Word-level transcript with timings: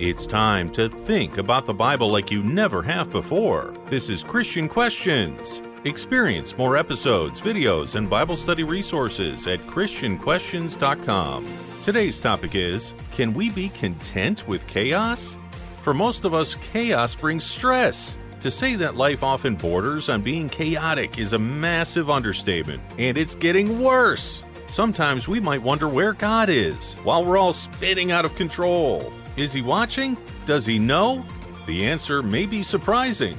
It's 0.00 0.26
time 0.26 0.72
to 0.72 0.88
think 0.88 1.38
about 1.38 1.66
the 1.66 1.72
Bible 1.72 2.10
like 2.10 2.28
you 2.28 2.42
never 2.42 2.82
have 2.82 3.12
before. 3.12 3.72
This 3.88 4.10
is 4.10 4.24
Christian 4.24 4.68
Questions. 4.68 5.62
Experience 5.84 6.58
more 6.58 6.76
episodes, 6.76 7.40
videos, 7.40 7.94
and 7.94 8.10
Bible 8.10 8.34
study 8.34 8.64
resources 8.64 9.46
at 9.46 9.64
ChristianQuestions.com. 9.68 11.46
Today's 11.84 12.18
topic 12.18 12.56
is 12.56 12.92
Can 13.12 13.34
we 13.34 13.50
be 13.50 13.68
content 13.68 14.48
with 14.48 14.66
chaos? 14.66 15.38
For 15.82 15.94
most 15.94 16.24
of 16.24 16.34
us, 16.34 16.56
chaos 16.56 17.14
brings 17.14 17.44
stress. 17.44 18.16
To 18.40 18.50
say 18.50 18.74
that 18.74 18.96
life 18.96 19.22
often 19.22 19.54
borders 19.54 20.08
on 20.08 20.22
being 20.22 20.48
chaotic 20.48 21.20
is 21.20 21.34
a 21.34 21.38
massive 21.38 22.10
understatement, 22.10 22.82
and 22.98 23.16
it's 23.16 23.36
getting 23.36 23.80
worse. 23.80 24.42
Sometimes 24.66 25.28
we 25.28 25.38
might 25.38 25.62
wonder 25.62 25.86
where 25.86 26.14
God 26.14 26.48
is 26.50 26.94
while 27.04 27.24
we're 27.24 27.38
all 27.38 27.52
spinning 27.52 28.10
out 28.10 28.24
of 28.24 28.34
control. 28.34 29.12
Is 29.36 29.52
He 29.52 29.62
watching? 29.62 30.16
Does 30.46 30.64
He 30.64 30.78
know? 30.78 31.24
The 31.66 31.84
answer 31.84 32.22
may 32.22 32.46
be 32.46 32.62
surprising. 32.62 33.36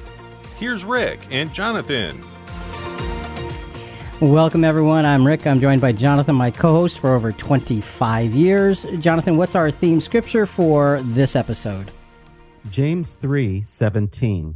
Here's 0.58 0.84
Rick 0.84 1.22
and 1.32 1.54
Jonathan. 1.54 2.22
Welcome, 4.20 4.66
everyone. 4.66 5.06
I'm 5.06 5.26
Rick. 5.26 5.48
I'm 5.48 5.62
joined 5.62 5.80
by 5.80 5.94
Jonathan, 5.94 6.36
my 6.36 6.52
co 6.52 6.74
host 6.74 7.00
for 7.00 7.14
over 7.14 7.32
25 7.32 8.34
years. 8.34 8.86
Jonathan, 9.00 9.38
what's 9.38 9.56
our 9.56 9.72
theme 9.72 10.02
scripture 10.02 10.46
for 10.46 11.00
this 11.04 11.34
episode? 11.34 11.92
James 12.70 13.14
3 13.14 13.62
17. 13.62 14.56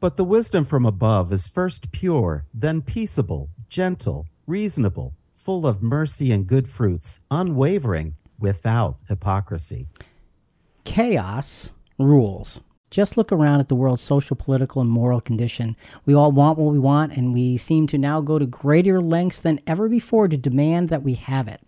But 0.00 0.16
the 0.16 0.24
wisdom 0.24 0.64
from 0.64 0.84
above 0.84 1.32
is 1.32 1.46
first 1.46 1.92
pure, 1.92 2.44
then 2.52 2.82
peaceable, 2.82 3.50
gentle, 3.68 4.26
reasonable, 4.48 5.14
full 5.32 5.64
of 5.64 5.80
mercy 5.80 6.32
and 6.32 6.44
good 6.44 6.66
fruits, 6.66 7.20
unwavering, 7.30 8.16
without 8.40 8.96
hypocrisy. 9.08 9.86
Chaos 10.84 11.70
rules. 11.98 12.60
Just 12.90 13.16
look 13.16 13.32
around 13.32 13.60
at 13.60 13.68
the 13.68 13.74
world's 13.74 14.02
social, 14.02 14.36
political, 14.36 14.82
and 14.82 14.90
moral 14.90 15.20
condition. 15.20 15.76
We 16.04 16.12
all 16.12 16.32
want 16.32 16.58
what 16.58 16.72
we 16.72 16.78
want, 16.78 17.16
and 17.16 17.32
we 17.32 17.56
seem 17.56 17.86
to 17.86 17.98
now 17.98 18.20
go 18.20 18.38
to 18.38 18.46
greater 18.46 19.00
lengths 19.00 19.40
than 19.40 19.60
ever 19.66 19.88
before 19.88 20.28
to 20.28 20.36
demand 20.36 20.88
that 20.88 21.02
we 21.02 21.14
have 21.14 21.48
it. 21.48 21.60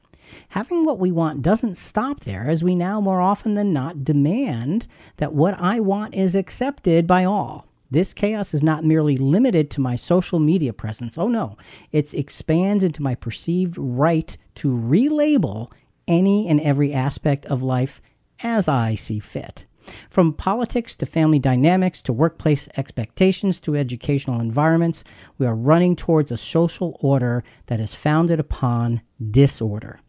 Having 0.49 0.85
what 0.85 0.99
we 0.99 1.13
want 1.13 1.43
doesn't 1.43 1.77
stop 1.77 2.21
there, 2.21 2.49
as 2.49 2.65
we 2.65 2.75
now 2.75 3.01
more 3.01 3.21
often 3.21 3.55
than 3.55 3.73
not 3.73 4.05
demand 4.05 4.87
that 5.17 5.33
what 5.33 5.59
I 5.61 5.81
want 5.81 6.15
is 6.15 6.35
accepted 6.35 7.07
by 7.07 7.25
all. 7.25 7.67
This 7.91 8.13
chaos 8.13 8.53
is 8.53 8.63
not 8.63 8.85
merely 8.85 9.17
limited 9.17 9.71
to 9.71 9.81
my 9.81 9.95
social 9.95 10.41
media 10.41 10.73
presence. 10.73 11.17
Oh 11.17 11.29
no, 11.29 11.57
it 11.93 12.13
expands 12.13 12.83
into 12.83 13.03
my 13.03 13.15
perceived 13.15 13.77
right 13.79 14.37
to 14.57 14.69
relabel 14.69 15.71
any 16.09 16.49
and 16.49 16.61
every 16.61 16.93
aspect 16.93 17.47
of 17.47 17.63
life 17.63 18.03
as 18.45 18.69
I 18.69 18.95
see 18.95 19.19
fit. 19.19 19.67
From 20.09 20.33
politics 20.33 20.95
to 20.97 21.07
family 21.07 21.39
dynamics 21.39 22.01
to 22.03 22.13
workplace 22.13 22.69
expectations 22.77 23.59
to 23.61 23.77
educational 23.77 24.41
environments, 24.41 25.05
we 25.37 25.47
are 25.47 25.55
running 25.55 25.97
towards 25.97 26.31
a 26.31 26.37
social 26.37 26.97
order 27.01 27.43
that 27.67 27.81
is 27.81 27.95
founded 27.95 28.39
upon 28.39 29.03
disorder. 29.31 30.01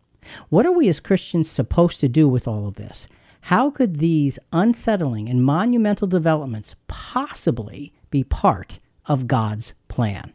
What 0.50 0.66
are 0.66 0.72
we 0.72 0.88
as 0.88 1.00
Christians 1.00 1.50
supposed 1.50 2.00
to 2.02 2.08
do 2.08 2.28
with 2.28 2.48
all 2.48 2.68
of 2.68 2.76
this? 2.76 3.08
How 3.42 3.70
could 3.70 3.98
these 3.98 4.40
unsettling 4.52 5.30
and 5.30 5.44
monumental 5.44 6.08
developments 6.08 6.76
possibly 6.88 7.94
be 8.10 8.24
part 8.24 8.80
of 9.06 9.28
God's 9.28 9.74
plan? 9.88 10.34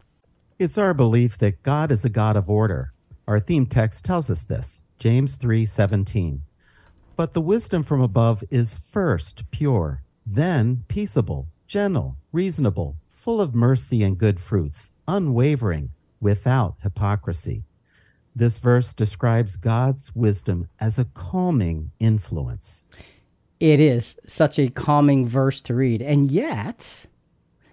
It's 0.59 0.79
our 0.79 0.95
belief 0.95 1.39
that 1.39 1.63
God 1.63 1.91
is 1.91 2.05
a 2.05 2.11
God 2.11 2.37
of 2.37 2.49
order. 2.49 2.93
Our 3.27 3.41
theme 3.41 3.67
text 3.67 4.05
tells 4.05 4.31
us 4.31 4.45
this, 4.45 4.83
James 4.99 5.39
3:17. 5.39 6.43
But 7.21 7.35
the 7.35 7.43
wisdom 7.43 7.83
from 7.83 8.01
above 8.01 8.43
is 8.49 8.79
first 8.79 9.51
pure, 9.51 10.03
then 10.25 10.85
peaceable, 10.89 11.49
gentle, 11.67 12.17
reasonable, 12.33 12.97
full 13.11 13.43
of 13.43 13.55
mercy 13.55 14.03
and 14.03 14.17
good 14.17 14.41
fruits, 14.41 14.91
unwavering, 15.07 15.91
without 16.19 16.77
hypocrisy. 16.83 17.67
This 18.35 18.59
verse 18.59 18.95
describes 18.95 19.59
God's 19.59 20.17
wisdom 20.17 20.69
as 20.81 20.99
a 20.99 21.05
calming 21.05 21.91
influence. 22.01 22.87
It 23.61 23.81
is 23.81 24.17
such 24.27 24.59
a 24.59 24.71
calming 24.71 25.29
verse 25.29 25.61
to 25.61 25.75
read. 25.75 26.01
And 26.01 26.31
yet, 26.31 27.05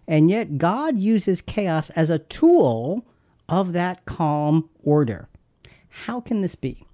and 0.09 0.29
yet 0.29 0.57
God 0.57 0.97
uses 0.97 1.41
chaos 1.41 1.89
as 1.91 2.09
a 2.09 2.19
tool 2.19 3.05
of 3.47 3.72
that 3.72 4.03
calm 4.03 4.69
order. 4.83 5.29
How 5.88 6.19
can 6.19 6.41
this 6.41 6.55
be? 6.55 6.86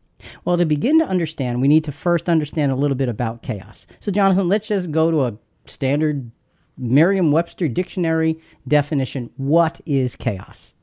Well, 0.45 0.57
to 0.57 0.65
begin 0.65 0.99
to 0.99 1.07
understand, 1.07 1.61
we 1.61 1.67
need 1.67 1.83
to 1.85 1.91
first 1.91 2.29
understand 2.29 2.71
a 2.71 2.75
little 2.75 2.95
bit 2.95 3.09
about 3.09 3.41
chaos. 3.43 3.87
So, 3.99 4.11
Jonathan, 4.11 4.47
let's 4.47 4.67
just 4.67 4.91
go 4.91 5.11
to 5.11 5.25
a 5.25 5.37
standard 5.65 6.31
Merriam 6.77 7.31
Webster 7.31 7.67
dictionary 7.67 8.39
definition. 8.67 9.29
What 9.37 9.79
is 9.85 10.15
chaos? 10.15 10.73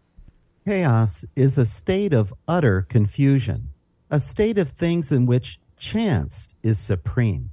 Chaos 0.67 1.25
is 1.37 1.59
a 1.59 1.67
state 1.67 2.13
of 2.13 2.35
utter 2.47 2.83
confusion, 2.83 3.71
a 4.11 4.21
state 4.21 4.59
of 4.59 4.69
things 4.69 5.11
in 5.11 5.27
which 5.27 5.61
chance 5.77 6.55
is 6.63 6.79
supreme. 6.79 7.51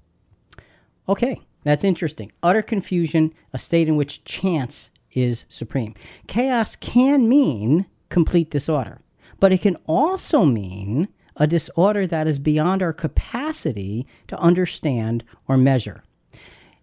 Okay, 1.10 1.42
that's 1.64 1.84
interesting. 1.84 2.32
Utter 2.44 2.62
confusion, 2.62 3.34
a 3.54 3.58
state 3.58 3.88
in 3.88 3.96
which 3.96 4.24
chance 4.24 4.92
is 5.12 5.46
supreme. 5.50 5.96
Chaos 6.28 6.76
can 6.76 7.28
mean 7.28 7.86
complete 8.10 8.52
disorder, 8.52 9.02
but 9.40 9.54
it 9.54 9.62
can 9.62 9.78
also 9.88 10.46
mean 10.46 11.08
a 11.38 11.48
disorder 11.48 12.06
that 12.08 12.28
is 12.28 12.40
beyond 12.40 12.82
our 12.82 12.94
capacity 12.94 14.06
to 14.28 14.38
understand 14.40 15.24
or 15.48 15.58
measure. 15.58 16.04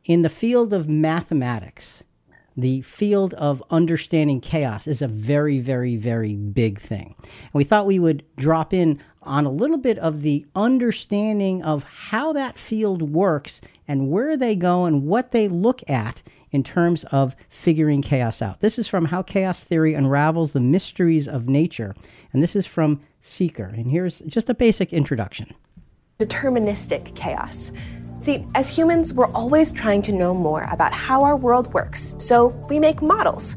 In 0.04 0.22
the 0.22 0.28
field 0.28 0.72
of 0.72 0.88
mathematics, 0.88 2.04
the 2.56 2.82
field 2.82 3.34
of 3.34 3.62
understanding 3.70 4.40
chaos 4.40 4.86
is 4.86 5.02
a 5.02 5.08
very, 5.08 5.58
very, 5.58 5.96
very 5.96 6.36
big 6.36 6.78
thing. 6.78 7.14
And 7.18 7.52
we 7.52 7.64
thought 7.64 7.86
we 7.86 7.98
would 7.98 8.24
drop 8.36 8.72
in 8.72 9.00
on 9.24 9.46
a 9.46 9.50
little 9.50 9.78
bit 9.78 9.98
of 9.98 10.22
the 10.22 10.46
understanding 10.54 11.62
of 11.62 11.84
how 11.84 12.32
that 12.32 12.58
field 12.58 13.02
works 13.02 13.60
and 13.88 14.10
where 14.10 14.36
they 14.36 14.54
go 14.54 14.84
and 14.84 15.04
what 15.04 15.32
they 15.32 15.48
look 15.48 15.88
at 15.88 16.22
in 16.50 16.62
terms 16.62 17.04
of 17.04 17.34
figuring 17.48 18.00
chaos 18.00 18.40
out. 18.40 18.60
This 18.60 18.78
is 18.78 18.86
from 18.86 19.06
How 19.06 19.22
Chaos 19.22 19.62
Theory 19.62 19.94
Unravels 19.94 20.52
the 20.52 20.60
Mysteries 20.60 21.26
of 21.26 21.48
Nature. 21.48 21.94
And 22.32 22.42
this 22.42 22.54
is 22.54 22.66
from 22.66 23.00
Seeker. 23.22 23.64
And 23.64 23.90
here's 23.90 24.20
just 24.20 24.48
a 24.48 24.54
basic 24.54 24.92
introduction 24.92 25.52
Deterministic 26.18 27.16
chaos. 27.16 27.72
See, 28.20 28.46
as 28.54 28.70
humans, 28.70 29.12
we're 29.12 29.30
always 29.32 29.72
trying 29.72 30.00
to 30.02 30.12
know 30.12 30.32
more 30.32 30.62
about 30.70 30.94
how 30.94 31.24
our 31.24 31.36
world 31.36 31.74
works, 31.74 32.14
so 32.18 32.46
we 32.70 32.78
make 32.78 33.02
models. 33.02 33.56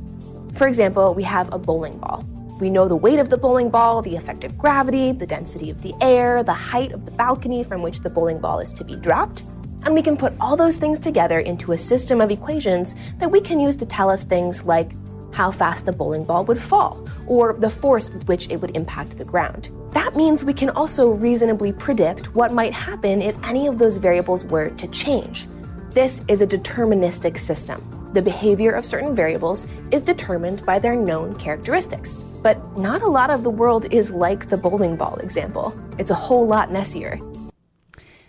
For 0.55 0.67
example, 0.67 1.13
we 1.13 1.23
have 1.23 1.53
a 1.53 1.59
bowling 1.59 1.97
ball. 1.99 2.28
We 2.59 2.72
know 2.72 2.88
the 2.88 2.95
weight 2.95 3.19
of 3.19 3.29
the 3.29 3.38
bowling 3.38 3.69
ball, 3.69 4.01
the 4.01 4.16
effective 4.16 4.57
gravity, 4.57 5.12
the 5.12 5.28
density 5.28 5.69
of 5.69 5.84
the 5.84 5.94
air, 6.01 6.41
the 6.41 6.53
height 6.53 6.91
of 6.91 7.06
the 7.06 7.12
balcony 7.12 7.63
from 7.63 7.84
which 7.84 8.00
the 8.00 8.09
bowling 8.09 8.40
ball 8.40 8.59
is 8.59 8.73
to 8.73 8.84
be 8.84 8.95
dropped, 8.95 9.44
and 9.84 9.94
we 9.94 10.01
can 10.01 10.18
put 10.18 10.34
all 10.41 10.57
those 10.57 10.75
things 10.75 10.97
together 10.97 11.40
into 11.40 11.73
a 11.73 11.78
system 11.78 12.19
of 12.19 12.31
equations 12.31 12.96
that 13.19 13.29
we 13.29 13.40
can 13.40 13.59
use 13.59 13.75
to 13.75 13.85
tell 13.85 14.09
us 14.09 14.23
things 14.23 14.66
like 14.66 14.91
how 15.34 15.51
fast 15.51 15.85
the 15.85 15.91
bowling 15.91 16.25
ball 16.25 16.46
would 16.46 16.59
fall, 16.59 17.07
or 17.28 17.53
the 17.53 17.69
force 17.69 18.09
with 18.09 18.28
which 18.28 18.50
it 18.50 18.59
would 18.59 18.75
impact 18.75 19.19
the 19.19 19.25
ground. 19.25 19.69
That 19.91 20.16
means 20.16 20.44
we 20.44 20.53
can 20.53 20.72
also 20.72 21.12
reasonably 21.12 21.72
predict 21.72 22.34
what 22.34 22.51
might 22.51 22.73
happen 22.73 23.22
if 23.22 23.38
any 23.44 23.67
of 23.67 23.78
those 23.78 23.97
variables 23.97 24.44
were 24.46 24.72
to 24.72 24.88
change. 24.88 25.46
This 25.91 26.23
is 26.28 26.41
a 26.41 26.47
deterministic 26.47 27.38
system. 27.38 27.97
The 28.13 28.22
behavior 28.22 28.72
of 28.72 28.85
certain 28.85 29.13
variables 29.13 29.68
is 29.91 30.01
determined 30.01 30.66
by 30.66 30.79
their 30.79 30.95
known 30.95 31.35
characteristics. 31.35 32.22
But 32.41 32.78
not 32.78 33.01
a 33.01 33.07
lot 33.07 33.29
of 33.29 33.44
the 33.44 33.50
world 33.50 33.91
is 33.94 34.12
like 34.12 34.47
the 34.47 34.57
bowling 34.57 34.95
ball 34.95 35.18
example. 35.18 35.78
It's 35.97 36.12
a 36.12 36.16
whole 36.16 36.47
lot 36.47 36.72
messier. 36.72 37.19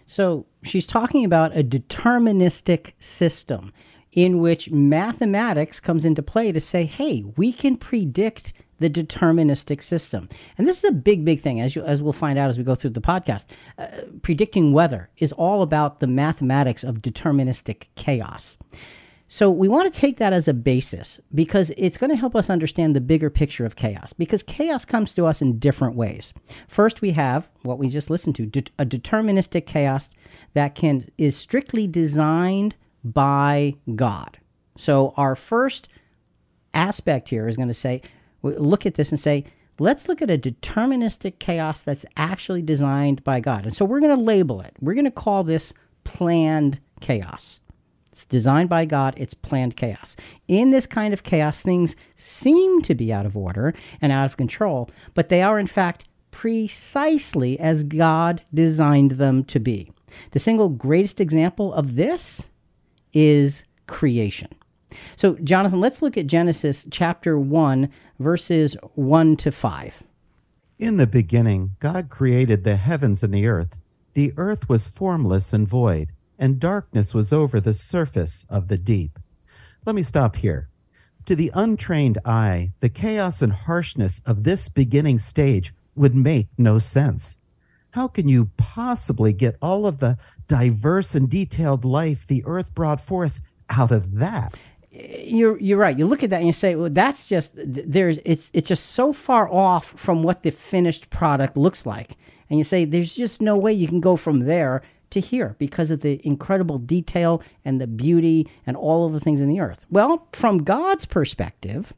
So 0.05 0.47
she's 0.65 0.87
talking 0.87 1.25
about 1.25 1.57
a 1.57 1.63
deterministic 1.63 2.93
system 2.99 3.73
in 4.13 4.41
which 4.41 4.71
mathematics 4.71 5.81
comes 5.81 6.05
into 6.05 6.23
play 6.23 6.51
to 6.51 6.61
say, 6.61 6.85
hey, 6.85 7.23
we 7.37 7.53
can 7.53 7.77
predict 7.77 8.53
the 8.81 8.89
deterministic 8.91 9.83
system. 9.83 10.29
And 10.57 10.67
this 10.67 10.83
is 10.83 10.91
a 10.91 10.95
big, 10.95 11.25
big 11.25 11.41
thing, 11.41 11.61
as, 11.61 11.77
you, 11.77 11.83
as 11.83 12.03
we'll 12.03 12.13
find 12.13 12.39
out 12.39 12.49
as 12.49 12.59
we 12.59 12.65
go 12.65 12.75
through 12.75 12.91
the 12.91 13.01
podcast. 13.01 13.47
Uh, 13.77 13.87
predicting 14.23 14.73
weather 14.73 15.11
is 15.19 15.33
all 15.33 15.63
about 15.63 16.01
the 16.01 16.07
mathematics 16.07 16.85
of 16.85 16.97
deterministic 16.97 17.85
chaos. 17.97 18.57
So 19.31 19.51
we 19.51 19.69
want 19.69 19.93
to 19.93 20.01
take 20.01 20.17
that 20.17 20.33
as 20.33 20.49
a 20.49 20.55
basis 20.55 21.21
because 21.35 21.71
it's 21.77 21.99
going 21.99 22.09
to 22.11 22.17
help 22.17 22.35
us 22.35 22.49
understand 22.49 22.97
the 22.97 23.01
bigger 23.01 23.29
picture 23.29 23.67
of 23.67 23.77
chaos 23.77 24.15
because 24.15 24.43
chaos 24.43 24.87
comes 24.87 25.15
to 25.15 25.27
us 25.27 25.43
in 25.43 25.59
different 25.59 25.97
ways. 25.97 26.33
First, 26.67 27.03
we 27.03 27.11
have 27.11 27.47
what 27.63 27.79
we 27.79 27.91
just 27.91 28.09
listened 28.09 28.37
to, 28.37 28.47
de- 28.47 28.73
a 28.79 28.87
deterministic 28.87 29.67
chaos 29.67 30.09
that 30.55 30.75
can 30.75 31.11
is 31.19 31.37
strictly 31.37 31.87
designed 31.87 32.75
by 33.05 33.75
God. 33.95 34.39
So 34.79 35.13
our 35.19 35.37
first 35.37 35.91
aspect 36.73 37.29
here 37.29 37.47
is 37.49 37.57
going 37.57 37.69
to 37.69 37.75
say 37.75 38.01
look 38.43 38.87
at 38.87 38.95
this 38.95 39.11
and 39.11 39.21
say 39.21 39.45
let's 39.79 40.09
look 40.09 40.23
at 40.23 40.31
a 40.31 40.39
deterministic 40.39 41.39
chaos 41.39 41.83
that's 41.83 42.07
actually 42.17 42.63
designed 42.63 43.23
by 43.25 43.41
God. 43.41 43.67
And 43.67 43.77
so 43.77 43.85
we're 43.85 44.01
going 44.01 44.17
to 44.17 44.25
label 44.25 44.63
it. 44.63 44.75
We're 44.81 44.95
going 44.95 45.05
to 45.05 45.11
call 45.11 45.45
this 45.45 45.75
planned 46.05 46.81
chaos. 47.03 47.61
It's 48.19 48.25
designed 48.25 48.69
by 48.69 48.85
God, 48.85 49.15
it's 49.17 49.33
planned 49.33 49.77
chaos. 49.77 50.17
In 50.49 50.71
this 50.71 50.89
kind 50.89 51.15
of 51.15 51.23
chaos, 51.23 51.63
things 51.63 51.95
seem 52.17 52.83
to 52.83 52.97
be 52.97 53.13
out 53.13 53.27
of 53.27 53.37
order 53.37 53.75
and 54.01 54.11
out 54.11 54.25
of 54.25 54.37
control, 54.37 54.91
but 55.15 55.29
they 55.29 55.41
are 55.41 55.57
in 55.57 55.69
fact 55.69 56.05
precisely 56.33 57.61
as 57.61 57.85
God 57.85 58.43
designed 58.53 59.13
them 59.13 59.45
to 59.45 59.61
be. 59.61 59.93
The 60.33 60.41
single 60.41 60.69
greatest 60.69 61.21
example 61.21 61.73
of 61.73 61.95
this 61.95 62.49
is 63.13 63.65
creation. 63.87 64.49
So, 65.15 65.37
Jonathan, 65.45 65.81
let's 65.81 66.03
look 66.03 66.19
at 66.19 66.27
Genesis 66.27 66.89
chapter 66.91 67.39
1, 67.39 67.89
verses 68.19 68.77
1 68.97 69.37
to 69.37 69.53
5. 69.53 70.03
In 70.81 70.97
the 70.97 71.07
beginning, 71.07 71.77
God 71.79 72.09
created 72.09 72.65
the 72.65 72.75
heavens 72.75 73.23
and 73.23 73.33
the 73.33 73.47
earth. 73.47 73.79
The 74.15 74.33
earth 74.37 74.69
was 74.69 74.89
formless 74.89 75.53
and 75.53 75.69
void, 75.69 76.09
and 76.39 76.61
darkness 76.61 77.15
was 77.15 77.33
over 77.33 77.61
the 77.61 77.75
surface 77.75 78.47
of 78.49 78.69
the 78.69 78.79
deep. 78.79 79.19
Let 79.85 79.95
me 79.95 80.03
stop 80.03 80.37
here. 80.37 80.69
To 81.27 81.37
the 81.37 81.51
untrained 81.55 82.19
eye, 82.25 82.73
the 82.81 82.89
chaos 82.89 83.43
and 83.43 83.53
harshness 83.53 84.23
of 84.25 84.45
this 84.45 84.69
beginning 84.69 85.19
stage 85.19 85.75
would 85.95 86.15
make 86.15 86.49
no 86.57 86.79
sense. 86.79 87.39
How 87.91 88.09
can 88.09 88.29
you 88.29 88.51
possibly 88.57 89.33
get 89.33 89.57
all 89.61 89.87
of 89.87 89.99
the 89.99 90.19
diverse 90.47 91.15
and 91.15 91.29
detailed 91.29 91.85
life 91.85 92.27
the 92.27 92.45
earth 92.47 92.75
brought 92.75 93.01
forth 93.01 93.41
out 93.69 93.91
of 93.91 94.15
that? 94.17 94.55
you're 94.91 95.59
you're 95.61 95.79
right. 95.79 95.99
You 95.99 96.07
look 96.07 96.23
at 96.23 96.31
that 96.31 96.39
and 96.39 96.47
you 96.47 96.53
say, 96.53 96.75
well, 96.75 96.91
that's 96.91 97.29
just 97.29 97.53
there's 97.55 98.19
it's 98.25 98.51
it's 98.55 98.69
just 98.69 98.87
so 98.87 99.13
far 99.13 99.49
off 99.49 99.87
from 99.87 100.23
what 100.23 100.43
the 100.43 100.51
finished 100.51 101.11
product 101.11 101.57
looks 101.57 101.87
like, 101.87 102.17
and 102.49 102.59
you 102.59 102.65
say 102.65 102.85
there's 102.85 103.15
just 103.15 103.41
no 103.41 103.57
way 103.57 103.73
you 103.73 103.87
can 103.87 104.01
go 104.01 104.17
from 104.17 104.41
there 104.41 104.83
to 105.11 105.21
here 105.21 105.57
because 105.59 105.91
of 105.91 106.01
the 106.01 106.21
incredible 106.27 106.79
detail 106.79 107.43
and 107.65 107.81
the 107.81 107.87
beauty 107.87 108.49
and 108.67 108.77
all 108.77 109.07
of 109.07 109.13
the 109.13 109.21
things 109.21 109.41
in 109.41 109.49
the 109.49 109.61
earth. 109.61 109.87
Well, 109.91 110.29
from 110.33 110.65
God's 110.65 111.05
perspective, 111.05 111.95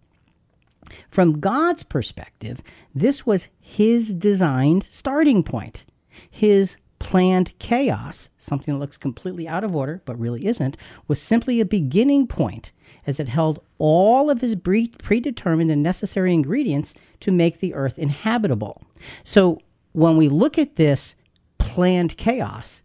from 1.11 1.41
God's 1.41 1.83
perspective, 1.83 2.63
this 2.95 3.27
was 3.27 3.49
His 3.61 4.15
designed 4.15 4.85
starting 4.89 5.43
point, 5.43 5.85
His 6.31 6.77
planned 6.99 7.59
chaos, 7.59 8.29
something 8.39 8.75
that 8.75 8.81
looks 8.81 8.97
completely 8.97 9.49
out 9.49 9.65
of 9.65 9.75
order 9.75 10.03
but 10.05 10.19
really 10.19 10.47
isn't, 10.47 10.77
was 11.09 11.21
simply 11.21 11.59
a 11.59 11.65
beginning 11.65 12.27
point 12.27 12.73
as 13.07 13.19
it 13.19 13.29
held 13.29 13.61
all 13.79 14.31
of 14.31 14.41
his 14.41 14.55
predetermined 14.55 15.71
and 15.71 15.83
necessary 15.83 16.33
ingredients 16.33 16.95
to 17.19 17.33
make 17.33 17.59
the 17.59 17.75
earth 17.75 17.99
inhabitable. 17.99 18.83
So 19.25 19.61
when 19.93 20.17
we 20.17 20.29
look 20.29 20.59
at 20.59 20.77
this 20.77 21.17
planned 21.59 22.17
chaos, 22.17 22.83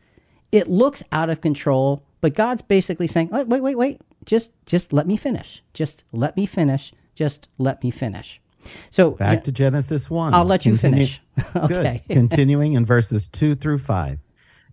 it 0.55 0.69
looks 0.69 1.03
out 1.11 1.29
of 1.29 1.41
control, 1.41 2.03
but 2.21 2.33
God's 2.33 2.61
basically 2.61 3.07
saying, 3.07 3.29
wait, 3.29 3.47
wait, 3.47 3.61
wait, 3.61 3.77
wait, 3.77 4.01
just 4.25 4.51
just 4.65 4.93
let 4.93 5.05
me 5.05 5.17
finish. 5.17 5.61
Just 5.73 6.03
let 6.11 6.35
me 6.35 6.45
finish. 6.45 6.93
Just 7.13 7.47
let 7.57 7.83
me 7.83 7.91
finish. 7.91 8.41
So 8.89 9.11
back 9.11 9.43
to 9.43 9.51
Genesis 9.51 10.09
1. 10.09 10.33
I'll 10.33 10.45
let 10.45 10.65
you 10.65 10.73
Continu- 10.73 10.79
finish. 10.79 11.21
okay. 11.55 12.03
Good. 12.07 12.13
Continuing 12.15 12.73
in 12.73 12.85
verses 12.85 13.27
2 13.27 13.55
through 13.55 13.77
5. 13.77 14.21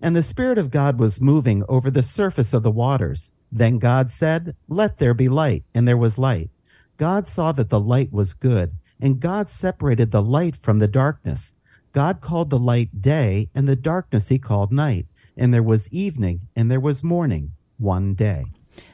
And 0.01 0.17
the 0.17 0.23
Spirit 0.23 0.59
of 0.59 0.71
God 0.71 0.99
was 0.99 1.21
moving 1.21 1.63
over 1.69 1.91
the 1.91 2.03
surface 2.03 2.55
of 2.55 2.63
the 2.63 2.71
waters. 2.71 3.31
Then 3.51 3.79
God 3.79 4.11
said, 4.11 4.57
Let 4.69 4.97
there 4.99 5.15
be 5.15 5.29
light, 5.29 5.65
and 5.75 5.87
there 5.87 5.97
was 5.97 6.17
light. 6.17 6.51
God 6.97 7.27
saw 7.27 7.53
that 7.53 7.69
the 7.69 7.81
light 7.81 8.13
was 8.13 8.35
good, 8.35 8.73
and 9.01 9.21
God 9.21 9.49
separated 9.49 10.11
the 10.11 10.23
light 10.23 10.57
from 10.57 10.79
the 10.79 10.89
darkness. 10.89 11.55
God 11.93 12.21
called 12.21 12.49
the 12.49 12.59
light 12.59 13.03
day, 13.03 13.51
and 13.55 13.69
the 13.69 13.77
darkness 13.77 14.29
he 14.31 14.39
called 14.39 14.73
night. 14.73 15.07
And 15.37 15.53
there 15.53 15.63
was 15.63 15.93
evening, 15.93 16.49
and 16.55 16.71
there 16.71 16.81
was 16.81 17.03
morning, 17.03 17.53
one 17.79 18.15
day. 18.15 18.45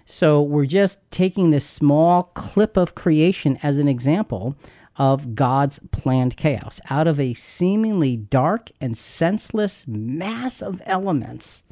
So 0.04 0.40
we're 0.40 0.66
just 0.66 0.98
taking 1.10 1.50
this 1.50 1.66
small 1.66 2.24
clip 2.34 2.76
of 2.76 2.94
creation 2.94 3.58
as 3.62 3.78
an 3.78 3.88
example 3.88 4.56
of 4.96 5.34
God's 5.34 5.78
planned 5.90 6.36
chaos. 6.36 6.80
Out 6.90 7.06
of 7.06 7.20
a 7.20 7.34
seemingly 7.34 8.16
dark 8.16 8.70
and 8.80 8.96
senseless 8.96 9.86
mass 9.86 10.60
of 10.60 10.82
elements, 10.86 11.62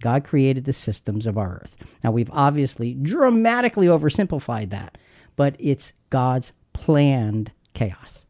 God 0.00 0.22
created 0.22 0.64
the 0.64 0.72
systems 0.72 1.26
of 1.26 1.36
our 1.36 1.60
earth. 1.62 1.76
Now, 2.04 2.12
we've 2.12 2.30
obviously 2.32 2.94
dramatically 2.94 3.88
oversimplified 3.88 4.70
that, 4.70 4.96
but 5.34 5.56
it's 5.58 5.92
God's 6.10 6.52
planned 6.72 7.52
chaos. 7.74 8.26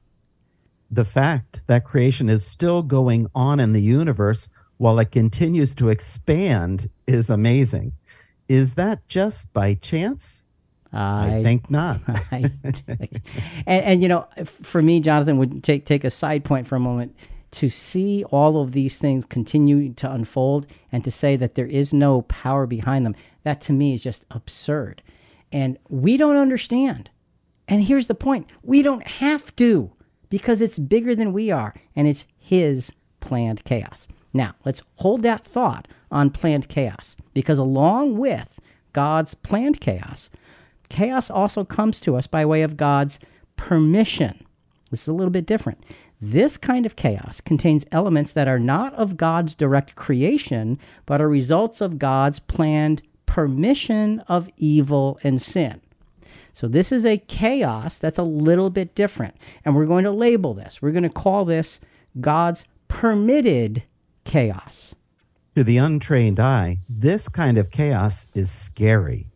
The 0.90 1.04
fact 1.04 1.62
that 1.66 1.84
creation 1.84 2.30
is 2.30 2.46
still 2.46 2.82
going 2.82 3.26
on 3.34 3.60
in 3.60 3.74
the 3.74 3.82
universe 3.82 4.48
while 4.78 4.98
it 4.98 5.10
continues 5.12 5.74
to 5.76 5.88
expand 5.88 6.88
is 7.06 7.30
amazing. 7.30 7.92
Is 8.48 8.74
that 8.74 9.06
just 9.08 9.52
by 9.52 9.74
chance? 9.74 10.44
I, 10.92 11.36
I 11.36 11.42
think 11.42 11.70
not. 11.70 12.00
And, 13.66 13.84
and, 13.84 14.02
you 14.02 14.08
know, 14.08 14.26
for 14.44 14.80
me, 14.80 15.00
Jonathan 15.00 15.36
would 15.38 15.62
take 15.62 15.84
take 15.84 16.04
a 16.04 16.10
side 16.10 16.44
point 16.44 16.66
for 16.66 16.76
a 16.76 16.80
moment 16.80 17.14
to 17.50 17.68
see 17.68 18.24
all 18.24 18.62
of 18.62 18.72
these 18.72 18.98
things 18.98 19.24
continue 19.26 19.92
to 19.94 20.10
unfold 20.10 20.66
and 20.92 21.04
to 21.04 21.10
say 21.10 21.36
that 21.36 21.54
there 21.54 21.66
is 21.66 21.92
no 21.92 22.22
power 22.22 22.66
behind 22.66 23.04
them. 23.04 23.14
That 23.42 23.60
to 23.62 23.72
me 23.72 23.94
is 23.94 24.02
just 24.02 24.24
absurd, 24.30 25.02
and 25.52 25.78
we 25.88 26.16
don't 26.16 26.36
understand. 26.36 27.10
And 27.66 27.82
here's 27.82 28.06
the 28.06 28.14
point: 28.14 28.48
we 28.62 28.82
don't 28.82 29.06
have 29.06 29.54
to 29.56 29.92
because 30.30 30.62
it's 30.62 30.78
bigger 30.78 31.14
than 31.14 31.32
we 31.32 31.50
are, 31.50 31.74
and 31.94 32.08
it's 32.08 32.26
His 32.38 32.94
planned 33.20 33.64
chaos. 33.64 34.08
Now, 34.32 34.54
let's 34.64 34.82
hold 34.96 35.22
that 35.22 35.44
thought 35.44 35.88
on 36.10 36.30
planned 36.30 36.68
chaos 36.68 37.16
because 37.34 37.58
along 37.58 38.18
with 38.18 38.60
God's 38.92 39.34
planned 39.34 39.80
chaos 39.80 40.30
Chaos 40.88 41.30
also 41.30 41.64
comes 41.64 42.00
to 42.00 42.16
us 42.16 42.26
by 42.26 42.44
way 42.44 42.62
of 42.62 42.76
God's 42.76 43.18
permission. 43.56 44.44
This 44.90 45.02
is 45.02 45.08
a 45.08 45.14
little 45.14 45.30
bit 45.30 45.46
different. 45.46 45.84
This 46.20 46.56
kind 46.56 46.86
of 46.86 46.96
chaos 46.96 47.40
contains 47.40 47.86
elements 47.92 48.32
that 48.32 48.48
are 48.48 48.58
not 48.58 48.94
of 48.94 49.16
God's 49.16 49.54
direct 49.54 49.94
creation, 49.94 50.78
but 51.06 51.20
are 51.20 51.28
results 51.28 51.80
of 51.80 51.98
God's 51.98 52.38
planned 52.38 53.02
permission 53.26 54.20
of 54.20 54.48
evil 54.56 55.18
and 55.22 55.40
sin. 55.40 55.80
So, 56.52 56.66
this 56.66 56.90
is 56.90 57.06
a 57.06 57.18
chaos 57.18 58.00
that's 58.00 58.18
a 58.18 58.24
little 58.24 58.70
bit 58.70 58.96
different. 58.96 59.36
And 59.64 59.76
we're 59.76 59.86
going 59.86 60.04
to 60.04 60.10
label 60.10 60.54
this. 60.54 60.82
We're 60.82 60.90
going 60.90 61.04
to 61.04 61.08
call 61.08 61.44
this 61.44 61.78
God's 62.20 62.64
permitted 62.88 63.84
chaos. 64.28 64.94
To 65.56 65.64
the 65.64 65.78
untrained 65.78 66.38
eye, 66.38 66.78
this 66.88 67.28
kind 67.28 67.56
of 67.56 67.70
chaos 67.70 68.28
is 68.34 68.50
scary. 68.50 69.26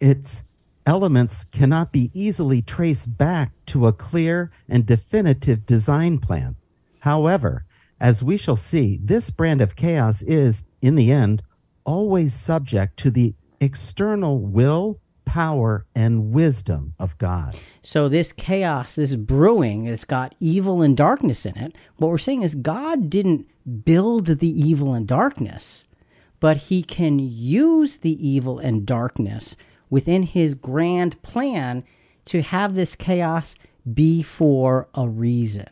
It's 0.00 0.42
elements 0.84 1.44
cannot 1.44 1.92
be 1.92 2.10
easily 2.12 2.60
traced 2.60 3.16
back 3.16 3.52
to 3.66 3.86
a 3.86 3.92
clear 3.92 4.50
and 4.68 4.84
definitive 4.84 5.64
design 5.64 6.18
plan. 6.18 6.56
However, 6.98 7.64
as 8.00 8.22
we 8.22 8.36
shall 8.36 8.56
see, 8.56 8.98
this 9.00 9.30
brand 9.30 9.60
of 9.60 9.76
chaos 9.76 10.22
is, 10.22 10.64
in 10.82 10.96
the 10.96 11.12
end, 11.12 11.42
always 11.84 12.34
subject 12.34 12.96
to 12.98 13.12
the 13.12 13.36
external 13.60 14.40
will, 14.40 14.98
power, 15.32 15.86
and 15.94 16.30
wisdom 16.30 16.94
of 16.98 17.16
God. 17.16 17.56
So, 17.80 18.08
this 18.08 18.32
chaos, 18.32 18.96
this 18.96 19.16
brewing, 19.16 19.86
it's 19.86 20.04
got 20.04 20.34
evil 20.40 20.82
and 20.82 20.94
darkness 20.94 21.46
in 21.46 21.56
it. 21.56 21.74
What 21.96 22.10
we're 22.10 22.18
saying 22.18 22.42
is, 22.42 22.54
God 22.54 23.08
didn't 23.08 23.46
build 23.84 24.26
the 24.26 24.48
evil 24.48 24.92
and 24.92 25.06
darkness, 25.06 25.86
but 26.38 26.56
He 26.68 26.82
can 26.82 27.18
use 27.18 27.98
the 27.98 28.28
evil 28.28 28.58
and 28.58 28.84
darkness 28.84 29.56
within 29.92 30.22
his 30.22 30.54
grand 30.54 31.22
plan 31.22 31.84
to 32.24 32.40
have 32.40 32.74
this 32.74 32.96
chaos 32.96 33.54
be 33.92 34.22
for 34.22 34.88
a 34.94 35.06
reason. 35.06 35.68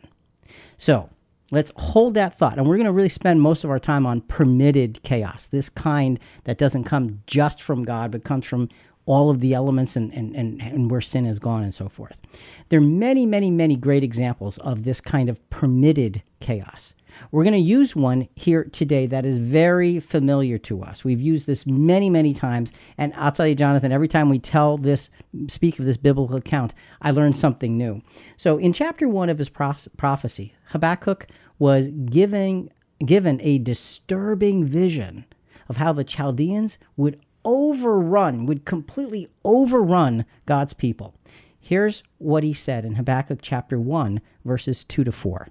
So 0.77 1.09
let's 1.49 1.71
hold 1.75 2.13
that 2.13 2.37
thought. 2.37 2.59
And 2.59 2.67
we're 2.67 2.77
going 2.77 2.85
to 2.85 2.91
really 2.91 3.09
spend 3.09 3.41
most 3.41 3.63
of 3.63 3.71
our 3.71 3.79
time 3.79 4.05
on 4.05 4.21
permitted 4.21 5.01
chaos, 5.01 5.47
this 5.47 5.69
kind 5.69 6.19
that 6.43 6.59
doesn't 6.59 6.83
come 6.83 7.23
just 7.25 7.63
from 7.63 7.83
God, 7.83 8.11
but 8.11 8.23
comes 8.23 8.45
from 8.45 8.69
all 9.05 9.29
of 9.29 9.39
the 9.39 9.53
elements 9.53 9.95
and, 9.95 10.13
and, 10.13 10.35
and, 10.35 10.61
and 10.61 10.91
where 10.91 11.01
sin 11.01 11.25
has 11.25 11.39
gone 11.39 11.63
and 11.63 11.73
so 11.73 11.89
forth. 11.89 12.21
There 12.69 12.79
are 12.79 12.83
many, 12.83 13.25
many, 13.25 13.49
many 13.49 13.75
great 13.75 14.03
examples 14.03 14.57
of 14.59 14.83
this 14.83 15.01
kind 15.01 15.29
of 15.29 15.49
permitted 15.49 16.21
chaos. 16.39 16.93
We're 17.31 17.43
going 17.43 17.53
to 17.53 17.59
use 17.59 17.95
one 17.95 18.27
here 18.35 18.63
today 18.63 19.05
that 19.07 19.25
is 19.25 19.37
very 19.37 19.99
familiar 19.99 20.57
to 20.59 20.83
us. 20.83 21.03
We've 21.03 21.21
used 21.21 21.45
this 21.45 21.65
many, 21.65 22.09
many 22.09 22.33
times. 22.33 22.71
And 22.97 23.13
I'll 23.15 23.31
tell 23.31 23.47
you, 23.47 23.55
Jonathan, 23.55 23.91
every 23.91 24.07
time 24.07 24.29
we 24.29 24.39
tell 24.39 24.77
this, 24.77 25.09
speak 25.47 25.77
of 25.77 25.85
this 25.85 25.97
biblical 25.97 26.37
account, 26.37 26.73
I 27.01 27.11
learn 27.11 27.33
something 27.33 27.77
new. 27.77 28.01
So 28.37 28.57
in 28.57 28.73
chapter 28.73 29.07
one 29.07 29.29
of 29.29 29.37
his 29.37 29.49
prophecy, 29.49 30.55
Habakkuk 30.69 31.27
was 31.59 31.89
giving, 31.89 32.71
given 33.05 33.39
a 33.41 33.57
disturbing 33.57 34.65
vision 34.65 35.25
of 35.67 35.77
how 35.77 35.93
the 35.93 36.03
Chaldeans 36.03 36.77
would 36.97 37.19
overrun, 37.45 38.45
would 38.45 38.65
completely 38.65 39.27
overrun 39.43 40.25
God's 40.45 40.73
people. 40.73 41.15
Here's 41.59 42.03
what 42.17 42.43
he 42.43 42.53
said 42.53 42.85
in 42.85 42.95
Habakkuk 42.95 43.39
chapter 43.41 43.79
1, 43.79 44.21
verses 44.43 44.83
2 44.83 45.03
to 45.03 45.11
4. 45.11 45.47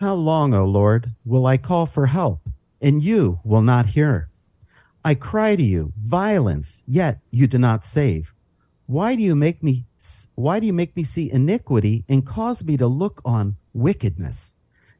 How 0.00 0.14
long, 0.14 0.54
O 0.54 0.64
Lord, 0.64 1.12
will 1.24 1.46
I 1.46 1.56
call 1.56 1.86
for 1.86 2.06
help, 2.06 2.40
and 2.80 3.02
you 3.02 3.40
will 3.44 3.62
not 3.62 3.86
hear? 3.86 4.28
I 5.04 5.14
cry 5.14 5.56
to 5.56 5.62
you, 5.62 5.92
violence, 5.98 6.82
yet 6.86 7.20
you 7.30 7.46
do 7.46 7.58
not 7.58 7.84
save. 7.84 8.34
Why 8.86 9.16
do 9.16 9.22
you 9.22 9.34
make 9.34 9.62
me 9.62 9.86
why 10.34 10.60
do 10.60 10.66
you 10.66 10.72
make 10.72 10.94
me 10.96 11.04
see 11.04 11.30
iniquity 11.30 12.04
and 12.08 12.26
cause 12.26 12.62
me 12.62 12.76
to 12.76 12.86
look 12.86 13.22
on 13.24 13.56
wickedness? 13.72 14.56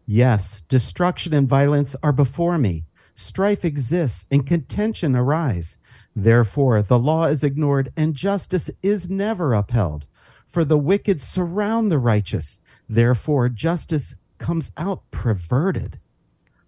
Yes, 0.06 0.62
destruction 0.68 1.34
and 1.34 1.48
violence 1.48 1.94
are 2.02 2.12
before 2.12 2.56
me. 2.58 2.84
Strife 3.14 3.64
exists 3.64 4.26
and 4.30 4.46
contention 4.46 5.14
arise. 5.14 5.78
Therefore, 6.16 6.82
the 6.82 6.98
law 6.98 7.24
is 7.24 7.44
ignored 7.44 7.92
and 7.96 8.14
justice 8.14 8.70
is 8.82 9.08
never 9.08 9.54
upheld. 9.54 10.04
For 10.46 10.64
the 10.64 10.78
wicked 10.78 11.20
surround 11.20 11.90
the 11.90 11.98
righteous. 11.98 12.60
Therefore, 12.88 13.48
justice 13.48 14.16
comes 14.38 14.72
out 14.76 15.02
perverted. 15.10 15.98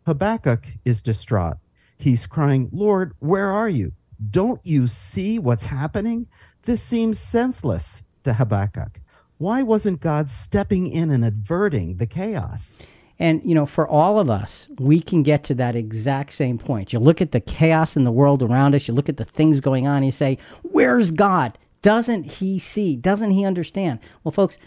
Habakkuk 0.06 0.66
is 0.84 1.02
distraught. 1.02 1.58
He's 1.98 2.26
crying, 2.26 2.68
Lord, 2.72 3.12
where 3.18 3.50
are 3.50 3.68
you? 3.68 3.92
Don't 4.30 4.60
you 4.64 4.86
see 4.86 5.38
what's 5.38 5.66
happening? 5.66 6.26
This 6.62 6.82
seems 6.82 7.18
senseless 7.18 8.04
to 8.24 8.34
Habakkuk. 8.34 9.00
Why 9.38 9.62
wasn't 9.62 10.00
God 10.00 10.30
stepping 10.30 10.88
in 10.88 11.10
and 11.10 11.24
averting 11.24 11.96
the 11.96 12.06
chaos? 12.06 12.78
And, 13.18 13.42
you 13.44 13.54
know, 13.54 13.66
for 13.66 13.88
all 13.88 14.18
of 14.18 14.28
us, 14.28 14.68
we 14.78 15.00
can 15.00 15.22
get 15.22 15.42
to 15.44 15.54
that 15.54 15.74
exact 15.74 16.32
same 16.32 16.58
point. 16.58 16.92
You 16.92 16.98
look 16.98 17.22
at 17.22 17.32
the 17.32 17.40
chaos 17.40 17.96
in 17.96 18.04
the 18.04 18.12
world 18.12 18.42
around 18.42 18.74
us, 18.74 18.88
you 18.88 18.94
look 18.94 19.08
at 19.08 19.16
the 19.16 19.24
things 19.24 19.60
going 19.60 19.86
on, 19.86 19.96
and 19.96 20.06
you 20.06 20.12
say, 20.12 20.38
Where's 20.62 21.10
God? 21.10 21.56
Doesn't 21.80 22.24
he 22.24 22.58
see? 22.58 22.96
Doesn't 22.96 23.30
he 23.30 23.44
understand? 23.44 24.00
Well, 24.22 24.32
folks, 24.32 24.58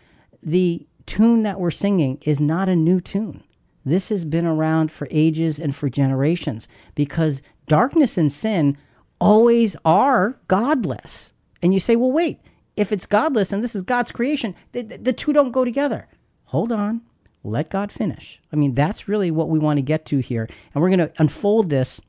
the 0.42 0.88
tune 1.06 1.44
that 1.44 1.60
we're 1.60 1.72
singing 1.72 2.18
is 2.24 2.40
not 2.40 2.70
a 2.70 2.76
new 2.76 3.02
tune. 3.02 3.44
This 3.86 4.10
has 4.10 4.26
been 4.26 4.46
around 4.46 4.92
for 4.92 5.08
ages 5.12 5.60
and 5.60 5.76
for 5.76 5.90
generations 5.90 6.68
because 6.96 7.42
darkness 7.68 8.18
and 8.18 8.32
sin 8.32 8.78
always 9.20 9.76
are 9.84 10.40
godless. 10.48 11.34
And 11.62 11.74
you 11.74 11.80
say, 11.80 11.96
well, 11.96 12.12
wait, 12.12 12.40
if 12.76 12.92
it's 12.92 13.06
godless 13.06 13.52
and 13.52 13.64
this 13.64 13.76
is 13.76 13.82
God's 13.82 14.12
creation, 14.12 14.56
the, 14.72 14.84
the 14.84 15.14
two 15.14 15.34
don't 15.34 15.52
go 15.52 15.66
together. 15.66 16.08
Hold 16.46 16.72
on 16.72 17.02
let 17.44 17.70
God 17.70 17.92
finish. 17.92 18.40
I 18.52 18.56
mean, 18.56 18.76
that's 18.76 19.08
really 19.08 19.32
what 19.32 19.50
we 19.50 19.60
want 19.60 19.78
to 19.78 19.82
get 19.82 20.06
to 20.08 20.20
here. 20.20 20.48
And 20.74 20.82
we're 20.82 20.90
going 20.90 21.00
to 21.00 21.12
unfold 21.20 21.70
this 21.70 22.02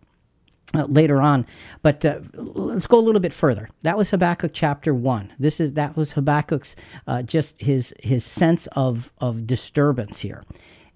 uh, 0.75 0.85
later 0.85 1.21
on. 1.21 1.47
But 1.83 2.05
uh, 2.05 2.21
let's 2.35 2.87
go 2.87 2.99
a 2.99 3.01
little 3.01 3.21
bit 3.21 3.33
further. 3.33 3.69
That 3.83 3.97
was 3.97 4.11
Habakkuk 4.11 4.53
chapter 4.53 4.95
one. 4.95 5.33
This 5.39 5.61
is 5.61 5.75
that 5.75 5.97
was 5.97 6.13
Habakkuk's 6.13 6.77
uh, 7.07 7.23
just 7.23 7.61
his 7.61 7.95
his 8.01 8.25
sense 8.25 8.67
of 8.69 9.13
of 9.19 9.47
disturbance 9.47 10.21
here. 10.21 10.45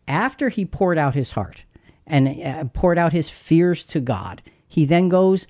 After 0.07 0.49
he 0.49 0.65
poured 0.65 0.99
out 0.99 1.15
his 1.15 1.33
heart 1.33 1.65
and 2.07 2.29
uh, 2.29 2.65
poured 2.67 2.99
out 2.99 3.13
his 3.13 3.31
fears 3.31 3.85
to 3.87 4.01
God, 4.01 4.43
he 4.69 4.85
then 4.85 5.09
goes 5.09 5.47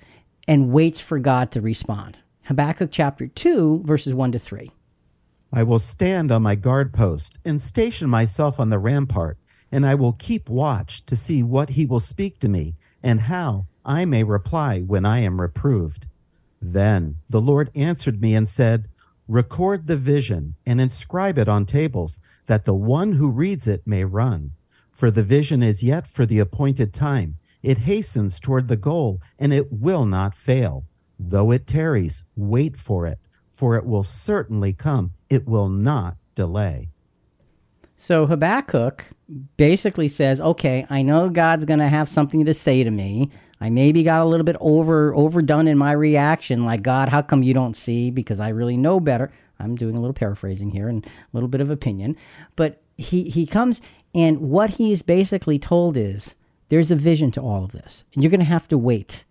and 0.47 0.71
waits 0.71 0.99
for 0.99 1.19
God 1.19 1.51
to 1.51 1.61
respond. 1.61 2.19
Habakkuk 2.43 2.89
chapter 2.91 3.27
two, 3.27 3.81
verses 3.85 4.13
one 4.13 4.31
to 4.31 4.39
three. 4.39 4.71
I 5.57 5.63
will 5.63 5.79
stand 5.79 6.33
on 6.33 6.43
my 6.43 6.55
guard 6.55 6.91
post 6.91 7.37
and 7.45 7.61
station 7.61 8.09
myself 8.09 8.59
on 8.59 8.71
the 8.71 8.77
rampart, 8.77 9.37
and 9.71 9.85
I 9.85 9.95
will 9.95 10.11
keep 10.11 10.49
watch 10.49 11.05
to 11.05 11.15
see 11.15 11.43
what 11.43 11.69
he 11.69 11.85
will 11.85 12.01
speak 12.01 12.39
to 12.39 12.49
me 12.49 12.75
and 13.01 13.21
how 13.21 13.65
I 13.85 14.03
may 14.03 14.25
reply 14.25 14.81
when 14.81 15.05
I 15.05 15.19
am 15.19 15.39
reproved. 15.39 16.07
Then 16.61 17.15
the 17.29 17.39
Lord 17.39 17.71
answered 17.73 18.19
me 18.19 18.35
and 18.35 18.49
said, 18.49 18.89
Record 19.29 19.87
the 19.87 19.95
vision 19.95 20.55
and 20.65 20.81
inscribe 20.81 21.37
it 21.37 21.47
on 21.47 21.65
tables, 21.65 22.19
that 22.47 22.65
the 22.65 22.73
one 22.73 23.13
who 23.13 23.31
reads 23.31 23.65
it 23.65 23.87
may 23.87 24.03
run. 24.03 24.51
For 24.91 25.09
the 25.09 25.23
vision 25.23 25.63
is 25.63 25.81
yet 25.81 26.05
for 26.05 26.25
the 26.25 26.39
appointed 26.39 26.93
time. 26.93 27.37
It 27.63 27.77
hastens 27.77 28.41
toward 28.41 28.67
the 28.67 28.75
goal, 28.75 29.21
and 29.39 29.53
it 29.53 29.71
will 29.71 30.05
not 30.05 30.35
fail. 30.35 30.83
Though 31.17 31.51
it 31.51 31.65
tarries, 31.65 32.25
wait 32.35 32.75
for 32.75 33.07
it 33.07 33.19
for 33.55 33.77
it 33.77 33.85
will 33.85 34.03
certainly 34.03 34.73
come. 34.73 35.13
It 35.35 35.45
will 35.45 35.67
not 35.67 36.15
delay. 36.33 36.87
So 37.97 38.25
Habakkuk 38.25 39.03
basically 39.57 40.07
says, 40.07 40.39
okay, 40.39 40.85
I 40.89 41.01
know 41.01 41.27
God's 41.27 41.65
going 41.65 41.79
to 41.79 41.89
have 41.89 42.07
something 42.07 42.45
to 42.45 42.53
say 42.53 42.85
to 42.85 42.89
me. 42.89 43.31
I 43.59 43.69
maybe 43.69 44.01
got 44.03 44.21
a 44.21 44.29
little 44.29 44.45
bit 44.45 44.55
over 44.61 45.13
overdone 45.13 45.67
in 45.67 45.77
my 45.77 45.91
reaction, 45.91 46.63
like 46.63 46.83
God, 46.83 47.09
how 47.09 47.21
come 47.21 47.43
you 47.43 47.53
don't 47.53 47.75
see? 47.75 48.11
Because 48.11 48.39
I 48.39 48.49
really 48.49 48.77
know 48.77 49.01
better. 49.01 49.29
I'm 49.59 49.75
doing 49.75 49.97
a 49.97 49.99
little 49.99 50.13
paraphrasing 50.13 50.69
here 50.69 50.87
and 50.87 51.05
a 51.05 51.09
little 51.33 51.49
bit 51.49 51.59
of 51.59 51.69
opinion, 51.69 52.15
but 52.55 52.81
he 52.97 53.23
he 53.23 53.45
comes 53.45 53.81
and 54.13 54.39
what 54.39 54.71
he's 54.71 55.01
basically 55.01 55.59
told 55.59 55.97
is 55.97 56.33
there's 56.69 56.91
a 56.91 56.95
vision 56.95 57.29
to 57.31 57.41
all 57.41 57.65
of 57.65 57.73
this, 57.73 58.05
and 58.13 58.23
you're 58.23 58.31
going 58.31 58.39
to 58.39 58.45
have 58.45 58.69
to 58.69 58.77
wait. 58.77 59.25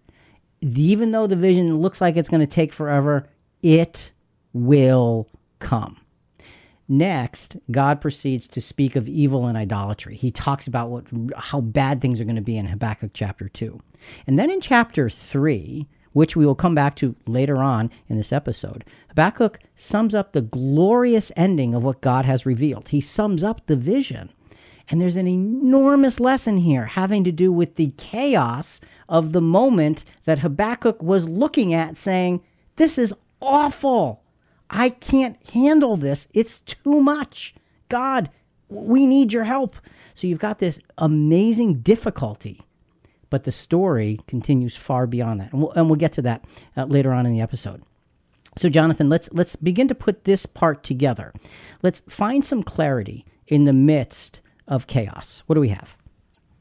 Even 0.61 1.13
though 1.13 1.27
the 1.27 1.37
vision 1.37 1.79
looks 1.79 2.03
like 2.03 2.17
it's 2.17 2.29
going 2.29 2.41
to 2.41 2.47
take 2.47 2.75
forever, 2.75 3.27
it 3.63 4.13
will 4.53 5.29
come. 5.65 6.01
Next, 6.87 7.57
God 7.71 8.01
proceeds 8.01 8.47
to 8.49 8.61
speak 8.61 8.95
of 8.95 9.09
evil 9.09 9.47
and 9.47 9.57
idolatry. 9.57 10.17
He 10.17 10.31
talks 10.31 10.67
about 10.67 10.91
what 10.91 11.07
how 11.37 11.63
bad 11.63 12.01
things 12.01 12.21
are 12.21 12.25
going 12.25 12.37
to 12.37 12.43
be 12.43 12.59
in 12.59 12.67
Habakkuk 12.67 13.13
chapter 13.15 13.49
2. 13.49 13.79
And 14.27 14.39
then 14.39 14.51
in 14.51 14.61
chapter 14.61 15.09
3, 15.09 15.89
which 16.13 16.37
we 16.37 16.45
will 16.45 16.55
come 16.55 16.75
back 16.75 16.95
to 16.97 17.17
later 17.27 17.57
on 17.57 17.91
in 18.09 18.17
this 18.17 18.33
episode, 18.33 18.85
Habakkuk 19.09 19.61
sums 19.75 20.15
up 20.15 20.33
the 20.33 20.43
glorious 20.43 21.33
ending 21.37 21.75
of 21.75 21.85
what 21.85 22.03
God 22.03 22.27
has 22.27 22.45
revealed. 22.45 22.89
He 22.89 23.01
sums 23.01 23.43
up 23.43 23.67
the 23.67 23.77
vision. 23.77 24.31
And 24.91 25.01
there's 25.01 25.17
an 25.17 25.27
enormous 25.27 26.21
lesson 26.21 26.59
here 26.59 26.85
having 26.85 27.25
to 27.25 27.33
do 27.33 27.51
with 27.51 27.77
the 27.77 27.95
chaos 27.97 28.83
of 29.09 29.33
the 29.33 29.41
moment 29.41 30.05
that 30.25 30.41
Habakkuk 30.41 31.03
was 31.03 31.27
looking 31.27 31.73
at, 31.73 31.97
saying, 31.97 32.43
This 32.77 32.99
is 32.99 33.15
awful. 33.41 34.24
I 34.71 34.91
can't 34.91 35.37
handle 35.51 35.97
this. 35.97 36.29
It's 36.35 36.59
too 36.61 37.01
much. 37.01 37.55
God, 37.89 38.31
we 38.69 39.07
need 39.07 39.33
your 39.33 39.45
help. 39.45 39.77
So 40.15 40.27
you've 40.27 40.39
got 40.39 40.59
this 40.59 40.79
amazing 40.99 41.81
difficulty, 41.81 42.63
but 43.31 43.45
the 43.45 43.53
story 43.53 44.21
continues 44.27 44.77
far 44.77 45.07
beyond 45.07 45.41
that. 45.41 45.53
And 45.53 45.63
we'll, 45.63 45.73
and 45.73 45.89
we'll 45.89 45.99
get 45.99 46.13
to 46.15 46.23
that 46.23 46.45
uh, 46.77 46.85
later 46.85 47.13
on 47.13 47.27
in 47.27 47.33
the 47.33 47.41
episode. 47.41 47.83
So 48.57 48.69
Jonathan, 48.69 49.09
let's 49.09 49.29
let's 49.33 49.57
begin 49.57 49.89
to 49.89 49.95
put 49.95 50.25
this 50.25 50.47
part 50.47 50.85
together. 50.85 51.33
Let's 51.83 52.03
find 52.09 52.45
some 52.45 52.63
clarity 52.63 53.27
in 53.49 53.65
the 53.65 53.73
midst 53.73 54.41
of 54.69 54.87
chaos. 54.87 55.43
What 55.47 55.55
do 55.55 55.61
we 55.61 55.71
have? 55.71 55.97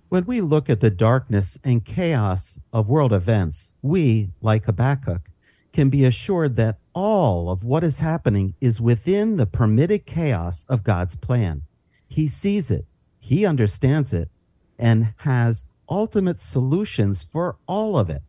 When 0.09 0.25
we 0.25 0.41
look 0.41 0.69
at 0.69 0.79
the 0.79 0.91
darkness 0.91 1.57
and 1.63 1.83
chaos 1.85 2.59
of 2.71 2.89
world 2.89 3.13
events, 3.13 3.73
we, 3.81 4.29
like 4.41 4.65
Habakkuk, 4.65 5.29
can 5.73 5.89
be 5.89 6.05
assured 6.05 6.55
that 6.55 6.77
all 6.93 7.49
of 7.49 7.65
what 7.65 7.83
is 7.83 7.99
happening 7.99 8.55
is 8.61 8.79
within 8.79 9.37
the 9.37 9.47
permitted 9.47 10.05
chaos 10.05 10.65
of 10.69 10.83
God's 10.83 11.15
plan. 11.15 11.63
He 12.07 12.27
sees 12.27 12.71
it, 12.71 12.85
he 13.19 13.45
understands 13.45 14.13
it, 14.13 14.29
and 14.77 15.13
has 15.17 15.65
ultimate 15.89 16.39
solutions 16.39 17.23
for 17.23 17.57
all 17.67 17.97
of 17.97 18.09
it. 18.09 18.21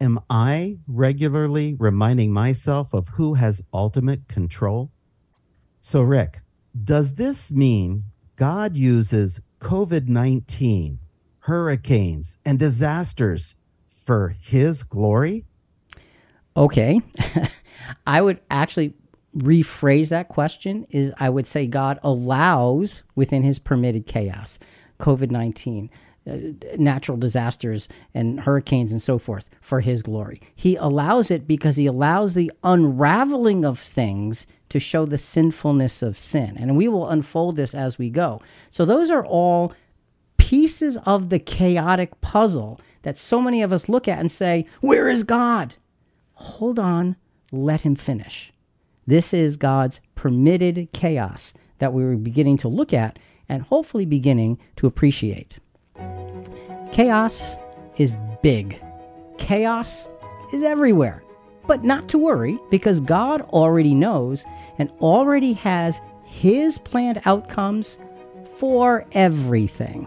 Am 0.00 0.20
I 0.30 0.78
regularly 0.86 1.76
reminding 1.78 2.32
myself 2.32 2.94
of 2.94 3.08
who 3.08 3.34
has 3.34 3.62
ultimate 3.72 4.28
control? 4.28 4.90
So, 5.80 6.02
Rick, 6.02 6.40
does 6.84 7.16
this 7.16 7.52
mean 7.52 8.04
God 8.36 8.76
uses 8.76 9.40
COVID 9.60 10.08
19, 10.08 10.98
hurricanes, 11.40 12.38
and 12.44 12.58
disasters 12.58 13.56
for 13.86 14.36
his 14.40 14.82
glory? 14.82 15.44
Okay. 16.56 17.00
I 18.06 18.22
would 18.22 18.40
actually 18.50 18.94
rephrase 19.36 20.10
that 20.10 20.28
question 20.28 20.86
is 20.90 21.12
I 21.18 21.30
would 21.30 21.46
say 21.46 21.66
God 21.66 21.98
allows 22.02 23.02
within 23.14 23.42
his 23.42 23.58
permitted 23.58 24.06
chaos, 24.06 24.58
COVID-19, 25.00 25.88
uh, 26.24 26.36
natural 26.78 27.16
disasters 27.16 27.88
and 28.14 28.40
hurricanes 28.40 28.92
and 28.92 29.02
so 29.02 29.18
forth 29.18 29.48
for 29.60 29.80
his 29.80 30.02
glory. 30.02 30.40
He 30.54 30.76
allows 30.76 31.30
it 31.30 31.48
because 31.48 31.76
he 31.76 31.86
allows 31.86 32.34
the 32.34 32.52
unraveling 32.62 33.64
of 33.64 33.78
things 33.78 34.46
to 34.68 34.78
show 34.78 35.04
the 35.04 35.18
sinfulness 35.18 36.02
of 36.02 36.18
sin. 36.18 36.56
And 36.56 36.76
we 36.76 36.88
will 36.88 37.08
unfold 37.08 37.56
this 37.56 37.74
as 37.74 37.98
we 37.98 38.08
go. 38.08 38.40
So 38.70 38.84
those 38.84 39.10
are 39.10 39.26
all 39.26 39.72
pieces 40.36 40.96
of 40.98 41.28
the 41.28 41.38
chaotic 41.38 42.20
puzzle 42.20 42.80
that 43.02 43.18
so 43.18 43.40
many 43.40 43.62
of 43.62 43.72
us 43.72 43.88
look 43.88 44.06
at 44.06 44.18
and 44.18 44.30
say, 44.30 44.66
"Where 44.80 45.08
is 45.08 45.24
God?" 45.24 45.74
Hold 46.42 46.78
on, 46.78 47.16
let 47.52 47.82
him 47.82 47.94
finish. 47.94 48.52
This 49.06 49.32
is 49.32 49.56
God's 49.56 50.00
permitted 50.14 50.90
chaos 50.92 51.54
that 51.78 51.92
we 51.92 52.04
were 52.04 52.16
beginning 52.16 52.56
to 52.58 52.68
look 52.68 52.92
at 52.92 53.18
and 53.48 53.62
hopefully 53.62 54.06
beginning 54.06 54.58
to 54.76 54.86
appreciate. 54.86 55.58
Chaos 56.92 57.56
is 57.96 58.16
big. 58.42 58.82
Chaos 59.38 60.08
is 60.52 60.62
everywhere. 60.62 61.22
But 61.66 61.84
not 61.84 62.08
to 62.08 62.18
worry, 62.18 62.58
because 62.70 63.00
God 63.00 63.42
already 63.42 63.94
knows 63.94 64.44
and 64.78 64.90
already 65.00 65.52
has 65.54 66.00
His 66.24 66.78
planned 66.78 67.20
outcomes 67.24 67.98
for 68.56 69.06
everything. 69.12 70.06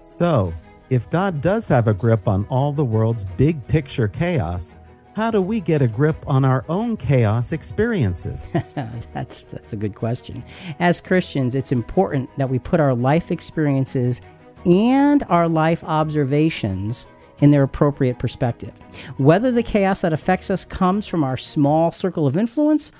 So, 0.00 0.52
If 0.88 1.10
God 1.10 1.40
does 1.40 1.66
have 1.68 1.88
a 1.88 1.94
grip 1.94 2.28
on 2.28 2.46
all 2.48 2.72
the 2.72 2.84
world's 2.84 3.24
big 3.36 3.66
picture 3.66 4.06
chaos, 4.06 4.76
how 5.16 5.30
do 5.30 5.40
we 5.40 5.60
get 5.60 5.80
a 5.80 5.88
grip 5.88 6.22
on 6.26 6.44
our 6.44 6.62
own 6.68 6.94
chaos 6.94 7.50
experiences? 7.50 8.52
that's 9.14 9.44
that's 9.44 9.72
a 9.72 9.76
good 9.76 9.94
question. 9.94 10.44
As 10.78 11.00
Christians, 11.00 11.54
it's 11.54 11.72
important 11.72 12.28
that 12.36 12.50
we 12.50 12.58
put 12.58 12.80
our 12.80 12.94
life 12.94 13.32
experiences 13.32 14.20
and 14.66 15.24
our 15.30 15.48
life 15.48 15.82
observations 15.84 17.06
in 17.40 17.50
their 17.50 17.62
appropriate 17.62 18.18
perspective. 18.18 18.74
Whether 19.16 19.50
the 19.50 19.62
chaos 19.62 20.02
that 20.02 20.12
affects 20.12 20.50
us 20.50 20.66
comes 20.66 21.06
from 21.06 21.24
our 21.24 21.38
small 21.38 21.90
circle 21.90 22.26
of 22.26 22.36
influence 22.36 22.92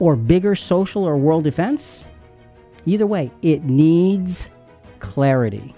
or 0.00 0.16
bigger 0.16 0.54
social 0.54 1.02
or 1.02 1.16
world 1.16 1.46
events, 1.46 2.06
either 2.84 3.06
way, 3.06 3.30
it 3.40 3.64
needs 3.64 4.50
clarity. 4.98 5.74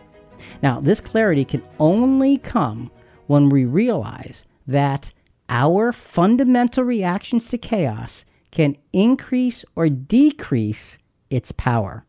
Now, 0.64 0.80
this 0.80 1.00
clarity 1.00 1.44
can 1.44 1.62
only 1.78 2.38
come 2.38 2.90
when 3.28 3.50
we 3.50 3.66
realize 3.66 4.46
that 4.66 5.12
our 5.48 5.92
fundamental 5.92 6.84
reactions 6.84 7.48
to 7.48 7.58
chaos 7.58 8.24
can 8.50 8.76
increase 8.92 9.64
or 9.74 9.88
decrease 9.88 10.98
its 11.30 11.52
power. 11.52 12.06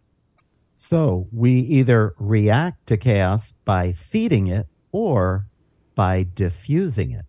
So 0.77 1.27
we 1.31 1.51
either 1.51 2.13
react 2.19 2.87
to 2.87 2.97
chaos 2.97 3.53
by 3.65 3.91
feeding 3.91 4.47
it 4.47 4.67
or 4.91 5.47
by 5.95 6.23
diffusing 6.23 7.11
it. 7.11 7.25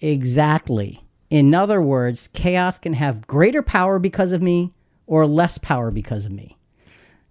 Exactly. 0.00 1.04
In 1.30 1.54
other 1.54 1.80
words, 1.80 2.28
chaos 2.32 2.78
can 2.78 2.94
have 2.94 3.26
greater 3.26 3.62
power 3.62 3.98
because 3.98 4.32
of 4.32 4.42
me 4.42 4.72
or 5.06 5.26
less 5.26 5.58
power 5.58 5.90
because 5.90 6.26
of 6.26 6.32
me. 6.32 6.56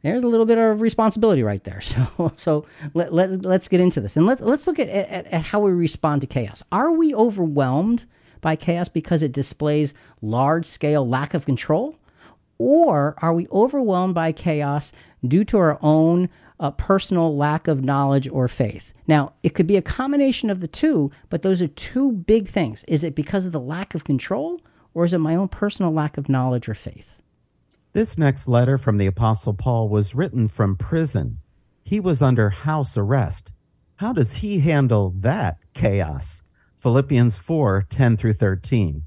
There's 0.01 0.24
a 0.24 0.27
little 0.27 0.46
bit 0.46 0.58
of 0.58 0.82
responsibility 0.82 1.44
right 1.44 1.63
there. 1.63 1.82
So, 1.89 2.34
so 2.36 2.65
let, 2.94 3.13
let's, 3.13 3.34
let's 3.44 3.68
get 3.68 3.79
into 3.79 4.00
this 4.00 4.15
and 4.15 4.25
let's, 4.25 4.41
let's 4.41 4.68
look 4.68 4.79
at, 4.79 4.88
at, 4.89 5.25
at 5.25 5.41
how 5.44 5.60
we 5.60 5.72
respond 5.72 6.22
to 6.22 6.27
chaos. 6.27 6.63
Are 6.72 6.91
we 6.91 7.13
overwhelmed 7.13 8.06
by 8.41 8.56
chaos 8.56 8.88
because 8.89 9.24
it 9.24 9.32
displays 9.32 9.94
large 10.22 10.65
scale 10.65 11.08
lack 11.08 11.34
of 11.34 11.46
control? 11.46 11.96
Or 12.58 13.15
are 13.22 13.34
we 13.34 13.48
overwhelmed 13.51 14.13
by 14.13 14.32
chaos 14.32 14.91
due 15.25 15.44
to 15.46 15.58
our 15.58 15.79
own 15.82 16.29
uh, 16.60 16.72
personal 16.72 17.36
lack 17.36 17.68
of 17.68 17.84
knowledge 17.84 18.27
or 18.29 18.48
faith? 18.48 18.94
Now, 19.08 19.34
it 19.44 19.56
could 19.56 19.68
be 19.68 19.77
a 19.77 19.82
combination 19.82 20.50
of 20.50 20.60
the 20.60 20.68
two, 20.68 21.12
but 21.29 21.41
those 21.41 21.62
are 21.62 21.68
two 21.68 22.12
big 22.12 22.48
things. 22.48 22.84
Is 22.88 23.03
it 23.03 23.15
because 23.15 23.46
of 23.46 23.53
the 23.53 23.60
lack 23.60 23.96
of 23.96 24.03
control, 24.03 24.62
or 24.94 25.06
is 25.06 25.13
it 25.13 25.20
my 25.20 25.36
own 25.36 25.48
personal 25.48 25.91
lack 25.91 26.18
of 26.18 26.29
knowledge 26.29 26.70
or 26.70 26.75
faith? 26.75 27.15
This 27.91 28.19
next 28.19 28.48
letter 28.48 28.77
from 28.77 28.98
the 28.98 29.08
Apostle 29.08 29.55
Paul 29.55 29.89
was 29.89 30.13
written 30.13 30.48
from 30.48 30.75
prison. 30.75 31.39
He 31.84 32.00
was 32.00 32.22
under 32.22 32.51
house 32.51 32.96
arrest. 32.96 33.51
How 33.96 34.13
does 34.13 34.36
he 34.36 34.60
handle 34.60 35.12
that 35.17 35.58
chaos? 35.74 36.43
Philippians 36.75 37.39
4 37.39 37.88
10 37.89 38.15
through 38.15 38.34
13. 38.34 39.05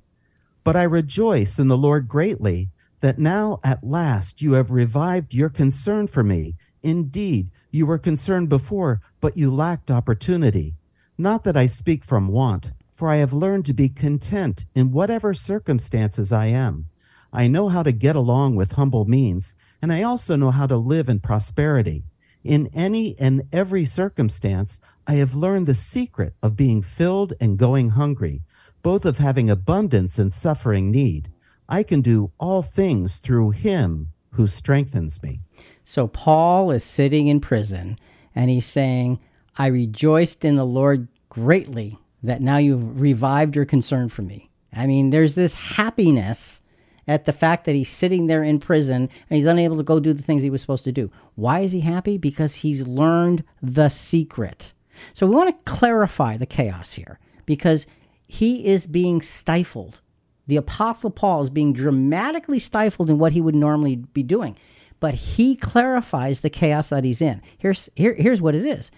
But 0.65 0.75
I 0.75 0.83
rejoice 0.83 1.61
in 1.61 1.69
the 1.69 1.77
Lord 1.77 2.09
greatly 2.09 2.71
that 3.03 3.21
now 3.21 3.61
at 3.63 3.85
last 3.85 4.43
you 4.43 4.55
have 4.55 4.73
revived 4.73 5.33
your 5.33 5.49
concern 5.49 6.09
for 6.09 6.25
me. 6.25 6.57
Indeed, 6.83 7.53
you 7.71 7.87
were 7.87 7.99
concerned 7.99 8.49
before, 8.49 9.01
but 9.21 9.37
you 9.37 9.55
lacked 9.55 9.93
opportunity. 9.93 10.75
Not 11.17 11.45
that 11.45 11.57
I 11.57 11.67
speak 11.67 12.05
from 12.05 12.27
want, 12.27 12.73
for 12.91 13.09
I 13.09 13.17
have 13.17 13.33
learned 13.33 13.65
to 13.67 13.75
be 13.75 13.89
content 13.89 14.67
in 14.75 14.91
whatever 14.91 15.35
circumstances 15.35 16.33
I 16.33 16.47
am. 16.47 16.87
I 17.33 17.47
know 17.47 17.69
how 17.69 17.83
to 17.83 17.93
get 17.93 18.15
along 18.15 18.57
with 18.57 18.73
humble 18.73 19.07
means, 19.07 19.57
and 19.81 19.93
I 19.93 20.03
also 20.03 20.37
know 20.37 20.51
how 20.51 20.67
to 20.67 20.77
live 20.77 21.09
in 21.09 21.21
prosperity. 21.21 22.05
In 22.45 22.69
any 22.75 23.19
and 23.19 23.43
every 23.53 23.85
circumstance, 23.87 24.81
I 25.07 25.15
have 25.15 25.35
learned 25.35 25.67
the 25.67 25.75
secret 25.75 26.35
of 26.43 26.57
being 26.57 26.83
filled 26.83 27.33
and 27.41 27.59
going 27.59 27.91
hungry, 27.91 28.43
both 28.83 29.05
of 29.05 29.19
having 29.19 29.49
abundance 29.49 30.19
and 30.19 30.33
suffering 30.33 30.91
need. 30.91 31.31
I 31.69 31.83
can 31.83 32.03
do 32.03 32.33
all 32.39 32.63
things 32.63 33.19
through 33.19 33.51
him 33.51 34.13
who 34.33 34.47
strengthens 34.47 35.23
me. 35.23 35.41
So 35.85 36.07
Paul 36.07 36.71
is 36.71 36.85
sitting 36.85 37.29
in 37.29 37.41
prison 37.41 37.99
and 38.35 38.51
he's 38.51 38.67
saying, 38.67 39.21
I 39.57 39.67
rejoiced 39.67 40.45
in 40.45 40.57
the 40.57 40.67
Lord 40.67 41.09
greatly 41.29 41.99
that 42.23 42.43
now 42.43 42.59
you've 42.59 43.01
revived 43.01 43.57
your 43.57 43.65
concern 43.65 44.09
for 44.09 44.23
me. 44.23 44.51
I 44.73 44.87
mean, 44.87 45.11
there's 45.11 45.35
this 45.35 45.55
happiness 45.55 46.63
at 47.07 47.25
the 47.25 47.33
fact 47.33 47.65
that 47.65 47.75
he's 47.75 47.89
sitting 47.89 48.27
there 48.27 48.43
in 48.43 48.59
prison 48.59 49.09
and 49.29 49.37
he's 49.37 49.47
unable 49.47 49.77
to 49.77 49.83
go 49.83 50.01
do 50.01 50.13
the 50.13 50.23
things 50.23 50.43
he 50.43 50.51
was 50.51 50.61
supposed 50.61 50.85
to 50.85 50.93
do. 50.93 51.11
Why 51.35 51.61
is 51.61 51.73
he 51.73 51.81
happy? 51.81 52.17
Because 52.17 52.57
he's 52.57 52.87
learned 52.87 53.45
the 53.61 53.89
secret. 53.89 54.73
So 55.15 55.27
we 55.27 55.35
want 55.35 55.51
to 55.51 55.71
clarify 55.71 56.37
the 56.37 56.47
chaos 56.47 56.93
here 56.93 57.19
because 57.47 57.87
he 58.29 58.67
is 58.67 58.87
being 58.87 59.21
stifled. 59.21 60.01
The 60.47 60.57
Apostle 60.57 61.11
Paul 61.11 61.43
is 61.43 61.51
being 61.51 61.73
dramatically 61.73 62.59
stifled 62.59 63.11
in 63.11 63.19
what 63.19 63.33
he 63.33 63.41
would 63.41 63.55
normally 63.55 63.97
be 63.97 64.23
doing 64.23 64.57
but 65.03 65.15
he 65.15 65.57
clarifies 65.57 66.43
the 66.43 66.49
chaos 66.49 66.91
that 66.91 67.03
he's 67.03 67.21
in. 67.21 67.43
Here's 67.59 67.91
here, 67.97 68.15
here's 68.15 68.41
what 68.41 68.55
it 68.55 68.65
is. 68.65 68.93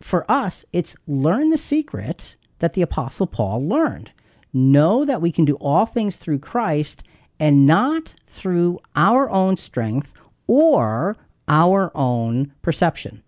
For 0.00 0.24
us, 0.26 0.64
it's 0.72 0.96
learn 1.06 1.50
the 1.50 1.58
secret 1.58 2.36
that 2.60 2.72
the 2.72 2.80
apostle 2.80 3.26
Paul 3.26 3.68
learned. 3.68 4.10
Know 4.54 5.04
that 5.04 5.20
we 5.20 5.30
can 5.30 5.44
do 5.44 5.56
all 5.56 5.84
things 5.84 6.16
through 6.16 6.38
Christ 6.38 7.02
and 7.40 7.64
not 7.66 8.14
through 8.26 8.78
our 8.94 9.28
own 9.30 9.56
strength 9.56 10.12
or 10.46 11.16
our 11.48 11.90
own 11.96 12.52
perception. 12.62 13.22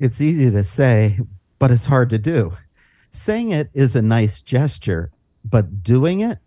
It's 0.00 0.20
easy 0.20 0.50
to 0.50 0.64
say, 0.64 1.20
but 1.58 1.70
it's 1.70 1.86
hard 1.86 2.10
to 2.10 2.18
do. 2.18 2.56
Saying 3.12 3.50
it 3.50 3.70
is 3.72 3.94
a 3.94 4.02
nice 4.02 4.40
gesture, 4.40 5.12
but 5.44 5.84
doing 5.84 6.20
it 6.20 6.38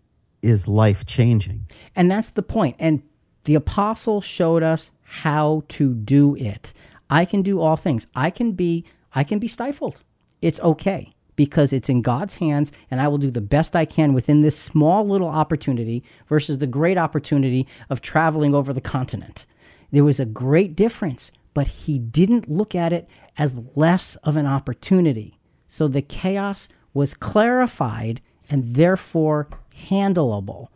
is 0.42 0.68
life 0.68 1.06
changing. 1.06 1.66
And 1.96 2.10
that's 2.10 2.30
the 2.30 2.42
point. 2.42 2.76
And 2.78 3.02
the 3.44 3.54
apostle 3.54 4.20
showed 4.20 4.62
us 4.62 4.90
how 5.02 5.64
to 5.68 5.94
do 5.94 6.36
it. 6.36 6.74
I 7.08 7.24
can 7.24 7.40
do 7.40 7.60
all 7.60 7.76
things. 7.76 8.06
I 8.14 8.28
can 8.28 8.52
be 8.52 8.84
I 9.14 9.24
can 9.24 9.38
be 9.38 9.48
stifled. 9.48 9.96
It's 10.42 10.60
okay 10.60 11.14
because 11.38 11.72
it's 11.72 11.88
in 11.88 12.02
God's 12.02 12.34
hands 12.38 12.72
and 12.90 13.00
I 13.00 13.06
will 13.06 13.16
do 13.16 13.30
the 13.30 13.40
best 13.40 13.76
I 13.76 13.84
can 13.84 14.12
within 14.12 14.40
this 14.40 14.58
small 14.58 15.06
little 15.06 15.28
opportunity 15.28 16.02
versus 16.26 16.58
the 16.58 16.66
great 16.66 16.98
opportunity 16.98 17.64
of 17.88 18.00
traveling 18.00 18.56
over 18.56 18.72
the 18.72 18.80
continent. 18.80 19.46
There 19.92 20.02
was 20.02 20.18
a 20.18 20.26
great 20.26 20.74
difference, 20.74 21.30
but 21.54 21.68
he 21.68 21.96
didn't 21.96 22.50
look 22.50 22.74
at 22.74 22.92
it 22.92 23.08
as 23.38 23.60
less 23.76 24.16
of 24.16 24.36
an 24.36 24.46
opportunity. 24.46 25.38
So 25.68 25.86
the 25.86 26.02
chaos 26.02 26.66
was 26.92 27.14
clarified 27.14 28.20
and 28.50 28.74
therefore 28.74 29.48
handleable. 29.88 30.66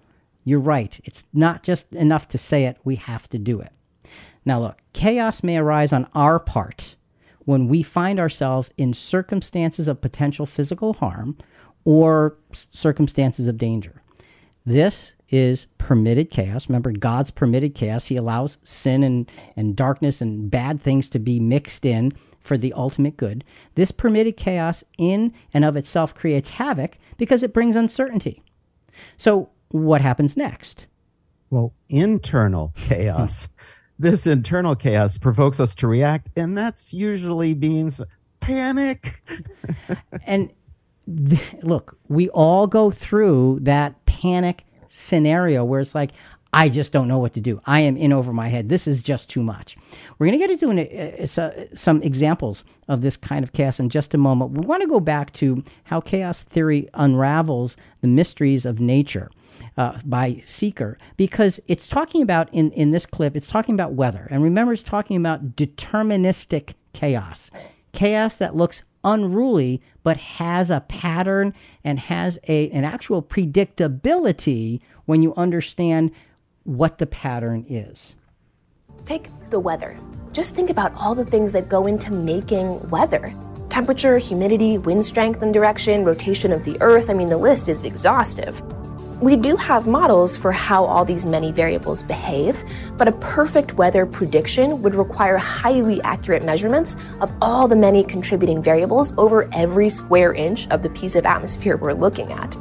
You're 0.45 0.61
right. 0.61 1.01
It's 1.03 1.25
not 1.33 1.65
just 1.65 1.93
enough 1.93 2.29
to 2.29 2.39
say 2.39 2.67
it, 2.67 2.77
we 2.85 2.95
have 2.95 3.29
to 3.31 3.39
do 3.39 3.61
it. 3.61 3.73
Now, 4.45 4.61
look, 4.61 4.79
chaos 4.93 5.43
may 5.43 5.57
arise 5.57 5.93
on 5.93 6.07
our 6.15 6.39
part 6.39 6.95
when 7.45 7.69
we 7.69 7.83
find 7.83 8.21
ourselves 8.21 8.73
in 8.77 8.95
circumstances 8.95 9.89
of 9.89 10.01
potential 10.01 10.47
physical 10.47 10.95
harm 10.95 11.37
or 11.85 12.37
circumstances 12.53 13.49
of 13.49 13.59
danger. 13.59 14.03
This 14.65 15.13
is 15.29 15.67
permitted 15.79 16.31
chaos. 16.31 16.69
Remember, 16.69 16.93
God's 16.93 17.31
permitted 17.31 17.75
chaos. 17.75 18.07
He 18.07 18.17
allows 18.17 18.59
sin 18.63 19.03
and, 19.03 19.31
and 19.57 19.75
darkness 19.75 20.21
and 20.21 20.51
bad 20.51 20.81
things 20.81 21.09
to 21.09 21.19
be 21.19 21.41
mixed 21.41 21.85
in 21.85 22.13
for 22.41 22.59
the 22.59 22.73
ultimate 22.75 23.17
good. 23.17 23.43
This 23.75 23.91
permitted 23.91 24.37
chaos 24.37 24.85
in 24.99 25.33
and 25.55 25.65
of 25.65 25.77
itself 25.77 26.15
creates 26.15 26.51
havoc 26.51 26.99
because 27.17 27.43
it 27.43 27.55
brings 27.55 27.77
uncertainty. 27.77 28.43
So, 29.17 29.49
what 29.71 30.03
happens 30.03 30.37
next? 30.37 30.87
Well, 31.51 31.73
internal 31.89 32.75
chaos. 32.77 33.49
this 34.03 34.27
internal 34.27 34.75
chaos 34.75 35.17
provokes 35.17 35.61
us 35.61 35.75
to 35.77 35.87
react, 35.87 36.29
and 36.37 36.59
that's 36.59 36.93
usually 36.93 37.55
means 37.55 38.03
panic. 38.41 39.23
and 40.27 40.53
th- 41.07 41.41
look, 41.63 41.97
we 42.09 42.29
all 42.31 42.67
go 42.67 42.91
through 42.91 43.61
that 43.63 44.05
panic 44.05 44.65
scenario 44.89 45.65
where 45.65 45.81
it's 45.81 45.95
like, 45.95 46.11
I 46.53 46.69
just 46.69 46.93
don't 46.93 47.09
know 47.09 47.19
what 47.19 47.33
to 47.35 47.41
do. 47.41 47.63
I 47.65 47.81
am 47.81 47.97
in 47.97 48.13
over 48.13 48.33
my 48.33 48.49
head. 48.49 48.69
This 48.69 48.87
is 48.87 49.03
just 49.03 49.31
too 49.31 49.43
much. 49.43 49.77
We're 50.19 50.27
going 50.27 50.39
to 50.39 50.47
get 50.47 50.51
into 50.51 50.71
an, 50.71 50.79
uh, 50.81 51.41
uh, 51.41 51.65
some 51.75 52.03
examples 52.03 52.65
of 52.89 53.01
this 53.01 53.17
kind 53.17 53.43
of 53.43 53.53
chaos 53.53 53.81
in 53.81 53.89
just 53.89 54.13
a 54.13 54.19
moment. 54.19 54.51
We 54.51 54.67
want 54.67 54.83
to 54.83 54.89
go 54.89 55.01
back 55.01 55.33
to 55.35 55.63
how 55.85 56.01
chaos 56.01 56.43
theory 56.43 56.89
unravels 56.93 57.77
the 58.03 58.09
mysteries 58.09 58.67
of 58.67 58.81
nature 58.81 59.31
uh, 59.77 59.99
by 60.05 60.43
Seeker 60.45 60.99
because 61.17 61.61
it's 61.67 61.87
talking 61.87 62.23
about 62.23 62.53
in, 62.53 62.71
in 62.73 62.91
this 62.91 63.07
clip, 63.07 63.37
it's 63.37 63.49
talking 63.49 63.75
about 63.75 63.93
weather. 63.93 64.29
And 64.31 64.43
remember, 64.43 64.73
it's 64.73 64.83
talking 64.83 65.17
about 65.17 65.57
deterministic 65.57 66.75
chaos, 66.93 67.51
chaos 67.93 68.39
that 68.39 68.57
looks 68.57 68.83
unruly 69.05 69.81
but 70.03 70.17
has 70.17 70.71
a 70.71 70.81
pattern 70.81 71.55
and 71.85 71.99
has 71.99 72.39
a, 72.49 72.71
an 72.71 72.85
actual 72.85 73.23
predictability 73.23 74.81
when 75.07 75.23
you 75.23 75.35
understand 75.35 76.11
what 76.65 76.99
the 76.99 77.07
pattern 77.07 77.65
is. 77.69 78.15
Take 79.05 79.29
the 79.51 79.59
weather. 79.59 79.97
Just 80.33 80.55
think 80.55 80.71
about 80.71 80.93
all 80.97 81.15
the 81.15 81.25
things 81.25 81.53
that 81.53 81.69
go 81.69 81.87
into 81.87 82.13
making 82.13 82.89
weather 82.91 83.33
temperature, 83.73 84.19
humidity, 84.19 84.77
wind 84.77 85.03
strength 85.03 85.41
and 85.41 85.55
direction, 85.55 86.05
rotation 86.05 86.53
of 86.53 86.63
the 86.63 86.77
Earth. 86.83 87.09
I 87.09 87.15
mean, 87.15 87.29
the 87.29 87.39
list 87.39 87.71
is 87.71 87.85
exhaustive. 87.85 88.61
We 89.23 89.37
do 89.37 89.55
have 89.55 89.87
models 89.87 90.37
for 90.37 90.51
how 90.51 90.85
all 90.85 91.05
these 91.05 91.25
many 91.25 91.53
variables 91.53 92.03
behave, 92.03 92.61
but 92.99 93.07
a 93.07 93.13
perfect 93.13 93.75
weather 93.75 94.05
prediction 94.05 94.83
would 94.83 94.97
require 94.97 95.37
highly 95.37 96.03
accurate 96.03 96.45
measurements 96.45 96.97
of 97.21 97.33
all 97.41 97.69
the 97.69 97.77
many 97.77 98.03
contributing 98.03 98.61
variables 98.61 99.17
over 99.17 99.49
every 99.53 99.91
square 99.91 100.35
inch 100.35 100.67
of 100.71 100.83
the 100.83 100.91
piece 100.91 101.15
of 101.15 101.25
atmosphere 101.25 101.77
we're 101.77 101.93
looking 101.93 102.33
at. 102.33 102.57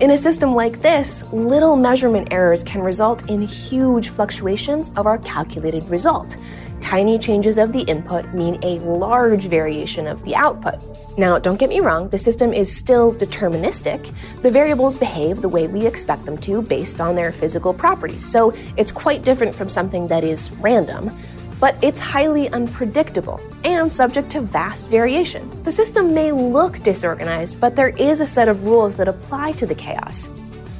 In 0.00 0.10
a 0.10 0.18
system 0.18 0.54
like 0.54 0.82
this, 0.82 1.24
little 1.32 1.74
measurement 1.74 2.28
errors 2.30 2.62
can 2.62 2.82
result 2.82 3.30
in 3.30 3.40
huge 3.40 4.10
fluctuations 4.10 4.90
of 4.96 5.06
our 5.06 5.16
calculated 5.16 5.84
result. 5.84 6.36
Tiny 6.84 7.18
changes 7.18 7.56
of 7.56 7.72
the 7.72 7.80
input 7.80 8.34
mean 8.34 8.58
a 8.62 8.78
large 8.80 9.46
variation 9.46 10.06
of 10.06 10.22
the 10.22 10.36
output. 10.36 10.74
Now, 11.16 11.38
don't 11.38 11.58
get 11.58 11.70
me 11.70 11.80
wrong, 11.80 12.10
the 12.10 12.18
system 12.18 12.52
is 12.52 12.70
still 12.70 13.14
deterministic. 13.14 14.12
The 14.42 14.50
variables 14.50 14.98
behave 14.98 15.40
the 15.40 15.48
way 15.48 15.66
we 15.66 15.86
expect 15.86 16.26
them 16.26 16.36
to 16.38 16.60
based 16.60 17.00
on 17.00 17.14
their 17.14 17.32
physical 17.32 17.72
properties, 17.72 18.22
so 18.22 18.52
it's 18.76 18.92
quite 18.92 19.24
different 19.24 19.54
from 19.54 19.70
something 19.70 20.06
that 20.08 20.24
is 20.24 20.50
random. 20.60 21.10
But 21.58 21.82
it's 21.82 21.98
highly 21.98 22.50
unpredictable 22.50 23.40
and 23.64 23.90
subject 23.90 24.28
to 24.32 24.42
vast 24.42 24.90
variation. 24.90 25.48
The 25.64 25.72
system 25.72 26.12
may 26.12 26.32
look 26.32 26.80
disorganized, 26.82 27.62
but 27.62 27.76
there 27.76 27.96
is 27.96 28.20
a 28.20 28.26
set 28.26 28.46
of 28.48 28.64
rules 28.64 28.94
that 28.96 29.08
apply 29.08 29.52
to 29.52 29.64
the 29.64 29.74
chaos 29.74 30.30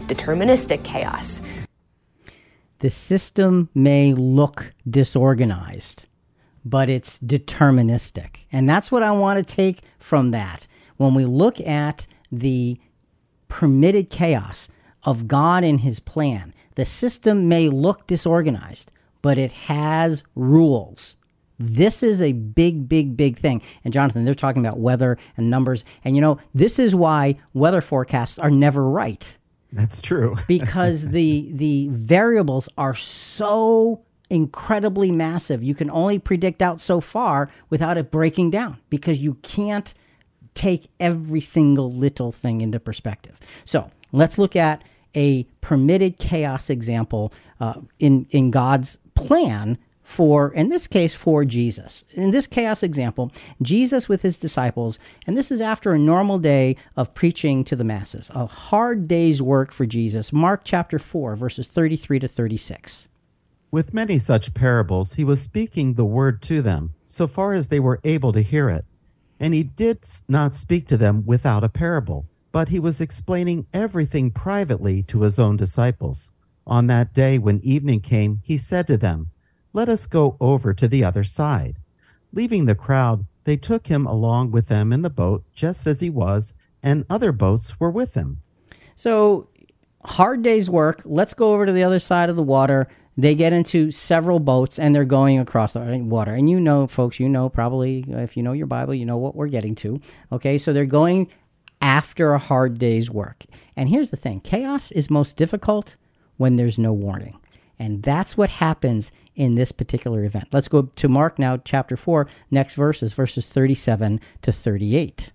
deterministic 0.07 0.85
chaos. 0.85 1.41
The 2.85 2.91
system 2.91 3.71
may 3.75 4.13
look 4.13 4.75
disorganized, 4.87 6.05
but 6.67 6.91
it's 6.91 7.19
deterministic. 7.19 8.45
And 8.53 8.69
that's 8.69 8.93
what 8.93 9.03
I 9.03 9.11
want 9.11 9.39
to 9.39 9.55
take 9.55 9.81
from 9.99 10.33
that. 10.33 10.69
When 10.99 11.15
we 11.15 11.25
look 11.25 11.59
at 11.63 12.07
the 12.31 12.79
permitted 13.49 14.11
chaos 14.11 14.69
of 15.03 15.27
God 15.27 15.65
and 15.65 15.81
his 15.81 15.99
plan, 15.99 16.53
the 16.75 16.85
system 16.85 17.49
may 17.49 17.71
look 17.71 18.07
disorganized, 18.07 18.91
but 19.23 19.39
it 19.39 19.53
has 19.53 20.23
rules. 20.35 21.17
This 21.59 22.03
is 22.03 22.21
a 22.21 22.33
big, 22.33 22.87
big, 22.87 23.17
big 23.17 23.39
thing. 23.39 23.63
And 23.83 23.95
Jonathan, 23.95 24.27
they're 24.27 24.35
talking 24.35 24.61
about 24.61 24.79
weather 24.79 25.17
and 25.39 25.49
numbers. 25.49 25.87
And 26.05 26.17
you 26.17 26.21
know, 26.21 26.37
this 26.53 26.79
is 26.79 26.95
why 26.95 27.37
weather 27.55 27.81
forecasts 27.81 28.39
are 28.39 28.51
never 28.51 28.87
right 28.87 29.39
that's 29.75 30.01
true. 30.01 30.37
because 30.49 31.09
the 31.09 31.51
the 31.53 31.89
variables 31.91 32.69
are 32.79 32.95
so 32.95 34.01
incredibly 34.31 35.11
massive. 35.11 35.63
You 35.63 35.75
can 35.75 35.91
only 35.91 36.19
predict 36.19 36.63
out 36.63 36.81
so 36.81 37.01
far 37.01 37.51
without 37.71 37.99
it 37.99 38.11
breaking 38.11 38.51
down 38.51 38.79
because 38.89 39.19
you 39.19 39.35
can't 39.43 39.93
take 40.55 40.89
every 41.01 41.41
single 41.41 41.93
little 41.93 42.31
thing 42.31 42.61
into 42.61 42.81
perspective. 42.81 43.39
So 43.65 43.91
let's 44.13 44.39
look 44.39 44.57
at 44.57 44.83
a 45.17 45.45
permitted 45.61 46.19
chaos 46.19 46.71
example 46.71 47.33
uh, 47.61 47.81
in 47.99 48.27
in 48.31 48.51
God's 48.51 48.99
plan 49.15 49.79
for, 50.05 50.53
in 50.53 50.69
this 50.69 50.87
case, 50.87 51.15
for 51.15 51.45
Jesus. 51.45 52.05
In 52.13 52.31
this 52.31 52.47
chaos 52.47 52.83
example, 52.83 53.33
Jesus 53.63 54.09
with 54.09 54.23
his 54.23 54.37
disciples, 54.37 54.99
and 55.27 55.37
this 55.37 55.51
is 55.51 55.61
after 55.61 55.93
a 55.93 55.99
normal 55.99 56.39
day 56.39 56.77
of 56.95 57.15
preaching 57.15 57.65
to 57.65 57.75
the 57.75 57.85
masses, 57.85 58.31
a 58.35 58.47
hard 58.47 59.09
day's 59.09 59.41
work 59.43 59.73
for 59.73 59.87
Jesus. 59.87 60.33
Mark 60.33 60.61
chapter 60.63 60.99
4, 60.99 61.35
verses 61.35 61.67
33 61.67 62.21
to 62.21 62.29
36. 62.29 63.09
With 63.71 63.95
many 63.95 64.19
such 64.19 64.55
parables, 64.55 65.15
he 65.15 65.25
was 65.25 65.43
speaking 65.43 65.95
the 65.95 66.05
word 66.05 66.43
to 66.43 66.63
them, 66.63 66.95
so 67.07 67.27
far 67.27 67.55
as 67.55 67.69
they 67.69 67.81
were 67.81 68.01
able 68.05 68.33
to 68.35 68.43
hear 68.43 68.69
it. 68.69 68.85
And 69.41 69.53
he 69.53 69.65
did 69.65 70.07
not 70.29 70.55
speak 70.55 70.87
to 70.89 70.97
them 70.97 71.25
without 71.27 71.65
a 71.65 71.69
parable, 71.69 72.27
but 72.53 72.69
he 72.69 72.79
was 72.79 73.01
explaining 73.01 73.67
everything 73.73 74.31
privately 74.31 75.03
to 75.05 75.23
his 75.23 75.41
own 75.41 75.57
disciples. 75.57 76.31
On 76.67 76.87
that 76.87 77.13
day, 77.13 77.37
when 77.39 77.61
evening 77.65 78.01
came, 78.01 78.41
he 78.45 78.57
said 78.57 78.87
to 78.87 78.97
them, 78.97 79.31
let 79.75 79.91
us 79.91 80.07
go 80.07 80.39
over 80.41 80.73
to 80.73 80.89
the 80.89 81.05
other 81.05 81.25
side. 81.25 81.77
Leaving 82.33 82.65
the 82.65 82.75
crowd, 82.75 83.27
they 83.43 83.57
took 83.57 83.89
him 83.89 84.07
along 84.07 84.53
with 84.53 84.69
them 84.69 84.93
in 84.93 85.03
the 85.03 85.11
boat, 85.11 85.45
just 85.53 85.87
as 85.87 86.01
he 86.01 86.09
was, 86.09 86.55
and 86.83 87.05
other 87.11 87.33
boats 87.33 87.79
were 87.79 87.91
with 87.91 88.15
him. 88.15 88.41
So, 88.97 89.49
hard 90.05 90.43
day's 90.43 90.71
work. 90.71 91.03
Let's 91.05 91.35
go 91.35 91.53
over 91.53 91.67
to 91.67 91.73
the 91.73 91.85
other 91.85 91.99
side 91.99 92.31
of 92.31 92.37
the 92.37 92.43
water. 92.43 92.87
They 93.17 93.35
get 93.35 93.53
into 93.53 93.91
several 93.91 94.41
boats 94.41 94.79
and 94.79 94.95
they're 94.95 95.05
going 95.05 95.39
across 95.39 95.73
the 95.73 95.81
water. 95.81 96.35
And 96.35 96.51
you 96.51 96.59
know, 96.59 96.87
folks, 96.87 97.21
you 97.21 97.29
know 97.29 97.49
probably 97.49 98.05
if 98.09 98.37
you 98.37 98.43
know 98.43 98.53
your 98.53 98.67
Bible, 98.67 98.95
you 98.95 99.07
know 99.07 99.17
what 99.17 99.37
we're 99.37 99.49
getting 99.49 99.77
to. 99.77 100.01
Okay, 100.33 100.59
so 100.59 100.73
they're 100.73 100.85
going 100.85 101.29
after 101.81 102.33
a 102.33 102.39
hard 102.39 102.79
day's 102.79 103.11
work. 103.11 103.45
And 103.77 103.89
here's 103.89 104.11
the 104.11 104.17
thing 104.17 104.41
chaos 104.41 104.91
is 104.93 105.11
most 105.11 105.37
difficult 105.37 105.97
when 106.39 106.57
there's 106.57 106.79
no 106.79 106.93
warning. 106.93 107.39
And 107.79 108.03
that's 108.03 108.37
what 108.37 108.51
happens 108.51 109.13
in 109.35 109.55
this 109.55 109.73
particular 109.73 110.25
event. 110.25 110.49
Let's 110.53 110.69
go 110.69 110.83
to 110.83 111.09
Mark 111.09 111.39
now, 111.39 111.57
chapter 111.57 111.97
4, 111.97 112.29
next 112.51 112.75
verses, 112.75 113.13
verses 113.13 113.47
37 113.47 114.21
to 114.43 114.53
38. 114.53 115.33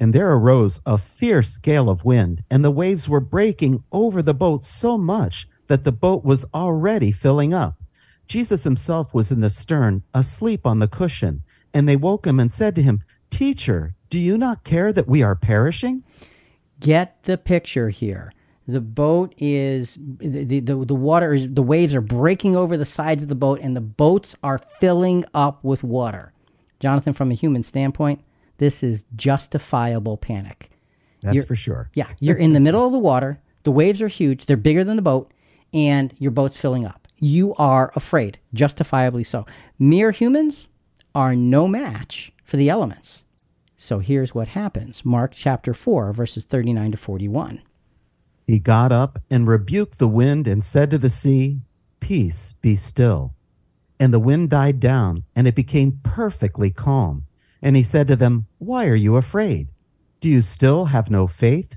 And 0.00 0.14
there 0.14 0.32
arose 0.32 0.80
a 0.86 0.98
fierce 0.98 1.58
gale 1.58 1.88
of 1.88 2.04
wind, 2.04 2.44
and 2.50 2.64
the 2.64 2.70
waves 2.70 3.08
were 3.08 3.20
breaking 3.20 3.82
over 3.92 4.22
the 4.22 4.34
boat 4.34 4.64
so 4.64 4.96
much 4.96 5.48
that 5.66 5.84
the 5.84 5.92
boat 5.92 6.24
was 6.24 6.44
already 6.54 7.12
filling 7.12 7.52
up. 7.52 7.82
Jesus 8.26 8.64
himself 8.64 9.14
was 9.14 9.32
in 9.32 9.40
the 9.40 9.50
stern, 9.50 10.02
asleep 10.12 10.66
on 10.66 10.78
the 10.78 10.88
cushion. 10.88 11.42
And 11.72 11.88
they 11.88 11.96
woke 11.96 12.26
him 12.26 12.38
and 12.38 12.52
said 12.52 12.74
to 12.76 12.82
him, 12.82 13.02
Teacher, 13.30 13.94
do 14.10 14.18
you 14.18 14.38
not 14.38 14.64
care 14.64 14.92
that 14.92 15.08
we 15.08 15.22
are 15.22 15.34
perishing? 15.34 16.04
Get 16.80 17.22
the 17.24 17.36
picture 17.38 17.88
here. 17.90 18.32
The 18.68 18.82
boat 18.82 19.34
is 19.38 19.96
the, 19.98 20.44
the, 20.44 20.60
the 20.60 20.94
water 20.94 21.32
is 21.32 21.48
the 21.48 21.62
waves 21.62 21.94
are 21.96 22.02
breaking 22.02 22.54
over 22.54 22.76
the 22.76 22.84
sides 22.84 23.22
of 23.22 23.30
the 23.30 23.34
boat 23.34 23.60
and 23.62 23.74
the 23.74 23.80
boats 23.80 24.36
are 24.42 24.58
filling 24.78 25.24
up 25.32 25.64
with 25.64 25.82
water. 25.82 26.34
Jonathan, 26.78 27.14
from 27.14 27.30
a 27.30 27.34
human 27.34 27.62
standpoint, 27.62 28.22
this 28.58 28.82
is 28.82 29.06
justifiable 29.16 30.18
panic. 30.18 30.70
That's 31.22 31.36
you're, 31.36 31.46
for 31.46 31.56
sure. 31.56 31.90
yeah, 31.94 32.08
you're 32.20 32.36
in 32.36 32.52
the 32.52 32.60
middle 32.60 32.84
of 32.84 32.92
the 32.92 32.98
water. 32.98 33.40
The 33.62 33.72
waves 33.72 34.02
are 34.02 34.08
huge. 34.08 34.44
They're 34.44 34.58
bigger 34.58 34.84
than 34.84 34.96
the 34.96 35.02
boat, 35.02 35.32
and 35.72 36.14
your 36.18 36.30
boat's 36.30 36.58
filling 36.58 36.84
up. 36.84 37.08
You 37.16 37.54
are 37.54 37.90
afraid, 37.96 38.38
justifiably 38.52 39.24
so. 39.24 39.46
Mere 39.78 40.10
humans 40.10 40.68
are 41.14 41.34
no 41.34 41.66
match 41.66 42.32
for 42.44 42.58
the 42.58 42.68
elements. 42.68 43.24
So 43.76 44.00
here's 44.00 44.34
what 44.34 44.48
happens 44.48 45.06
Mark 45.06 45.32
chapter 45.34 45.72
4, 45.72 46.12
verses 46.12 46.44
39 46.44 46.92
to 46.92 46.96
41. 46.98 47.62
He 48.48 48.58
got 48.58 48.92
up 48.92 49.18
and 49.28 49.46
rebuked 49.46 49.98
the 49.98 50.08
wind 50.08 50.48
and 50.48 50.64
said 50.64 50.90
to 50.90 50.98
the 50.98 51.10
sea, 51.10 51.60
Peace, 52.00 52.54
be 52.62 52.76
still. 52.76 53.34
And 54.00 54.12
the 54.12 54.18
wind 54.18 54.48
died 54.48 54.80
down, 54.80 55.24
and 55.36 55.46
it 55.46 55.54
became 55.54 56.00
perfectly 56.02 56.70
calm. 56.70 57.26
And 57.60 57.76
he 57.76 57.82
said 57.82 58.08
to 58.08 58.16
them, 58.16 58.46
Why 58.56 58.86
are 58.86 58.94
you 58.94 59.16
afraid? 59.16 59.68
Do 60.22 60.30
you 60.30 60.40
still 60.40 60.86
have 60.86 61.10
no 61.10 61.26
faith? 61.26 61.76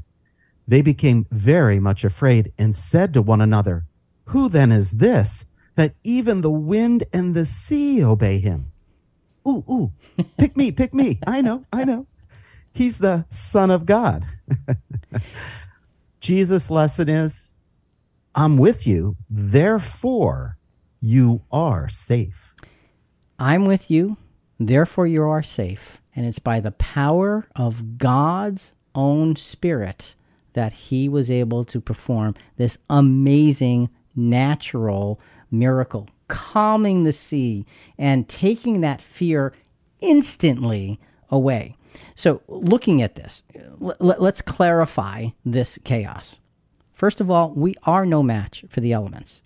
They 0.65 0.81
became 0.81 1.27
very 1.29 1.77
much 1.77 2.05
afraid 2.05 2.53
and 2.57 2.73
said 2.73 3.13
to 3.15 3.21
one 3.21 3.41
another, 3.41 3.83
Who 4.27 4.47
then 4.47 4.71
is 4.71 4.91
this, 4.91 5.45
that 5.75 5.95
even 6.05 6.39
the 6.39 6.49
wind 6.49 7.03
and 7.11 7.35
the 7.35 7.43
sea 7.43 8.01
obey 8.01 8.39
him? 8.39 8.71
Ooh, 9.45 9.65
ooh, 9.69 9.91
pick 10.37 10.55
me, 10.55 10.71
pick 10.71 10.93
me. 10.93 11.19
I 11.27 11.41
know, 11.41 11.65
I 11.73 11.83
know. 11.83 12.07
He's 12.73 12.99
the 12.99 13.25
Son 13.29 13.69
of 13.69 13.85
God. 13.85 14.25
Jesus' 16.21 16.69
lesson 16.69 17.09
is 17.09 17.55
I'm 18.35 18.57
with 18.57 18.87
you, 18.87 19.17
therefore 19.29 20.57
you 21.01 21.41
are 21.51 21.89
safe. 21.89 22.55
I'm 23.39 23.65
with 23.65 23.89
you, 23.89 24.17
therefore 24.59 25.07
you 25.07 25.23
are 25.23 25.41
safe. 25.41 25.99
And 26.15 26.25
it's 26.25 26.39
by 26.39 26.59
the 26.59 26.71
power 26.71 27.47
of 27.55 27.97
God's 27.97 28.75
own 28.93 29.35
Spirit 29.35 30.15
that 30.53 30.73
he 30.73 31.09
was 31.09 31.31
able 31.31 31.63
to 31.63 31.81
perform 31.81 32.35
this 32.57 32.77
amazing 32.89 33.89
natural 34.15 35.19
miracle, 35.49 36.07
calming 36.27 37.03
the 37.03 37.13
sea 37.13 37.65
and 37.97 38.29
taking 38.29 38.81
that 38.81 39.01
fear 39.01 39.53
instantly 40.01 40.99
away. 41.29 41.77
So, 42.15 42.41
looking 42.47 43.01
at 43.01 43.15
this, 43.15 43.43
let's 43.79 44.41
clarify 44.41 45.27
this 45.45 45.79
chaos. 45.83 46.39
First 46.93 47.19
of 47.19 47.31
all, 47.31 47.51
we 47.51 47.75
are 47.83 48.05
no 48.05 48.21
match 48.21 48.63
for 48.69 48.79
the 48.79 48.93
elements, 48.93 49.41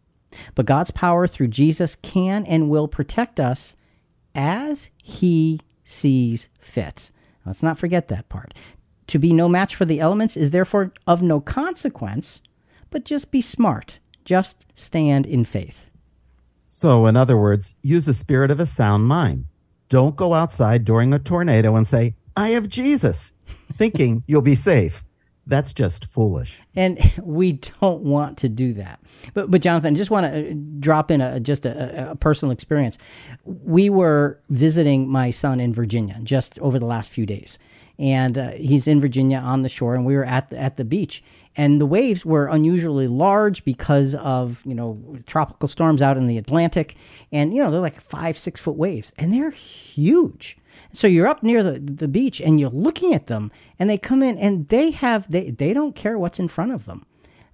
but 0.56 0.66
God's 0.66 0.92
power 0.92 1.28
through 1.28 1.48
Jesus 1.48 1.96
can 1.96 2.46
and 2.46 2.70
will 2.70 2.88
protect 2.88 3.40
us 3.40 3.76
as 4.36 4.90
He 5.02 5.62
sees 5.84 6.50
fit. 6.60 7.12
Let's 7.46 7.64
not 7.64 7.78
forget 7.78 8.08
that 8.10 8.30
part. 8.30 8.54
To 9.08 9.20
be 9.20 9.32
no 9.32 9.48
match 9.48 9.76
for 9.76 9.86
the 9.86 10.00
elements 10.00 10.36
is 10.36 10.52
therefore 10.52 10.92
of 11.06 11.22
no 11.22 11.40
consequence, 11.40 12.42
but 12.90 13.06
just 13.06 13.32
be 13.32 13.42
smart. 13.42 14.00
Just 14.26 14.66
stand 14.74 15.26
in 15.26 15.46
faith. 15.46 15.92
So, 16.68 17.06
in 17.06 17.16
other 17.16 17.38
words, 17.38 17.76
use 17.84 18.08
a 18.08 18.14
spirit 18.14 18.52
of 18.52 18.60
a 18.60 18.66
sound 18.66 19.06
mind. 19.06 19.46
Don't 19.88 20.16
go 20.16 20.34
outside 20.34 20.84
during 20.84 21.14
a 21.14 21.20
tornado 21.20 21.76
and 21.76 21.86
say, 21.86 22.16
I 22.36 22.50
have 22.50 22.70
Jesus, 22.70 23.34
thinking 23.78 24.24
you'll 24.28 24.42
be 24.42 24.56
safe. 24.56 25.06
That's 25.48 25.74
just 25.74 26.06
foolish. 26.06 26.60
And 26.76 26.98
we 27.22 27.54
don't 27.82 28.02
want 28.02 28.40
to 28.40 28.50
do 28.50 28.74
that. 28.74 29.00
But, 29.34 29.52
but 29.52 29.62
Jonathan, 29.62 29.96
just 29.96 30.10
want 30.10 30.32
to 30.32 30.52
uh, 30.52 30.54
drop 30.80 31.12
in 31.12 31.22
a, 31.22 31.40
just 31.40 31.66
a, 31.66 32.12
a 32.12 32.16
personal 32.16 32.52
experience. 32.52 32.98
We 33.46 33.90
were 33.90 34.40
visiting 34.50 35.08
my 35.08 35.30
son 35.30 35.60
in 35.60 35.72
Virginia 35.72 36.20
just 36.24 36.58
over 36.60 36.80
the 36.80 36.88
last 36.88 37.12
few 37.12 37.28
days. 37.28 37.60
And 38.00 38.38
uh, 38.38 38.52
he's 38.54 38.88
in 38.88 39.00
Virginia 39.00 39.38
on 39.38 39.62
the 39.62 39.70
shore, 39.70 39.96
and 39.96 40.06
we 40.06 40.16
were 40.16 40.26
at 40.26 40.50
the, 40.50 40.58
at 40.58 40.78
the 40.78 40.84
beach. 40.84 41.24
And 41.56 41.80
the 41.80 41.86
waves 41.86 42.26
were 42.26 42.48
unusually 42.48 43.08
large 43.08 43.64
because 43.64 44.16
of, 44.16 44.62
you 44.66 44.76
know, 44.76 45.18
tropical 45.26 45.70
storms 45.70 46.02
out 46.02 46.18
in 46.18 46.28
the 46.28 46.38
Atlantic. 46.38 46.96
And, 47.32 47.54
you 47.54 47.62
know, 47.64 47.72
they're 47.72 47.80
like 47.80 48.02
five, 48.02 48.38
six 48.38 48.60
foot 48.60 48.76
waves, 48.76 49.14
and 49.18 49.32
they're 49.32 49.52
huge. 49.52 50.58
So 50.94 51.08
you're 51.08 51.28
up 51.28 51.44
near 51.44 51.64
the, 51.64 51.80
the 51.80 52.08
beach 52.08 52.40
and 52.42 52.60
you're 52.60 52.70
looking 52.70 53.14
at 53.14 53.28
them 53.28 53.52
and 53.80 53.90
they 53.90 53.98
come 53.98 54.24
in 54.24 54.38
and 54.38 54.68
they 54.70 54.92
have 54.92 55.30
they, 55.30 55.52
they 55.52 55.74
don't 55.74 55.96
care 55.96 56.18
what's 56.18 56.40
in 56.40 56.48
front 56.48 56.72
of 56.74 56.86
them. 56.86 57.06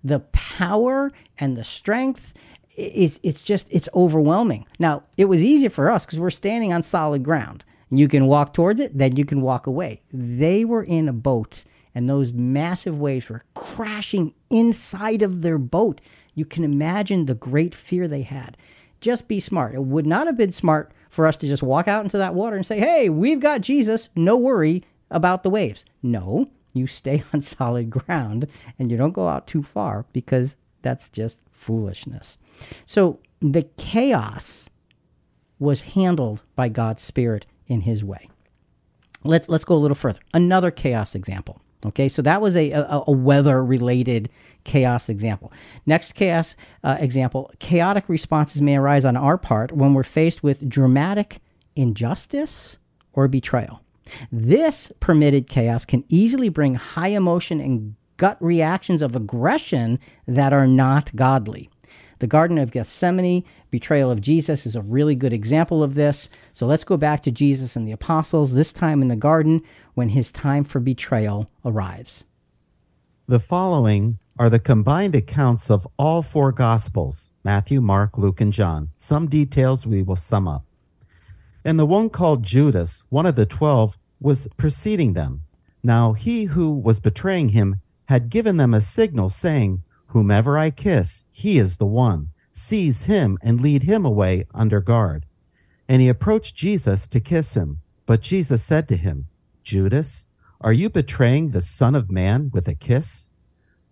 The 0.03 0.19
power 0.31 1.12
and 1.38 1.55
the 1.55 1.63
strength 1.63 2.34
it's 2.77 3.19
it's 3.21 3.43
just 3.43 3.67
it's 3.69 3.89
overwhelming. 3.93 4.65
Now, 4.79 5.03
it 5.17 5.25
was 5.25 5.43
easier 5.43 5.69
for 5.69 5.89
us 5.89 6.05
because 6.05 6.19
we're 6.19 6.29
standing 6.29 6.71
on 6.73 6.84
solid 6.84 7.23
ground. 7.23 7.63
You 7.89 8.07
can 8.07 8.25
walk 8.25 8.53
towards 8.53 8.79
it, 8.79 8.97
then 8.97 9.17
you 9.17 9.25
can 9.25 9.41
walk 9.41 9.67
away. 9.67 10.01
They 10.13 10.63
were 10.63 10.84
in 10.84 11.10
a 11.10 11.13
boat 11.13 11.65
and 11.93 12.10
those 12.10 12.31
massive 12.31 12.99
waves 12.99 13.29
were 13.29 13.43
crashing 13.53 14.34
inside 14.49 15.21
of 15.21 15.41
their 15.41 15.57
boat. 15.57 15.99
You 16.34 16.45
can 16.45 16.63
imagine 16.63 17.25
the 17.25 17.36
great 17.36 17.75
fear 17.75 18.07
they 18.07 18.21
had. 18.21 18.55
Just 19.01 19.27
be 19.27 19.39
smart. 19.39 19.75
It 19.75 19.84
would 19.84 20.05
not 20.05 20.27
have 20.27 20.38
been 20.38 20.51
smart 20.53 20.93
for 21.12 21.28
us 21.28 21.36
to 21.38 21.45
just 21.45 21.62
walk 21.62 21.88
out 21.89 22.06
into 22.06 22.17
that 22.17 22.34
water 22.34 22.56
and 22.56 22.65
say, 22.65 22.80
hey, 22.80 23.10
we've 23.10 23.41
got 23.41 23.62
Jesus, 23.62 24.10
no 24.15 24.38
worry 24.38 24.82
about 25.12 25.43
the 25.43 25.50
waves. 25.50 25.86
No, 26.02 26.47
you 26.74 26.88
stay 26.88 27.24
on 27.34 27.41
solid 27.41 27.91
ground 27.91 28.47
and 28.80 28.89
you 28.89 28.97
don't 28.97 29.12
go 29.12 29.28
out 29.28 29.45
too 29.45 29.62
far 29.62 30.06
because 30.13 30.56
that's 30.82 31.10
just 31.10 31.41
foolishness. 31.52 32.38
So 32.86 33.19
the 33.41 33.63
chaos 33.78 34.69
was 35.60 35.82
handled 35.82 36.41
by 36.56 36.69
God's 36.69 37.04
Spirit 37.04 37.45
in 37.67 37.82
his 37.82 38.04
way. 38.04 38.30
Let's 39.24 39.47
let's 39.50 39.65
go 39.65 39.76
a 39.76 39.78
little 39.78 39.95
further. 39.95 40.19
Another 40.34 40.71
chaos 40.71 41.13
example. 41.13 41.62
Okay, 41.86 42.10
so 42.10 42.22
that 42.22 42.41
was 42.41 42.56
a, 42.56 42.72
a, 42.72 43.04
a 43.08 43.12
weather 43.12 43.63
related 43.63 44.30
chaos 44.63 45.10
example. 45.10 45.52
Next 45.86 46.13
chaos 46.13 46.56
uh, 46.84 46.98
example 47.00 47.52
chaotic 47.60 48.08
responses 48.08 48.62
may 48.62 48.78
arise 48.78 49.06
on 49.06 49.17
our 49.17 49.38
part 49.38 49.72
when 49.72 49.94
we're 49.94 50.04
faced 50.04 50.44
with 50.44 50.70
dramatic 50.70 51.39
injustice 51.76 52.78
or 53.13 53.28
betrayal. 53.28 53.82
This 54.32 54.91
permitted 55.00 55.48
chaos 55.48 55.86
can 55.86 56.04
easily 56.10 56.50
bring 56.50 56.76
high 56.76 57.10
emotion 57.10 57.60
and 57.60 57.96
gut 58.17 58.38
reactions 58.39 59.02
of 59.02 59.15
aggression 59.15 59.98
that 60.28 60.54
are 60.54 60.67
not 60.67 61.15
godly. 61.15 61.70
The 62.21 62.27
Garden 62.27 62.60
of 62.60 62.69
Gethsemane 62.69 63.43
betrayal 63.71 64.12
of 64.12 64.21
Jesus 64.21 64.67
is 64.67 64.75
a 64.75 64.81
really 64.84 65.15
good 65.15 65.34
example 65.34 65.81
of 65.81 65.95
this. 65.95 66.29
So 66.53 66.67
let's 66.67 66.84
go 66.84 66.95
back 66.95 67.23
to 67.23 67.31
Jesus 67.31 67.75
and 67.75 67.88
the 67.88 67.93
apostles, 67.93 68.53
this 68.53 68.71
time 68.71 69.01
in 69.01 69.07
the 69.07 69.15
garden 69.15 69.63
when 69.95 70.10
his 70.10 70.31
time 70.31 70.63
for 70.63 70.79
betrayal 70.79 71.49
arrives. 71.65 72.23
The 73.27 73.39
following 73.39 74.19
are 74.38 74.51
the 74.51 74.60
combined 74.60 75.15
accounts 75.15 75.71
of 75.71 75.88
all 75.97 76.21
four 76.21 76.51
Gospels 76.51 77.31
Matthew, 77.43 77.81
Mark, 77.81 78.19
Luke, 78.19 78.39
and 78.39 78.53
John. 78.53 78.91
Some 78.97 79.27
details 79.27 79.88
we 79.88 80.03
will 80.03 80.15
sum 80.15 80.47
up. 80.47 80.63
And 81.65 81.79
the 81.79 81.88
one 81.88 82.12
called 82.12 82.43
Judas, 82.43 83.03
one 83.10 83.25
of 83.25 83.36
the 83.36 83.47
twelve, 83.47 83.97
was 84.19 84.47
preceding 84.57 85.13
them. 85.13 85.41
Now 85.81 86.13
he 86.13 86.43
who 86.43 86.69
was 86.69 86.99
betraying 86.99 87.49
him 87.49 87.77
had 88.10 88.29
given 88.29 88.57
them 88.57 88.75
a 88.75 88.81
signal, 88.81 89.31
saying, 89.31 89.81
Whomever 90.12 90.58
I 90.58 90.71
kiss, 90.71 91.24
he 91.32 91.58
is 91.58 91.78
the 91.78 91.86
one. 91.86 92.32
Seize 92.52 93.06
him 93.06 93.38
and 93.41 93.62
lead 93.62 93.84
him 93.84 94.04
away 94.06 94.45
under 94.54 94.82
guard. 94.82 95.26
And 95.88 96.02
he 96.02 96.10
approached 96.10 96.54
Jesus 96.54 97.08
to 97.08 97.21
kiss 97.21 97.54
him. 97.54 97.80
But 98.06 98.19
Jesus 98.19 98.62
said 98.62 98.89
to 98.89 98.97
him, 98.97 99.28
Judas, 99.63 100.28
are 100.60 100.74
you 100.74 100.89
betraying 100.89 101.52
the 101.52 101.62
Son 101.62 101.95
of 101.95 102.12
Man 102.12 102.52
with 102.54 102.67
a 102.67 102.76
kiss? 102.76 103.30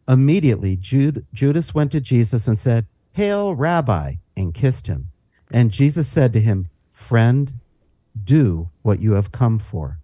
Immediately 0.10 0.76
Jude, 0.76 1.26
Judas 1.32 1.74
went 1.74 1.94
to 1.94 2.02
Jesus 2.02 2.50
and 2.50 2.60
said, 2.60 2.86
Hail, 3.14 3.56
Rabbi, 3.56 4.16
and 4.36 4.54
kissed 4.54 4.88
him. 4.88 5.12
And 5.50 5.72
Jesus 5.72 6.10
said 6.10 6.34
to 6.34 6.42
him, 6.42 6.68
Friend, 6.92 7.54
do 8.22 8.70
what 8.82 9.00
you 9.00 9.14
have 9.14 9.32
come 9.32 9.58
for. 9.58 10.00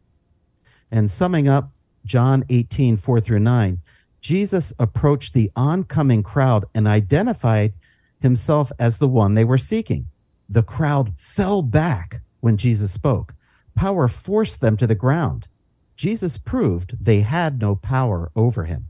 And 0.89 1.11
summing 1.11 1.49
up 1.49 1.71
John 2.05 2.45
18, 2.49 2.95
4 2.95 3.19
through 3.19 3.39
9, 3.39 3.81
Jesus 4.25 4.73
approached 4.79 5.33
the 5.33 5.51
oncoming 5.55 6.23
crowd 6.23 6.65
and 6.73 6.87
identified 6.87 7.73
himself 8.19 8.71
as 8.79 8.97
the 8.97 9.07
one 9.07 9.35
they 9.35 9.45
were 9.45 9.59
seeking. 9.59 10.07
The 10.49 10.63
crowd 10.63 11.13
fell 11.15 11.61
back 11.61 12.21
when 12.39 12.57
Jesus 12.57 12.91
spoke. 12.91 13.35
Power 13.75 14.07
forced 14.07 14.61
them 14.61 14.77
to 14.77 14.87
the 14.87 14.95
ground. 14.95 15.47
Jesus 15.95 16.39
proved 16.39 16.97
they 16.99 17.21
had 17.21 17.61
no 17.61 17.75
power 17.75 18.31
over 18.35 18.63
him. 18.63 18.89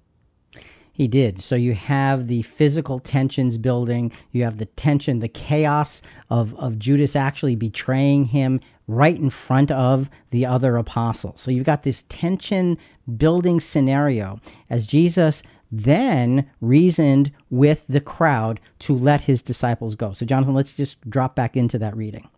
He 0.96 1.10
did. 1.10 1.42
So 1.42 1.56
you 1.56 1.74
have 1.74 2.28
the 2.28 2.44
physical 2.44 3.00
tensions 3.00 3.58
building. 3.58 4.14
You 4.32 4.46
have 4.46 4.60
the 4.60 4.66
tension, 4.66 5.20
the 5.20 5.28
chaos 5.28 6.02
of, 6.30 6.56
of 6.56 6.80
Judas 6.80 7.18
actually 7.18 7.58
betraying 7.58 8.24
him 8.24 8.62
right 8.88 9.18
in 9.18 9.30
front 9.30 9.72
of 9.72 10.10
the 10.30 10.46
other 10.46 10.78
apostles. 10.78 11.42
So 11.42 11.52
you've 11.52 11.66
got 11.66 11.84
this 11.84 12.06
tension 12.08 12.78
building 13.18 13.60
scenario 13.60 14.40
as 14.70 14.86
Jesus 14.86 15.44
then 15.70 16.50
reasoned 16.62 17.34
with 17.50 17.86
the 17.88 18.00
crowd 18.00 18.62
to 18.80 18.98
let 18.98 19.20
his 19.20 19.42
disciples 19.42 19.96
go. 19.96 20.14
So, 20.14 20.26
Jonathan, 20.26 20.54
let's 20.54 20.72
just 20.72 20.98
drop 21.10 21.36
back 21.36 21.58
into 21.58 21.78
that 21.80 21.98
reading. 21.98 22.30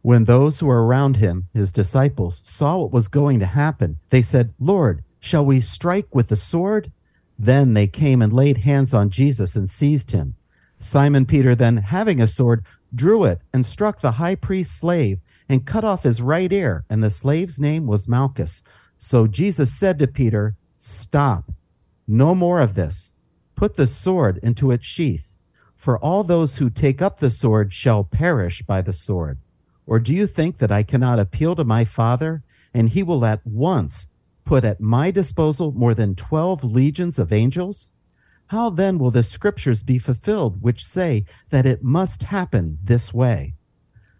When 0.00 0.24
those 0.24 0.60
who 0.60 0.66
were 0.66 0.86
around 0.86 1.18
him, 1.18 1.48
his 1.52 1.70
disciples, 1.70 2.40
saw 2.46 2.78
what 2.78 2.92
was 2.92 3.08
going 3.08 3.40
to 3.40 3.46
happen, 3.46 3.98
they 4.08 4.22
said, 4.22 4.54
Lord, 4.58 5.04
shall 5.20 5.44
we 5.44 5.60
strike 5.60 6.14
with 6.14 6.28
the 6.28 6.36
sword? 6.36 6.90
Then 7.38 7.74
they 7.74 7.86
came 7.86 8.22
and 8.22 8.32
laid 8.32 8.58
hands 8.58 8.94
on 8.94 9.10
Jesus 9.10 9.56
and 9.56 9.68
seized 9.68 10.12
him. 10.12 10.36
Simon 10.78 11.26
Peter, 11.26 11.54
then 11.54 11.78
having 11.78 12.20
a 12.20 12.28
sword, 12.28 12.64
drew 12.94 13.24
it 13.24 13.40
and 13.52 13.64
struck 13.66 14.00
the 14.00 14.12
high 14.12 14.34
priest's 14.34 14.78
slave 14.78 15.20
and 15.48 15.66
cut 15.66 15.84
off 15.84 16.04
his 16.04 16.22
right 16.22 16.52
ear, 16.52 16.84
and 16.88 17.02
the 17.02 17.10
slave's 17.10 17.58
name 17.58 17.86
was 17.86 18.08
Malchus. 18.08 18.62
So 18.96 19.26
Jesus 19.26 19.72
said 19.72 19.98
to 19.98 20.06
Peter, 20.06 20.56
Stop, 20.78 21.52
no 22.06 22.34
more 22.34 22.60
of 22.60 22.74
this. 22.74 23.12
Put 23.54 23.76
the 23.76 23.86
sword 23.86 24.38
into 24.42 24.70
its 24.70 24.86
sheath. 24.86 25.36
For 25.74 25.98
all 25.98 26.24
those 26.24 26.56
who 26.56 26.70
take 26.70 27.02
up 27.02 27.18
the 27.18 27.30
sword 27.30 27.72
shall 27.72 28.04
perish 28.04 28.62
by 28.62 28.80
the 28.80 28.92
sword. 28.92 29.38
Or 29.86 29.98
do 29.98 30.14
you 30.14 30.26
think 30.26 30.58
that 30.58 30.72
I 30.72 30.82
cannot 30.82 31.18
appeal 31.18 31.54
to 31.56 31.64
my 31.64 31.84
Father, 31.84 32.42
and 32.72 32.88
he 32.88 33.02
will 33.02 33.24
at 33.24 33.46
once 33.46 34.08
put 34.44 34.64
at 34.64 34.80
my 34.80 35.10
disposal 35.10 35.72
more 35.72 35.94
than 35.94 36.14
twelve 36.14 36.62
legions 36.64 37.18
of 37.18 37.32
angels? 37.32 37.90
How 38.48 38.70
then 38.70 38.98
will 38.98 39.10
the 39.10 39.22
scriptures 39.22 39.82
be 39.82 39.98
fulfilled 39.98 40.62
which 40.62 40.84
say 40.84 41.24
that 41.50 41.66
it 41.66 41.82
must 41.82 42.24
happen 42.24 42.78
this 42.82 43.12
way? 43.12 43.54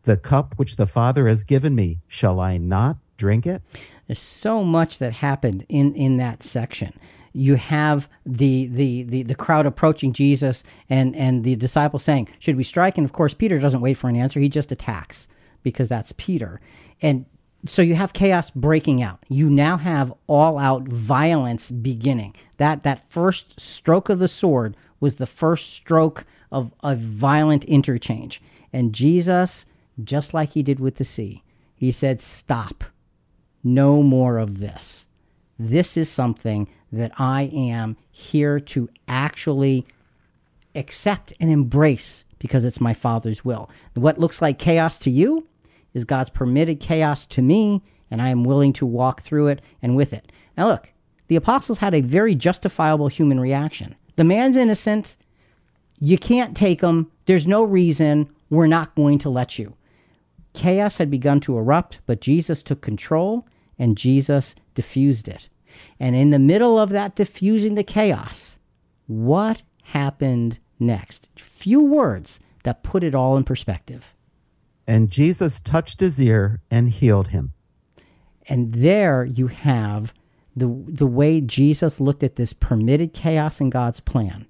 The 0.04 0.16
cup 0.16 0.54
which 0.56 0.76
the 0.76 0.86
Father 0.86 1.28
has 1.28 1.44
given 1.44 1.74
me, 1.74 2.00
shall 2.08 2.40
I 2.40 2.58
not 2.58 2.96
drink 3.16 3.46
it? 3.46 3.62
There's 4.06 4.18
so 4.18 4.64
much 4.64 4.98
that 4.98 5.14
happened 5.14 5.64
in, 5.68 5.94
in 5.94 6.16
that 6.18 6.42
section. 6.42 6.98
You 7.32 7.56
have 7.56 8.08
the, 8.24 8.66
the, 8.66 9.02
the, 9.04 9.22
the 9.24 9.34
crowd 9.34 9.66
approaching 9.66 10.12
Jesus 10.12 10.62
and, 10.88 11.16
and 11.16 11.42
the 11.42 11.56
disciples 11.56 12.04
saying, 12.04 12.28
Should 12.38 12.56
we 12.56 12.64
strike? 12.64 12.96
And 12.96 13.04
of 13.04 13.12
course, 13.12 13.34
Peter 13.34 13.58
doesn't 13.58 13.80
wait 13.80 13.94
for 13.94 14.08
an 14.08 14.16
answer. 14.16 14.40
He 14.40 14.48
just 14.48 14.70
attacks 14.70 15.26
because 15.62 15.88
that's 15.88 16.12
Peter. 16.12 16.60
And 17.02 17.26
so 17.66 17.82
you 17.82 17.94
have 17.94 18.12
chaos 18.12 18.50
breaking 18.50 19.02
out. 19.02 19.24
You 19.28 19.48
now 19.48 19.76
have 19.76 20.12
all 20.26 20.58
out 20.58 20.86
violence 20.88 21.70
beginning. 21.70 22.34
That 22.58 22.82
that 22.82 23.08
first 23.10 23.58
stroke 23.58 24.08
of 24.08 24.18
the 24.18 24.28
sword 24.28 24.76
was 25.00 25.16
the 25.16 25.26
first 25.26 25.72
stroke 25.72 26.24
of 26.52 26.72
a 26.82 26.94
violent 26.94 27.64
interchange. 27.64 28.42
And 28.72 28.94
Jesus, 28.94 29.66
just 30.02 30.34
like 30.34 30.52
he 30.52 30.62
did 30.62 30.80
with 30.80 30.96
the 30.96 31.04
sea, 31.04 31.42
he 31.74 31.90
said, 31.90 32.20
Stop. 32.20 32.84
No 33.62 34.02
more 34.02 34.38
of 34.38 34.60
this. 34.60 35.06
This 35.58 35.96
is 35.96 36.10
something 36.10 36.68
that 36.92 37.12
I 37.18 37.50
am 37.52 37.96
here 38.10 38.60
to 38.60 38.88
actually 39.08 39.86
accept 40.74 41.32
and 41.40 41.50
embrace 41.50 42.24
because 42.38 42.64
it's 42.64 42.80
my 42.80 42.92
Father's 42.92 43.44
will. 43.44 43.70
What 43.94 44.18
looks 44.18 44.42
like 44.42 44.58
chaos 44.58 44.98
to 44.98 45.10
you 45.10 45.46
is 45.94 46.04
God's 46.04 46.30
permitted 46.30 46.80
chaos 46.80 47.24
to 47.26 47.40
me, 47.40 47.82
and 48.10 48.20
I 48.20 48.28
am 48.28 48.44
willing 48.44 48.72
to 48.74 48.86
walk 48.86 49.22
through 49.22 49.46
it 49.48 49.62
and 49.80 49.96
with 49.96 50.12
it. 50.12 50.30
Now, 50.58 50.68
look, 50.68 50.92
the 51.28 51.36
apostles 51.36 51.78
had 51.78 51.94
a 51.94 52.00
very 52.00 52.34
justifiable 52.34 53.08
human 53.08 53.40
reaction. 53.40 53.94
The 54.16 54.24
man's 54.24 54.56
innocent. 54.56 55.16
You 55.98 56.18
can't 56.18 56.56
take 56.56 56.80
him. 56.80 57.10
There's 57.26 57.46
no 57.46 57.64
reason. 57.64 58.28
We're 58.50 58.66
not 58.66 58.94
going 58.94 59.18
to 59.20 59.30
let 59.30 59.58
you. 59.58 59.74
Chaos 60.52 60.98
had 60.98 61.10
begun 61.10 61.40
to 61.40 61.56
erupt, 61.56 62.00
but 62.06 62.20
Jesus 62.20 62.62
took 62.62 62.80
control 62.80 63.46
and 63.78 63.98
Jesus 63.98 64.54
diffused 64.74 65.28
it. 65.28 65.48
And 65.98 66.14
in 66.14 66.30
the 66.30 66.38
middle 66.38 66.78
of 66.78 66.90
that 66.90 67.16
diffusing 67.16 67.74
the 67.74 67.82
chaos, 67.82 68.58
what 69.06 69.62
happened 69.82 70.58
next? 70.78 71.26
Few 71.36 71.80
words 71.80 72.38
that 72.62 72.84
put 72.84 73.02
it 73.02 73.14
all 73.14 73.36
in 73.36 73.44
perspective. 73.44 74.13
And 74.86 75.10
Jesus 75.10 75.60
touched 75.60 76.00
his 76.00 76.20
ear 76.20 76.60
and 76.70 76.90
healed 76.90 77.28
him. 77.28 77.52
And 78.48 78.74
there 78.74 79.24
you 79.24 79.46
have 79.46 80.12
the, 80.54 80.66
the 80.86 81.06
way 81.06 81.40
Jesus 81.40 82.00
looked 82.00 82.22
at 82.22 82.36
this 82.36 82.52
permitted 82.52 83.12
chaos 83.12 83.60
in 83.60 83.70
God's 83.70 84.00
plan. 84.00 84.46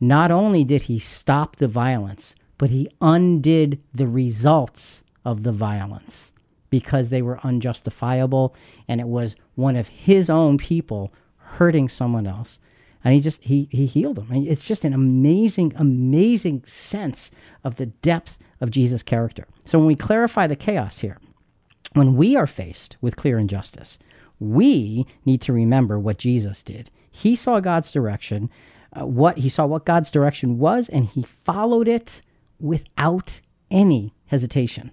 Not 0.00 0.30
only 0.30 0.64
did 0.64 0.82
he 0.82 0.98
stop 0.98 1.56
the 1.56 1.68
violence, 1.68 2.34
but 2.58 2.70
he 2.70 2.88
undid 3.00 3.82
the 3.92 4.06
results 4.06 5.02
of 5.24 5.42
the 5.42 5.52
violence 5.52 6.32
because 6.70 7.10
they 7.10 7.22
were 7.22 7.44
unjustifiable 7.44 8.54
and 8.88 9.00
it 9.00 9.06
was 9.06 9.36
one 9.56 9.76
of 9.76 9.88
his 9.88 10.30
own 10.30 10.58
people 10.58 11.12
hurting 11.36 11.88
someone 11.88 12.26
else 12.26 12.58
and 13.04 13.14
he 13.14 13.20
just 13.20 13.42
he 13.44 13.68
he 13.70 13.86
healed 13.86 14.16
them 14.16 14.28
it's 14.32 14.66
just 14.66 14.84
an 14.84 14.94
amazing 14.94 15.72
amazing 15.76 16.62
sense 16.66 17.30
of 17.62 17.76
the 17.76 17.86
depth 17.86 18.38
of 18.62 18.70
jesus 18.70 19.02
character 19.02 19.46
so 19.66 19.78
when 19.78 19.86
we 19.86 19.94
clarify 19.94 20.46
the 20.46 20.56
chaos 20.56 21.00
here 21.00 21.18
when 21.92 22.16
we 22.16 22.34
are 22.34 22.46
faced 22.46 22.96
with 23.02 23.16
clear 23.16 23.38
injustice 23.38 23.98
we 24.38 25.06
need 25.26 25.42
to 25.42 25.52
remember 25.52 25.98
what 25.98 26.16
jesus 26.16 26.62
did 26.62 26.90
he 27.10 27.36
saw 27.36 27.60
god's 27.60 27.90
direction 27.90 28.48
uh, 28.98 29.04
what 29.04 29.36
he 29.38 29.50
saw 29.50 29.66
what 29.66 29.84
god's 29.84 30.10
direction 30.10 30.58
was 30.58 30.88
and 30.88 31.06
he 31.06 31.22
followed 31.22 31.88
it 31.88 32.22
without 32.58 33.40
any 33.70 34.14
hesitation 34.26 34.90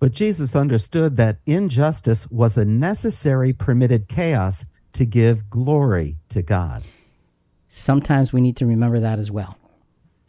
but 0.00 0.12
Jesus 0.12 0.56
understood 0.56 1.18
that 1.18 1.40
injustice 1.44 2.26
was 2.30 2.56
a 2.56 2.64
necessary 2.64 3.52
permitted 3.52 4.08
chaos 4.08 4.64
to 4.94 5.04
give 5.04 5.50
glory 5.50 6.16
to 6.30 6.40
God. 6.40 6.82
Sometimes 7.68 8.32
we 8.32 8.40
need 8.40 8.56
to 8.56 8.66
remember 8.66 8.98
that 9.00 9.18
as 9.18 9.30
well. 9.30 9.56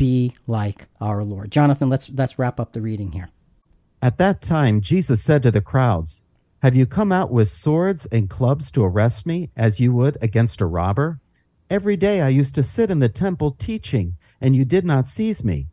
Be 0.01 0.33
like 0.47 0.87
our 0.99 1.23
Lord. 1.23 1.51
Jonathan, 1.51 1.87
let's 1.87 2.09
let's 2.09 2.39
wrap 2.39 2.59
up 2.59 2.73
the 2.73 2.81
reading 2.81 3.11
here. 3.11 3.29
At 4.01 4.17
that 4.17 4.41
time 4.41 4.81
Jesus 4.81 5.21
said 5.21 5.43
to 5.43 5.51
the 5.51 5.61
crowds, 5.61 6.23
"Have 6.63 6.75
you 6.75 6.87
come 6.87 7.11
out 7.11 7.31
with 7.31 7.49
swords 7.49 8.07
and 8.07 8.27
clubs 8.27 8.71
to 8.71 8.83
arrest 8.83 9.27
me 9.27 9.51
as 9.55 9.79
you 9.79 9.93
would 9.93 10.17
against 10.19 10.59
a 10.59 10.65
robber? 10.65 11.19
Every 11.69 11.95
day 11.97 12.19
I 12.19 12.29
used 12.29 12.55
to 12.55 12.63
sit 12.63 12.89
in 12.89 12.97
the 12.97 13.09
temple 13.09 13.51
teaching, 13.51 14.15
and 14.41 14.55
you 14.55 14.65
did 14.65 14.85
not 14.85 15.07
seize 15.07 15.43
me." 15.43 15.67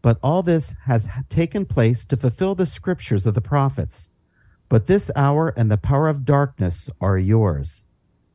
But 0.00 0.20
all 0.22 0.44
this 0.44 0.76
has 0.84 1.08
taken 1.28 1.66
place 1.66 2.06
to 2.06 2.16
fulfill 2.16 2.54
the 2.54 2.66
scriptures 2.66 3.26
of 3.26 3.34
the 3.34 3.40
prophets. 3.40 4.10
But 4.68 4.86
this 4.86 5.10
hour 5.16 5.48
and 5.56 5.72
the 5.72 5.76
power 5.76 6.06
of 6.06 6.24
darkness 6.24 6.88
are 7.00 7.18
yours. 7.18 7.82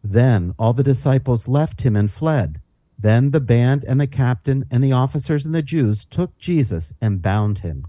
Then 0.04 0.54
all 0.60 0.74
the 0.74 0.84
disciples 0.84 1.48
left 1.48 1.84
him 1.84 1.96
and 1.96 2.12
fled. 2.12 2.60
Then 3.00 3.32
the 3.32 3.40
band 3.40 3.84
and 3.84 4.02
the 4.02 4.08
captain 4.08 4.66
and 4.72 4.84
the 4.84 4.92
officers 4.92 5.46
and 5.46 5.54
the 5.54 5.62
Jews 5.62 6.06
took 6.06 6.38
Jesus 6.38 6.94
and 7.02 7.22
bound 7.22 7.60
him. 7.60 7.86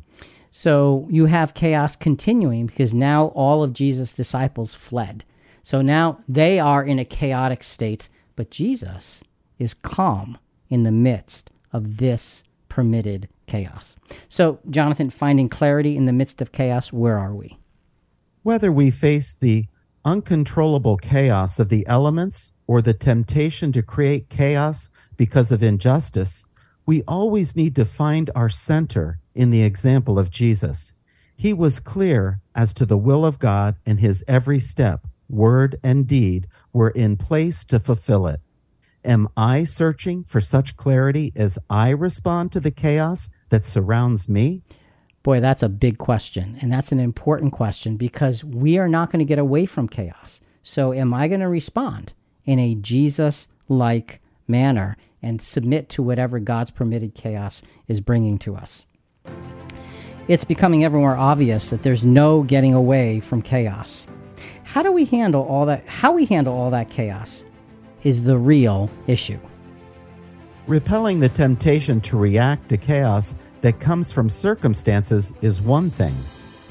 So 0.50 1.06
you 1.10 1.26
have 1.26 1.54
chaos 1.54 1.96
continuing 1.96 2.66
because 2.66 2.94
now 2.94 3.26
all 3.28 3.62
of 3.62 3.72
Jesus' 3.72 4.12
disciples 4.12 4.74
fled. 4.74 5.24
So 5.62 5.82
now 5.82 6.20
they 6.28 6.58
are 6.58 6.84
in 6.84 6.98
a 6.98 7.04
chaotic 7.04 7.62
state, 7.62 8.08
but 8.36 8.50
Jesus 8.50 9.22
is 9.58 9.74
calm 9.74 10.38
in 10.68 10.82
the 10.82 10.92
midst 10.92 11.50
of 11.72 11.98
this 11.98 12.42
permitted 12.68 13.28
chaos. 13.46 13.96
So, 14.28 14.60
Jonathan, 14.70 15.10
finding 15.10 15.48
clarity 15.48 15.96
in 15.96 16.04
the 16.04 16.12
midst 16.12 16.40
of 16.40 16.52
chaos, 16.52 16.92
where 16.92 17.18
are 17.18 17.34
we? 17.34 17.58
Whether 18.42 18.70
we 18.70 18.90
face 18.90 19.34
the 19.34 19.66
uncontrollable 20.04 20.96
chaos 20.96 21.58
of 21.58 21.68
the 21.68 21.86
elements 21.86 22.52
or 22.66 22.80
the 22.80 22.94
temptation 22.94 23.72
to 23.72 23.82
create 23.82 24.28
chaos 24.28 24.90
because 25.18 25.52
of 25.52 25.62
injustice, 25.62 26.46
we 26.86 27.02
always 27.02 27.54
need 27.54 27.76
to 27.76 27.84
find 27.84 28.30
our 28.34 28.48
center 28.48 29.18
in 29.34 29.50
the 29.50 29.62
example 29.62 30.18
of 30.18 30.30
Jesus. 30.30 30.94
He 31.36 31.52
was 31.52 31.80
clear 31.80 32.40
as 32.54 32.72
to 32.74 32.86
the 32.86 32.96
will 32.96 33.26
of 33.26 33.38
God, 33.38 33.76
and 33.84 34.00
his 34.00 34.24
every 34.26 34.58
step, 34.58 35.06
word, 35.28 35.76
and 35.84 36.06
deed 36.06 36.48
were 36.72 36.88
in 36.88 37.18
place 37.18 37.64
to 37.66 37.78
fulfill 37.78 38.26
it. 38.26 38.40
Am 39.04 39.28
I 39.36 39.64
searching 39.64 40.24
for 40.24 40.40
such 40.40 40.76
clarity 40.76 41.32
as 41.36 41.58
I 41.68 41.90
respond 41.90 42.52
to 42.52 42.60
the 42.60 42.70
chaos 42.70 43.28
that 43.50 43.64
surrounds 43.64 44.28
me? 44.28 44.62
Boy, 45.22 45.40
that's 45.40 45.62
a 45.62 45.68
big 45.68 45.98
question. 45.98 46.56
And 46.60 46.72
that's 46.72 46.90
an 46.90 47.00
important 47.00 47.52
question 47.52 47.96
because 47.96 48.42
we 48.42 48.78
are 48.78 48.88
not 48.88 49.12
going 49.12 49.20
to 49.20 49.24
get 49.24 49.38
away 49.38 49.66
from 49.66 49.88
chaos. 49.88 50.40
So, 50.62 50.92
am 50.92 51.12
I 51.14 51.28
going 51.28 51.40
to 51.40 51.48
respond 51.48 52.12
in 52.44 52.58
a 52.58 52.74
Jesus 52.74 53.46
like 53.68 54.20
manner 54.48 54.96
and 55.22 55.42
submit 55.42 55.88
to 55.90 56.02
whatever 56.02 56.38
God's 56.38 56.70
permitted 56.70 57.14
chaos 57.14 57.62
is 57.86 58.00
bringing 58.00 58.38
to 58.38 58.56
us? 58.56 58.86
It's 60.28 60.44
becoming 60.44 60.84
ever 60.84 60.98
more 60.98 61.16
obvious 61.16 61.70
that 61.70 61.82
there's 61.82 62.04
no 62.04 62.42
getting 62.42 62.74
away 62.74 63.20
from 63.20 63.42
chaos. 63.42 64.06
How 64.62 64.82
do 64.82 64.92
we 64.92 65.06
handle 65.06 65.42
all 65.42 65.66
that? 65.66 65.86
How 65.86 66.12
we 66.12 66.26
handle 66.26 66.54
all 66.54 66.70
that 66.70 66.90
chaos 66.90 67.44
is 68.02 68.22
the 68.22 68.36
real 68.36 68.90
issue. 69.06 69.38
Repelling 70.66 71.20
the 71.20 71.30
temptation 71.30 72.00
to 72.02 72.18
react 72.18 72.68
to 72.68 72.76
chaos 72.76 73.34
that 73.62 73.80
comes 73.80 74.12
from 74.12 74.28
circumstances 74.28 75.32
is 75.40 75.62
one 75.62 75.90
thing. 75.90 76.14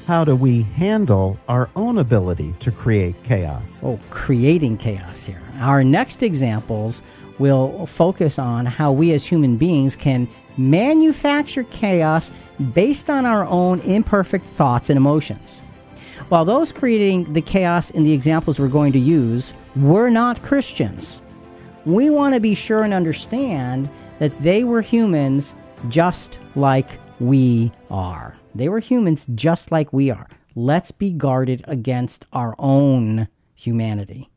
How 0.06 0.24
do 0.24 0.36
we 0.36 0.62
handle 0.62 1.38
our 1.48 1.68
own 1.76 1.98
ability 1.98 2.54
to 2.60 2.70
create 2.70 3.20
chaos? 3.24 3.82
Oh, 3.84 3.98
creating 4.08 4.78
chaos 4.78 5.26
here. 5.26 5.42
Our 5.58 5.84
next 5.84 6.22
examples 6.22 7.02
will 7.38 7.86
focus 7.86 8.38
on 8.38 8.66
how 8.66 8.92
we 8.92 9.12
as 9.12 9.24
human 9.24 9.56
beings 9.56 9.96
can 9.96 10.28
manufacture 10.56 11.64
chaos 11.64 12.32
based 12.74 13.08
on 13.08 13.24
our 13.24 13.46
own 13.46 13.80
imperfect 13.80 14.44
thoughts 14.46 14.90
and 14.90 14.96
emotions. 14.96 15.60
While 16.28 16.44
those 16.44 16.72
creating 16.72 17.32
the 17.32 17.40
chaos 17.40 17.90
in 17.90 18.02
the 18.02 18.12
examples 18.12 18.58
we're 18.58 18.68
going 18.68 18.92
to 18.92 18.98
use 18.98 19.54
were 19.76 20.10
not 20.10 20.42
Christians, 20.42 21.22
we 21.86 22.10
want 22.10 22.34
to 22.34 22.40
be 22.40 22.54
sure 22.54 22.82
and 22.82 22.92
understand 22.92 23.88
that 24.18 24.36
they 24.40 24.64
were 24.64 24.82
humans 24.82 25.54
just 25.88 26.38
like 26.54 26.98
we 27.20 27.72
are. 27.90 28.36
They 28.54 28.68
were 28.68 28.80
humans 28.80 29.26
just 29.34 29.70
like 29.70 29.92
we 29.92 30.10
are. 30.10 30.28
Let's 30.54 30.90
be 30.90 31.12
guarded 31.12 31.64
against 31.68 32.26
our 32.32 32.56
own 32.58 33.28
humanity. 33.54 34.28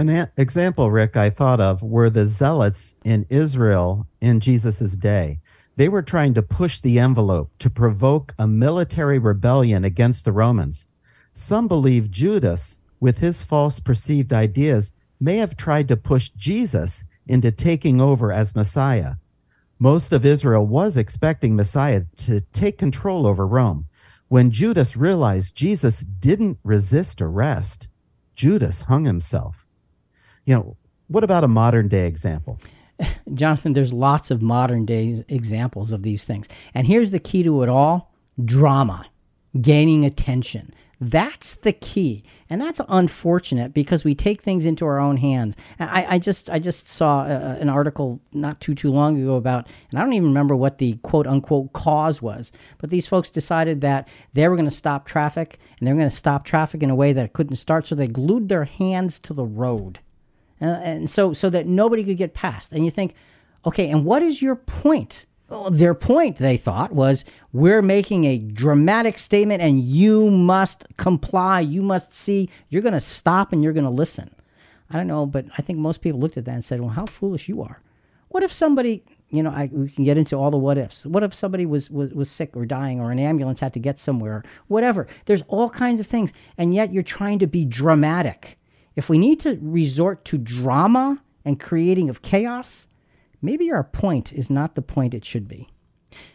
An 0.00 0.08
a- 0.08 0.32
example, 0.38 0.90
Rick, 0.90 1.14
I 1.14 1.28
thought 1.28 1.60
of 1.60 1.82
were 1.82 2.08
the 2.08 2.24
zealots 2.24 2.94
in 3.04 3.26
Israel 3.28 4.06
in 4.22 4.40
Jesus' 4.40 4.96
day. 4.96 5.40
They 5.76 5.90
were 5.90 6.00
trying 6.00 6.32
to 6.32 6.42
push 6.42 6.80
the 6.80 6.98
envelope 6.98 7.50
to 7.58 7.68
provoke 7.68 8.34
a 8.38 8.46
military 8.46 9.18
rebellion 9.18 9.84
against 9.84 10.24
the 10.24 10.32
Romans. 10.32 10.88
Some 11.34 11.68
believe 11.68 12.10
Judas, 12.10 12.78
with 12.98 13.18
his 13.18 13.44
false 13.44 13.78
perceived 13.78 14.32
ideas, 14.32 14.94
may 15.20 15.36
have 15.36 15.54
tried 15.54 15.86
to 15.88 15.98
push 15.98 16.30
Jesus 16.30 17.04
into 17.26 17.50
taking 17.50 18.00
over 18.00 18.32
as 18.32 18.56
Messiah. 18.56 19.16
Most 19.78 20.14
of 20.14 20.24
Israel 20.24 20.66
was 20.66 20.96
expecting 20.96 21.54
Messiah 21.54 22.04
to 22.16 22.40
take 22.54 22.78
control 22.78 23.26
over 23.26 23.46
Rome. 23.46 23.84
When 24.28 24.50
Judas 24.50 24.96
realized 24.96 25.54
Jesus 25.54 26.00
didn't 26.00 26.56
resist 26.64 27.20
arrest, 27.20 27.88
Judas 28.34 28.80
hung 28.80 29.04
himself. 29.04 29.59
You 30.44 30.54
know, 30.54 30.76
what 31.08 31.24
about 31.24 31.44
a 31.44 31.48
modern 31.48 31.88
day 31.88 32.06
example? 32.06 32.58
Jonathan, 33.34 33.72
there's 33.72 33.92
lots 33.92 34.30
of 34.30 34.42
modern 34.42 34.84
day 34.84 35.22
examples 35.28 35.92
of 35.92 36.02
these 36.02 36.24
things. 36.24 36.48
And 36.74 36.86
here's 36.86 37.10
the 37.10 37.18
key 37.18 37.42
to 37.42 37.62
it 37.62 37.68
all 37.68 38.12
drama, 38.44 39.06
gaining 39.60 40.04
attention. 40.04 40.72
That's 41.02 41.54
the 41.56 41.72
key, 41.72 42.24
and 42.50 42.60
that's 42.60 42.78
unfortunate 42.86 43.72
because 43.72 44.04
we 44.04 44.14
take 44.14 44.42
things 44.42 44.66
into 44.66 44.84
our 44.84 45.00
own 45.00 45.16
hands. 45.16 45.56
I, 45.78 46.04
I 46.06 46.18
just 46.18 46.50
I 46.50 46.58
just 46.58 46.88
saw 46.88 47.24
a, 47.24 47.56
an 47.58 47.70
article 47.70 48.20
not 48.34 48.60
too 48.60 48.74
too 48.74 48.90
long 48.90 49.18
ago 49.18 49.36
about, 49.36 49.66
and 49.90 49.98
I 49.98 50.02
don't 50.02 50.12
even 50.12 50.28
remember 50.28 50.54
what 50.54 50.76
the 50.76 50.98
quote 51.02 51.26
unquote 51.26 51.72
cause 51.72 52.20
was, 52.20 52.52
but 52.76 52.90
these 52.90 53.06
folks 53.06 53.30
decided 53.30 53.80
that 53.80 54.08
they 54.34 54.46
were 54.46 54.56
going 54.56 54.68
to 54.68 54.70
stop 54.70 55.06
traffic, 55.06 55.58
and 55.78 55.88
they 55.88 55.92
were 55.92 55.98
going 55.98 56.10
to 56.10 56.14
stop 56.14 56.44
traffic 56.44 56.82
in 56.82 56.90
a 56.90 56.94
way 56.94 57.14
that 57.14 57.24
it 57.24 57.32
couldn't 57.32 57.56
start, 57.56 57.86
so 57.86 57.94
they 57.94 58.06
glued 58.06 58.50
their 58.50 58.64
hands 58.64 59.18
to 59.20 59.32
the 59.32 59.46
road, 59.46 60.00
and, 60.60 60.82
and 60.82 61.10
so 61.10 61.32
so 61.32 61.50
that 61.50 61.66
nobody 61.66 62.04
could 62.04 62.16
get 62.16 62.34
past. 62.34 62.72
And 62.72 62.84
you 62.84 62.90
think, 62.90 63.14
okay, 63.64 63.90
and 63.90 64.04
what 64.04 64.22
is 64.22 64.42
your 64.42 64.56
point? 64.56 65.26
their 65.68 65.94
point, 65.94 66.36
they 66.36 66.56
thought, 66.56 66.92
was 66.92 67.24
we're 67.52 67.82
making 67.82 68.24
a 68.24 68.38
dramatic 68.38 69.18
statement 69.18 69.60
and 69.60 69.80
you 69.80 70.30
must 70.30 70.86
comply. 70.96 71.58
You 71.58 71.82
must 71.82 72.14
see. 72.14 72.48
You're 72.68 72.82
going 72.82 72.94
to 72.94 73.00
stop 73.00 73.52
and 73.52 73.62
you're 73.62 73.72
going 73.72 73.84
to 73.84 73.90
listen. 73.90 74.32
I 74.90 74.96
don't 74.96 75.08
know, 75.08 75.26
but 75.26 75.46
I 75.58 75.62
think 75.62 75.78
most 75.78 76.02
people 76.02 76.20
looked 76.20 76.36
at 76.36 76.44
that 76.44 76.54
and 76.54 76.64
said, 76.64 76.80
well, 76.80 76.90
how 76.90 77.06
foolish 77.06 77.48
you 77.48 77.62
are. 77.62 77.80
What 78.28 78.44
if 78.44 78.52
somebody 78.52 79.02
you 79.30 79.44
know, 79.44 79.50
I, 79.50 79.70
we 79.72 79.88
can 79.88 80.04
get 80.04 80.18
into 80.18 80.36
all 80.36 80.50
the 80.50 80.56
what 80.56 80.76
ifs. 80.76 81.06
What 81.06 81.22
if 81.22 81.32
somebody 81.32 81.64
was, 81.64 81.88
was, 81.88 82.12
was 82.12 82.28
sick 82.28 82.56
or 82.56 82.66
dying 82.66 83.00
or 83.00 83.12
an 83.12 83.18
ambulance 83.18 83.60
had 83.60 83.72
to 83.74 83.78
get 83.78 84.00
somewhere? 84.00 84.42
Whatever. 84.66 85.06
There's 85.26 85.42
all 85.46 85.70
kinds 85.70 86.00
of 86.00 86.06
things. 86.06 86.32
And 86.58 86.74
yet 86.74 86.92
you're 86.92 87.04
trying 87.04 87.38
to 87.38 87.46
be 87.46 87.64
dramatic. 87.64 88.58
If 88.96 89.08
we 89.08 89.18
need 89.18 89.40
to 89.40 89.58
resort 89.60 90.24
to 90.26 90.38
drama 90.38 91.22
and 91.44 91.60
creating 91.60 92.10
of 92.10 92.22
chaos, 92.22 92.86
maybe 93.40 93.70
our 93.70 93.84
point 93.84 94.32
is 94.32 94.50
not 94.50 94.74
the 94.74 94.82
point 94.82 95.14
it 95.14 95.24
should 95.24 95.48
be. 95.48 95.68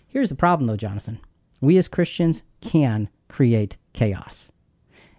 Here's 0.07 0.29
the 0.29 0.35
problem, 0.35 0.67
though, 0.67 0.77
Jonathan. 0.77 1.19
We 1.61 1.77
as 1.77 1.87
Christians 1.87 2.41
can 2.61 3.09
create 3.27 3.77
chaos. 3.93 4.51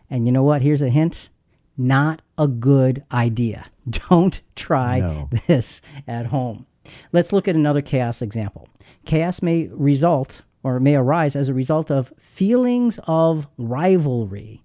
And 0.08 0.26
you 0.26 0.32
know 0.32 0.42
what? 0.42 0.62
Here's 0.62 0.82
a 0.82 0.90
hint 0.90 1.28
not 1.76 2.22
a 2.38 2.48
good 2.48 3.04
idea. 3.12 3.66
Don't 4.08 4.40
try 4.54 5.00
No. 5.00 5.28
this 5.46 5.80
at 6.06 6.26
home. 6.26 6.66
Let's 7.12 7.32
look 7.32 7.48
at 7.48 7.56
another 7.56 7.82
chaos 7.82 8.22
example. 8.22 8.68
Chaos 9.04 9.42
may 9.42 9.68
result 9.68 10.42
or 10.62 10.80
may 10.80 10.96
arise 10.96 11.36
as 11.36 11.48
a 11.48 11.54
result 11.54 11.90
of 11.90 12.12
feelings 12.18 12.98
of 13.06 13.46
rivalry. 13.56 14.62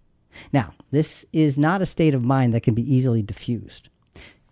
Now, 0.54 0.74
this 0.92 1.26
is 1.34 1.58
not 1.58 1.82
a 1.82 1.86
state 1.86 2.14
of 2.14 2.24
mind 2.24 2.54
that 2.54 2.64
can 2.64 2.74
be 2.74 2.94
easily 2.94 3.22
diffused. 3.22 3.90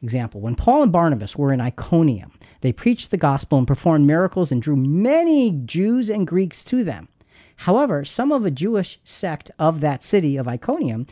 Example 0.02 0.42
When 0.42 0.56
Paul 0.56 0.84
and 0.84 0.92
Barnabas 0.92 1.36
were 1.36 1.52
in 1.52 1.62
Iconium, 1.62 2.32
they 2.62 2.72
preached 2.72 3.12
the 3.12 3.18
gospel 3.18 3.58
and 3.58 3.68
performed 3.68 4.08
miracles 4.08 4.52
and 4.52 4.62
drew 4.62 4.76
many 4.76 5.52
Jews 5.52 6.10
and 6.10 6.26
Greeks 6.26 6.64
to 6.66 6.84
them. 6.84 7.10
However, 7.58 8.06
some 8.06 8.32
of 8.32 8.46
a 8.46 8.52
Jewish 8.52 9.00
sect 9.04 9.52
of 9.60 9.82
that 9.82 10.04
city 10.04 10.38
of 10.38 10.48
Iconium 10.48 11.08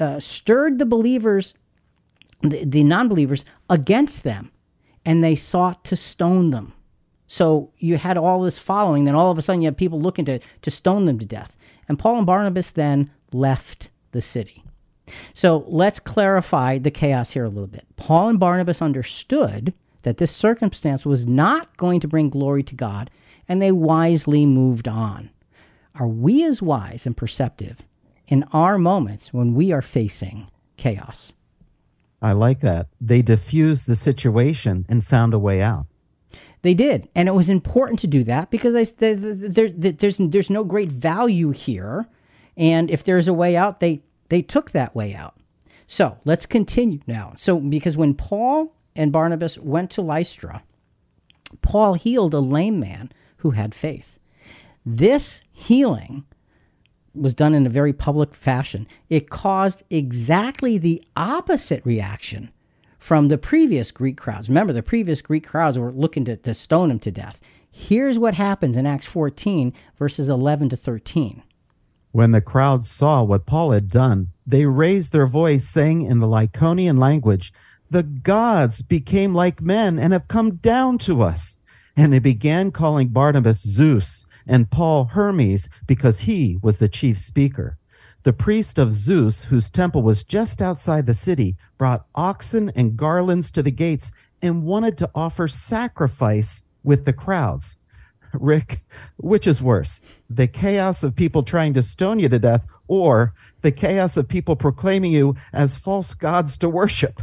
uh, 0.00 0.20
stirred 0.20 0.78
the 0.78 0.86
believers, 0.86 1.52
the, 2.40 2.64
the 2.64 2.82
non 2.82 3.08
believers, 3.08 3.44
against 3.68 4.24
them, 4.24 4.50
and 5.04 5.22
they 5.22 5.34
sought 5.34 5.84
to 5.84 5.96
stone 5.96 6.50
them. 6.50 6.72
So 7.26 7.72
you 7.78 7.98
had 7.98 8.16
all 8.16 8.40
this 8.40 8.58
following, 8.58 9.04
then 9.04 9.14
all 9.14 9.30
of 9.30 9.36
a 9.36 9.42
sudden 9.42 9.60
you 9.60 9.66
have 9.66 9.76
people 9.76 10.00
looking 10.00 10.24
to, 10.26 10.38
to 10.62 10.70
stone 10.70 11.04
them 11.04 11.18
to 11.18 11.26
death. 11.26 11.56
And 11.88 11.98
Paul 11.98 12.18
and 12.18 12.26
Barnabas 12.26 12.70
then 12.70 13.10
left 13.32 13.90
the 14.12 14.20
city. 14.20 14.64
So 15.34 15.64
let's 15.68 16.00
clarify 16.00 16.78
the 16.78 16.90
chaos 16.90 17.30
here 17.30 17.44
a 17.44 17.48
little 17.48 17.68
bit. 17.68 17.86
Paul 17.96 18.28
and 18.28 18.40
Barnabas 18.40 18.82
understood 18.82 19.72
that 20.02 20.18
this 20.18 20.30
circumstance 20.30 21.04
was 21.04 21.26
not 21.26 21.76
going 21.76 22.00
to 22.00 22.08
bring 22.08 22.30
glory 22.30 22.62
to 22.64 22.74
God, 22.74 23.10
and 23.48 23.60
they 23.60 23.72
wisely 23.72 24.46
moved 24.46 24.88
on. 24.88 25.30
Are 25.94 26.08
we 26.08 26.44
as 26.44 26.60
wise 26.60 27.06
and 27.06 27.16
perceptive 27.16 27.82
in 28.28 28.44
our 28.52 28.78
moments 28.78 29.32
when 29.32 29.54
we 29.54 29.72
are 29.72 29.82
facing 29.82 30.50
chaos? 30.76 31.32
I 32.20 32.32
like 32.32 32.60
that. 32.60 32.88
They 33.00 33.22
diffused 33.22 33.86
the 33.86 33.96
situation 33.96 34.86
and 34.88 35.04
found 35.04 35.34
a 35.34 35.38
way 35.38 35.62
out. 35.62 35.86
They 36.62 36.74
did, 36.74 37.08
and 37.14 37.28
it 37.28 37.32
was 37.32 37.48
important 37.48 38.00
to 38.00 38.06
do 38.06 38.24
that 38.24 38.50
because 38.50 38.74
I, 38.74 38.84
there, 38.98 39.68
there, 39.68 39.92
there's 39.92 40.16
there's 40.18 40.50
no 40.50 40.64
great 40.64 40.90
value 40.90 41.50
here, 41.50 42.06
and 42.56 42.90
if 42.90 43.04
there's 43.04 43.28
a 43.28 43.34
way 43.34 43.56
out, 43.56 43.80
they 43.80 44.02
they 44.28 44.42
took 44.42 44.72
that 44.72 44.94
way 44.94 45.14
out. 45.14 45.34
So 45.86 46.18
let's 46.24 46.46
continue 46.46 47.00
now. 47.06 47.34
So 47.36 47.60
because 47.60 47.96
when 47.96 48.14
Paul 48.14 48.74
and 48.94 49.12
Barnabas 49.12 49.58
went 49.58 49.90
to 49.92 50.02
Lystra, 50.02 50.62
Paul 51.62 51.94
healed 51.94 52.34
a 52.34 52.40
lame 52.40 52.80
man 52.80 53.12
who 53.38 53.50
had 53.50 53.74
faith. 53.74 54.18
This 54.84 55.42
healing 55.52 56.24
was 57.14 57.34
done 57.34 57.54
in 57.54 57.66
a 57.66 57.70
very 57.70 57.92
public 57.92 58.34
fashion. 58.34 58.86
It 59.08 59.30
caused 59.30 59.84
exactly 59.90 60.78
the 60.78 61.02
opposite 61.16 61.84
reaction 61.84 62.50
from 62.98 63.28
the 63.28 63.38
previous 63.38 63.90
Greek 63.90 64.16
crowds. 64.16 64.48
Remember, 64.48 64.72
the 64.72 64.82
previous 64.82 65.22
Greek 65.22 65.46
crowds 65.46 65.78
were 65.78 65.92
looking 65.92 66.24
to, 66.24 66.36
to 66.36 66.54
stone 66.54 66.90
him 66.90 66.98
to 67.00 67.10
death. 67.10 67.40
Here's 67.70 68.18
what 68.18 68.34
happens 68.34 68.76
in 68.76 68.86
Acts 68.86 69.06
14, 69.06 69.72
verses 69.98 70.28
11 70.28 70.70
to 70.70 70.76
13. 70.76 71.42
When 72.16 72.32
the 72.32 72.40
crowd 72.40 72.86
saw 72.86 73.22
what 73.22 73.44
Paul 73.44 73.72
had 73.72 73.88
done, 73.88 74.28
they 74.46 74.64
raised 74.64 75.12
their 75.12 75.26
voice, 75.26 75.68
saying 75.68 76.00
in 76.00 76.18
the 76.18 76.26
Lycaonian 76.26 76.98
language, 76.98 77.52
The 77.90 78.04
gods 78.04 78.80
became 78.80 79.34
like 79.34 79.60
men 79.60 79.98
and 79.98 80.14
have 80.14 80.26
come 80.26 80.54
down 80.54 80.96
to 81.00 81.20
us. 81.20 81.58
And 81.94 82.14
they 82.14 82.18
began 82.18 82.70
calling 82.70 83.08
Barnabas 83.08 83.60
Zeus 83.60 84.24
and 84.46 84.70
Paul 84.70 85.10
Hermes 85.12 85.68
because 85.86 86.20
he 86.20 86.58
was 86.62 86.78
the 86.78 86.88
chief 86.88 87.18
speaker. 87.18 87.76
The 88.22 88.32
priest 88.32 88.78
of 88.78 88.92
Zeus, 88.92 89.44
whose 89.44 89.68
temple 89.68 90.00
was 90.00 90.24
just 90.24 90.62
outside 90.62 91.04
the 91.04 91.12
city, 91.12 91.58
brought 91.76 92.06
oxen 92.14 92.72
and 92.74 92.96
garlands 92.96 93.50
to 93.50 93.62
the 93.62 93.70
gates 93.70 94.10
and 94.40 94.64
wanted 94.64 94.96
to 94.96 95.10
offer 95.14 95.48
sacrifice 95.48 96.62
with 96.82 97.04
the 97.04 97.12
crowds. 97.12 97.76
Rick, 98.40 98.80
which 99.16 99.46
is 99.46 99.62
worse, 99.62 100.00
the 100.28 100.46
chaos 100.46 101.02
of 101.02 101.16
people 101.16 101.42
trying 101.42 101.74
to 101.74 101.82
stone 101.82 102.18
you 102.18 102.28
to 102.28 102.38
death 102.38 102.66
or 102.88 103.34
the 103.62 103.72
chaos 103.72 104.16
of 104.16 104.28
people 104.28 104.56
proclaiming 104.56 105.12
you 105.12 105.34
as 105.52 105.78
false 105.78 106.14
gods 106.14 106.58
to 106.58 106.68
worship? 106.68 107.22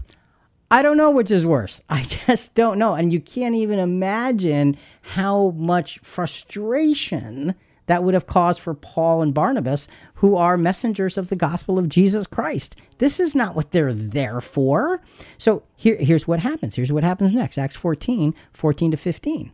I 0.72 0.82
don't 0.82 0.98
know 0.98 1.12
which 1.12 1.30
is 1.32 1.46
worse. 1.46 1.82
I 1.90 2.04
just 2.04 2.56
don't 2.56 2.80
know. 2.80 2.96
And 2.96 3.14
you 3.14 3.20
can't 3.20 3.56
even 3.56 3.80
imagine 3.80 4.78
how 5.02 5.52
much 5.52 6.00
frustration 6.00 7.56
that 7.86 8.04
would 8.04 8.14
have 8.14 8.28
caused 8.28 8.62
for 8.62 8.74
Paul 8.74 9.22
and 9.22 9.34
Barnabas, 9.34 9.88
who 10.16 10.36
are 10.36 10.58
messengers 10.58 11.18
of 11.18 11.30
the 11.30 11.36
gospel 11.36 11.78
of 11.78 11.90
Jesus 11.90 12.26
Christ. 12.26 12.76
This 12.98 13.20
is 13.20 13.36
not 13.36 13.56
what 13.56 13.72
they're 13.72 13.94
there 13.94 14.42
for. 14.42 15.02
So 15.38 15.64
here, 15.76 15.98
here's 15.98 16.28
what 16.28 16.40
happens. 16.40 16.76
Here's 16.76 16.92
what 16.92 17.04
happens 17.04 17.34
next 17.34 17.58
Acts 17.58 17.76
14 17.76 18.34
14 18.54 18.92
to 18.92 18.98
15. 18.98 19.52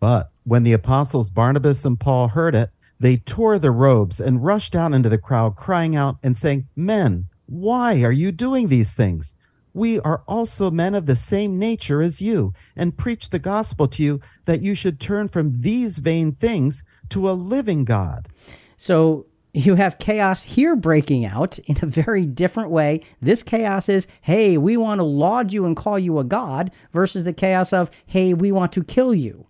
But 0.00 0.30
when 0.44 0.62
the 0.62 0.72
apostles 0.72 1.30
Barnabas 1.30 1.84
and 1.84 1.98
Paul 1.98 2.28
heard 2.28 2.54
it, 2.54 2.70
they 3.00 3.16
tore 3.16 3.58
their 3.58 3.72
robes 3.72 4.20
and 4.20 4.44
rushed 4.44 4.74
out 4.74 4.92
into 4.92 5.08
the 5.08 5.18
crowd, 5.18 5.56
crying 5.56 5.94
out 5.94 6.16
and 6.22 6.36
saying, 6.36 6.68
Men, 6.74 7.26
why 7.46 8.02
are 8.02 8.12
you 8.12 8.32
doing 8.32 8.68
these 8.68 8.94
things? 8.94 9.34
We 9.74 10.00
are 10.00 10.22
also 10.26 10.70
men 10.70 10.94
of 10.94 11.06
the 11.06 11.14
same 11.14 11.58
nature 11.58 12.02
as 12.02 12.20
you, 12.20 12.52
and 12.74 12.96
preach 12.96 13.30
the 13.30 13.38
gospel 13.38 13.86
to 13.88 14.02
you 14.02 14.20
that 14.46 14.62
you 14.62 14.74
should 14.74 14.98
turn 14.98 15.28
from 15.28 15.60
these 15.60 15.98
vain 15.98 16.32
things 16.32 16.82
to 17.10 17.30
a 17.30 17.32
living 17.32 17.84
God. 17.84 18.28
So 18.76 19.26
you 19.54 19.76
have 19.76 19.98
chaos 19.98 20.42
here 20.42 20.74
breaking 20.76 21.24
out 21.24 21.58
in 21.60 21.76
a 21.82 21.86
very 21.86 22.26
different 22.26 22.70
way. 22.70 23.02
This 23.20 23.42
chaos 23.42 23.88
is, 23.88 24.06
hey, 24.20 24.58
we 24.58 24.76
want 24.76 24.98
to 24.98 25.04
laud 25.04 25.52
you 25.52 25.64
and 25.64 25.76
call 25.76 25.98
you 25.98 26.18
a 26.18 26.24
god, 26.24 26.70
versus 26.92 27.24
the 27.24 27.32
chaos 27.32 27.72
of, 27.72 27.90
hey, 28.06 28.34
we 28.34 28.50
want 28.50 28.72
to 28.72 28.84
kill 28.84 29.14
you. 29.14 29.46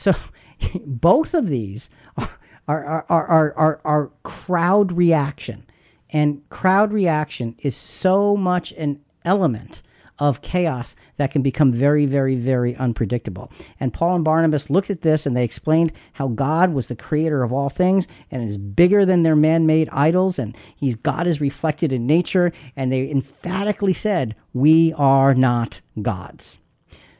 So 0.00 0.14
both 0.86 1.34
of 1.34 1.48
these 1.48 1.90
are, 2.16 2.30
are, 2.66 3.04
are, 3.08 3.28
are, 3.28 3.54
are, 3.54 3.80
are 3.84 4.10
crowd 4.22 4.92
reaction. 4.92 5.66
And 6.08 6.48
crowd 6.48 6.92
reaction 6.92 7.54
is 7.58 7.76
so 7.76 8.34
much 8.34 8.72
an 8.72 9.00
element 9.26 9.82
of 10.18 10.42
chaos 10.42 10.96
that 11.16 11.30
can 11.30 11.40
become 11.42 11.72
very, 11.72 12.04
very, 12.04 12.34
very 12.34 12.74
unpredictable. 12.76 13.50
And 13.78 13.92
Paul 13.92 14.16
and 14.16 14.24
Barnabas 14.24 14.70
looked 14.70 14.90
at 14.90 15.02
this 15.02 15.24
and 15.26 15.36
they 15.36 15.44
explained 15.44 15.92
how 16.14 16.28
God 16.28 16.72
was 16.72 16.88
the 16.88 16.96
creator 16.96 17.42
of 17.42 17.52
all 17.52 17.68
things 17.68 18.08
and 18.30 18.42
is 18.42 18.58
bigger 18.58 19.04
than 19.04 19.22
their 19.22 19.36
man 19.36 19.66
made 19.66 19.88
idols. 19.92 20.38
And 20.38 20.56
he's 20.76 20.94
God 20.94 21.26
is 21.26 21.40
reflected 21.40 21.92
in 21.92 22.06
nature. 22.06 22.52
And 22.74 22.90
they 22.90 23.10
emphatically 23.10 23.94
said, 23.94 24.34
We 24.52 24.94
are 24.94 25.34
not 25.34 25.80
gods. 26.00 26.58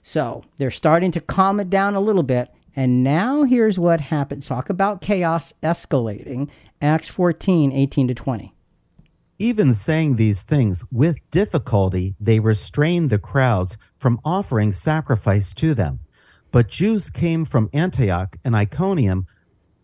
So 0.02 0.44
they're 0.56 0.70
starting 0.70 1.10
to 1.12 1.20
calm 1.20 1.60
it 1.60 1.70
down 1.70 1.94
a 1.94 2.00
little 2.00 2.22
bit. 2.22 2.50
And 2.80 3.04
now 3.04 3.42
here's 3.42 3.78
what 3.78 4.00
happens. 4.00 4.46
Talk 4.46 4.70
about 4.70 5.02
chaos 5.02 5.52
escalating. 5.62 6.48
Acts 6.80 7.08
14, 7.08 7.72
18 7.72 8.08
to 8.08 8.14
20. 8.14 8.54
Even 9.38 9.74
saying 9.74 10.16
these 10.16 10.44
things 10.44 10.82
with 10.90 11.30
difficulty, 11.30 12.14
they 12.18 12.40
restrained 12.40 13.10
the 13.10 13.18
crowds 13.18 13.76
from 13.98 14.18
offering 14.24 14.72
sacrifice 14.72 15.52
to 15.52 15.74
them. 15.74 16.00
But 16.52 16.70
Jews 16.70 17.10
came 17.10 17.44
from 17.44 17.68
Antioch 17.74 18.38
and 18.46 18.56
Iconium, 18.56 19.26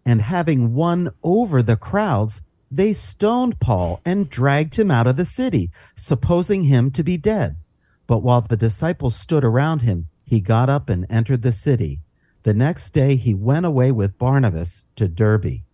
and 0.06 0.22
having 0.22 0.72
won 0.72 1.10
over 1.22 1.62
the 1.62 1.76
crowds, 1.76 2.40
they 2.70 2.94
stoned 2.94 3.60
Paul 3.60 4.00
and 4.06 4.30
dragged 4.30 4.76
him 4.76 4.90
out 4.90 5.06
of 5.06 5.16
the 5.16 5.26
city, 5.26 5.70
supposing 5.96 6.62
him 6.64 6.90
to 6.92 7.04
be 7.04 7.18
dead. 7.18 7.56
But 8.06 8.22
while 8.22 8.40
the 8.40 8.56
disciples 8.56 9.16
stood 9.16 9.44
around 9.44 9.82
him, 9.82 10.08
he 10.24 10.40
got 10.40 10.70
up 10.70 10.88
and 10.88 11.04
entered 11.10 11.42
the 11.42 11.52
city. 11.52 12.00
The 12.46 12.54
next 12.54 12.90
day 12.90 13.16
he 13.16 13.34
went 13.34 13.66
away 13.66 13.90
with 13.90 14.18
Barnabas 14.18 14.84
to 14.94 15.08
Derbe. 15.08 15.64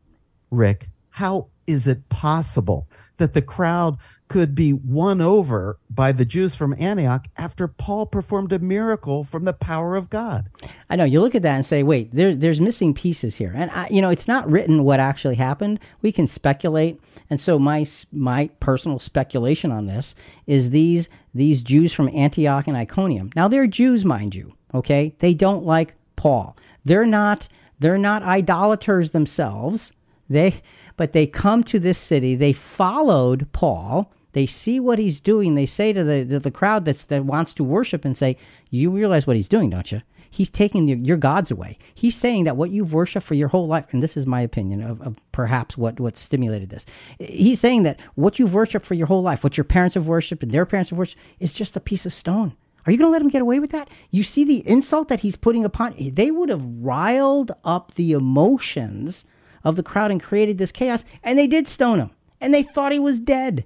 Rick, 0.51 0.89
how 1.11 1.49
is 1.67 1.87
it 1.87 2.09
possible 2.09 2.89
that 3.19 3.35
the 3.35 3.43
crowd 3.43 3.99
could 4.29 4.55
be 4.55 4.73
won 4.73 5.21
over 5.21 5.79
by 5.91 6.13
the 6.13 6.25
Jews 6.25 6.55
from 6.55 6.75
Antioch 6.79 7.29
after 7.37 7.69
Paul 7.69 8.07
performed 8.07 8.55
a 8.55 8.59
miracle 8.59 9.23
from 9.23 9.45
the 9.45 9.53
power 9.53 9.97
of 9.97 10.09
God? 10.09 10.49
I 10.89 10.97
know 10.97 11.05
you 11.05 11.21
look 11.21 11.35
at 11.35 11.43
that 11.43 11.57
and 11.57 11.67
say, 11.67 11.83
"Wait, 11.83 12.11
there, 12.11 12.35
there's 12.35 12.59
missing 12.59 12.95
pieces 12.95 13.37
here," 13.37 13.53
and 13.55 13.71
I, 13.71 13.89
you 13.91 14.01
know 14.01 14.09
it's 14.09 14.27
not 14.27 14.51
written 14.51 14.83
what 14.83 14.99
actually 14.99 15.35
happened. 15.35 15.79
We 16.01 16.11
can 16.11 16.27
speculate, 16.27 16.99
and 17.29 17.39
so 17.39 17.59
my 17.59 17.85
my 18.11 18.49
personal 18.61 18.99
speculation 18.99 19.71
on 19.71 19.85
this 19.85 20.15
is 20.47 20.71
these 20.71 21.11
these 21.35 21.61
Jews 21.61 21.93
from 21.93 22.09
Antioch 22.09 22.67
and 22.67 22.79
Iconium. 22.79 23.29
Now 23.37 23.47
they're 23.49 23.67
Jews, 23.67 24.07
mind 24.07 24.35
you. 24.35 24.55
Okay, 24.73 25.15
they 25.19 25.35
don't 25.35 25.67
like 25.67 25.97
Paul. 26.17 26.57
They're 26.85 27.07
not 27.07 27.49
they're 27.79 27.99
not 27.99 28.23
idolaters 28.23 29.11
themselves. 29.11 29.93
They 30.29 30.63
but 30.97 31.13
they 31.13 31.27
come 31.27 31.65
to 31.65 31.79
this 31.79 31.99
city. 31.99 32.35
They 32.35 32.53
followed 32.53 33.51
Paul. 33.53 34.13
They 34.33 34.47
see 34.47 34.81
what 34.81 34.99
he's 34.99 35.21
doing. 35.21 35.55
They 35.55 35.67
say 35.67 35.93
to 35.93 36.03
the, 36.03 36.23
the, 36.23 36.39
the 36.41 36.51
crowd 36.51 36.85
that's, 36.85 37.05
that 37.05 37.25
wants 37.25 37.53
to 37.55 37.65
worship 37.65 38.05
and 38.05 38.17
say, 38.17 38.37
You 38.71 38.91
realize 38.91 39.27
what 39.27 39.37
he's 39.37 39.49
doing, 39.49 39.71
don't 39.71 39.93
you? 39.93 40.03
He's 40.31 40.49
taking 40.49 40.89
your, 40.89 40.97
your 40.97 41.17
gods 41.19 41.51
away. 41.51 41.77
He's 41.95 42.17
saying 42.17 42.45
that 42.45 42.57
what 42.57 42.71
you've 42.71 42.95
worshipped 42.95 43.27
for 43.27 43.35
your 43.35 43.49
whole 43.49 43.67
life, 43.67 43.93
and 43.93 44.03
this 44.03 44.17
is 44.17 44.27
my 44.27 44.41
opinion 44.41 44.83
of, 44.83 45.03
of 45.03 45.17
perhaps 45.31 45.77
what, 45.77 46.01
what 46.01 46.17
stimulated 46.17 46.71
this. 46.71 46.87
He's 47.19 47.61
saying 47.61 47.83
that 47.83 48.01
what 48.15 48.39
you've 48.39 48.55
worshipped 48.55 48.87
for 48.87 48.95
your 48.95 49.09
whole 49.09 49.21
life, 49.21 49.45
what 49.45 49.59
your 49.59 49.65
parents 49.65 49.95
have 49.95 50.09
worshipped 50.09 50.43
and 50.43 50.51
their 50.51 50.65
parents 50.65 50.89
have 50.89 50.99
worshipped, 50.99 51.21
is 51.39 51.53
just 51.53 51.77
a 51.77 51.81
piece 51.81 52.07
of 52.07 52.15
stone. 52.15 52.57
Are 52.87 52.93
you 52.93 52.99
going 52.99 53.09
to 53.09 53.13
let 53.13 53.23
him 53.23 53.29
get 53.29 53.43
away 53.43 53.61
with 53.61 53.71
that? 53.71 53.89
You 54.11 54.23
see 54.23 54.45
the 54.45 54.67
insult 54.69 55.09
that 55.09 55.21
he's 55.21 55.37
putting 55.37 55.65
upon. 55.65 55.95
They 55.99 56.31
would 56.31 56.49
have 56.49 56.65
riled 56.65 57.53
up 57.65 57.95
the 57.95 58.13
emotions 58.13 59.25
of 59.65 59.77
the 59.77 59.83
crowd 59.83 60.11
and 60.11 60.23
created 60.23 60.59
this 60.59 60.73
chaos, 60.73 61.05
and 61.23 61.39
they 61.39 61.47
did 61.47 61.69
stone 61.69 62.01
him, 62.01 62.11
and 62.41 62.53
they 62.53 62.63
thought 62.63 62.93
he 62.93 62.99
was 62.99 63.21
dead. 63.21 63.65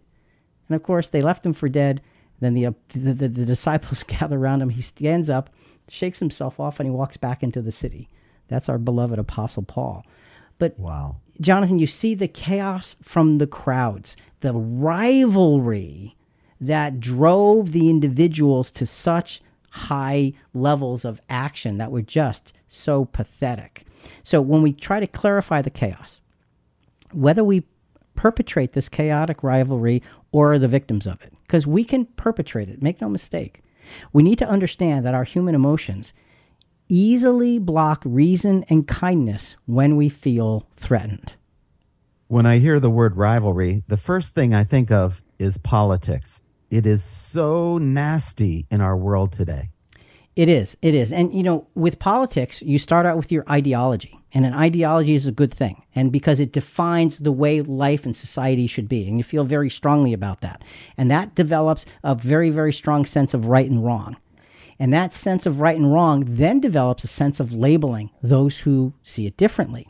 And 0.69 0.77
of 0.77 0.83
course, 0.83 1.09
they 1.09 1.23
left 1.23 1.47
him 1.47 1.53
for 1.53 1.69
dead. 1.69 2.03
Then 2.41 2.55
the, 2.55 2.67
uh, 2.67 2.73
the, 2.91 3.15
the, 3.15 3.29
the 3.29 3.47
disciples 3.47 4.03
gather 4.07 4.39
around 4.39 4.61
him. 4.63 4.71
He 4.71 4.83
stands 4.83 5.31
up, 5.31 5.51
shakes 5.89 6.19
himself 6.19 6.61
off, 6.61 6.79
and 6.79 6.87
he 6.87 6.91
walks 6.91 7.17
back 7.17 7.43
into 7.43 7.63
the 7.63 7.73
city. 7.73 8.11
That's 8.49 8.69
our 8.69 8.79
beloved 8.79 9.19
Apostle 9.19 9.63
Paul. 9.63 10.05
But 10.59 10.79
wow. 10.79 11.17
Jonathan, 11.41 11.79
you 11.79 11.87
see 11.87 12.15
the 12.15 12.29
chaos 12.29 12.97
from 13.03 13.37
the 13.37 13.47
crowds, 13.47 14.17
the 14.41 14.55
rivalry 14.55 16.17
that 16.61 17.01
drove 17.01 17.73
the 17.73 17.91
individuals 17.91 18.71
to 18.73 18.87
such 18.87 19.43
high 19.71 20.33
levels 20.55 21.05
of 21.05 21.21
action 21.29 21.79
that 21.79 21.91
were 21.91 22.03
just 22.03 22.55
so 22.69 23.05
pathetic. 23.05 23.85
So 24.23 24.41
when 24.41 24.63
we 24.63 24.73
try 24.73 25.01
to 25.01 25.07
clarify 25.07 25.63
the 25.63 25.71
chaos, 25.71 26.21
whether 27.13 27.45
we 27.45 27.67
perpetrate 28.15 28.73
this 28.73 28.89
chaotic 28.89 29.43
rivalry 29.43 30.03
or 30.33 30.53
are 30.53 30.59
the 30.59 30.69
victims 30.69 31.07
of 31.07 31.21
it, 31.23 31.33
because 31.43 31.67
we 31.67 31.85
can 31.85 32.07
perpetrate 32.07 32.69
it, 32.69 32.83
make 32.83 33.01
no 33.01 33.09
mistake. 33.09 33.63
We 34.13 34.23
need 34.23 34.39
to 34.39 34.49
understand 34.49 35.05
that 35.05 35.15
our 35.15 35.25
human 35.25 35.55
emotions 35.55 36.13
easily 36.89 37.59
block 37.59 38.03
reason 38.05 38.65
and 38.69 38.87
kindness 38.87 39.57
when 39.67 39.97
we 39.97 40.09
feel 40.09 40.67
threatened. 40.77 41.35
When 42.29 42.47
I 42.47 42.59
hear 42.59 42.81
the 42.81 42.91
word 42.91 43.17
rivalry, 43.17 43.85
the 43.89 43.97
first 43.97 44.35
thing 44.35 44.55
I 44.55 44.65
think 44.65 44.91
of 44.91 45.23
is 45.39 45.59
politics. 45.59 46.43
It 46.71 46.87
is 46.87 47.03
so 47.03 47.79
nasty 47.79 48.67
in 48.71 48.81
our 48.81 48.97
world 48.97 49.33
today. 49.33 49.71
It 50.35 50.51
is. 50.51 50.77
It 50.83 50.95
is. 50.95 51.13
And, 51.13 51.33
you 51.33 51.43
know, 51.43 51.67
with 51.75 51.99
politics, 51.99 52.61
you 52.61 52.79
start 52.79 53.07
out 53.07 53.17
with 53.17 53.33
your 53.33 53.45
ideology. 53.51 54.19
And 54.35 54.45
an 54.45 54.53
ideology 54.53 55.15
is 55.15 55.27
a 55.27 55.33
good 55.33 55.53
thing. 55.53 55.83
And 55.95 56.13
because 56.13 56.41
it 56.41 56.53
defines 56.53 57.19
the 57.19 57.33
way 57.33 57.63
life 57.63 58.05
and 58.05 58.15
society 58.15 58.67
should 58.67 58.87
be. 58.87 59.09
And 59.09 59.17
you 59.17 59.25
feel 59.25 59.45
very 59.45 59.71
strongly 59.71 60.13
about 60.13 60.43
that. 60.43 60.63
And 60.99 61.11
that 61.11 61.35
develops 61.35 61.87
a 62.05 62.15
very, 62.15 62.51
very 62.51 62.73
strong 62.73 63.07
sense 63.07 63.33
of 63.33 63.47
right 63.47 63.71
and 63.71 63.83
wrong. 63.83 64.19
And 64.79 64.93
that 64.93 65.15
sense 65.15 65.47
of 65.47 65.61
right 65.61 65.77
and 65.77 65.91
wrong 65.91 66.25
then 66.27 66.61
develops 66.61 67.03
a 67.03 67.09
sense 67.09 67.41
of 67.41 67.55
labeling 67.55 68.11
those 68.23 68.59
who 68.59 68.93
see 69.03 69.27
it 69.27 69.39
differently. 69.39 69.89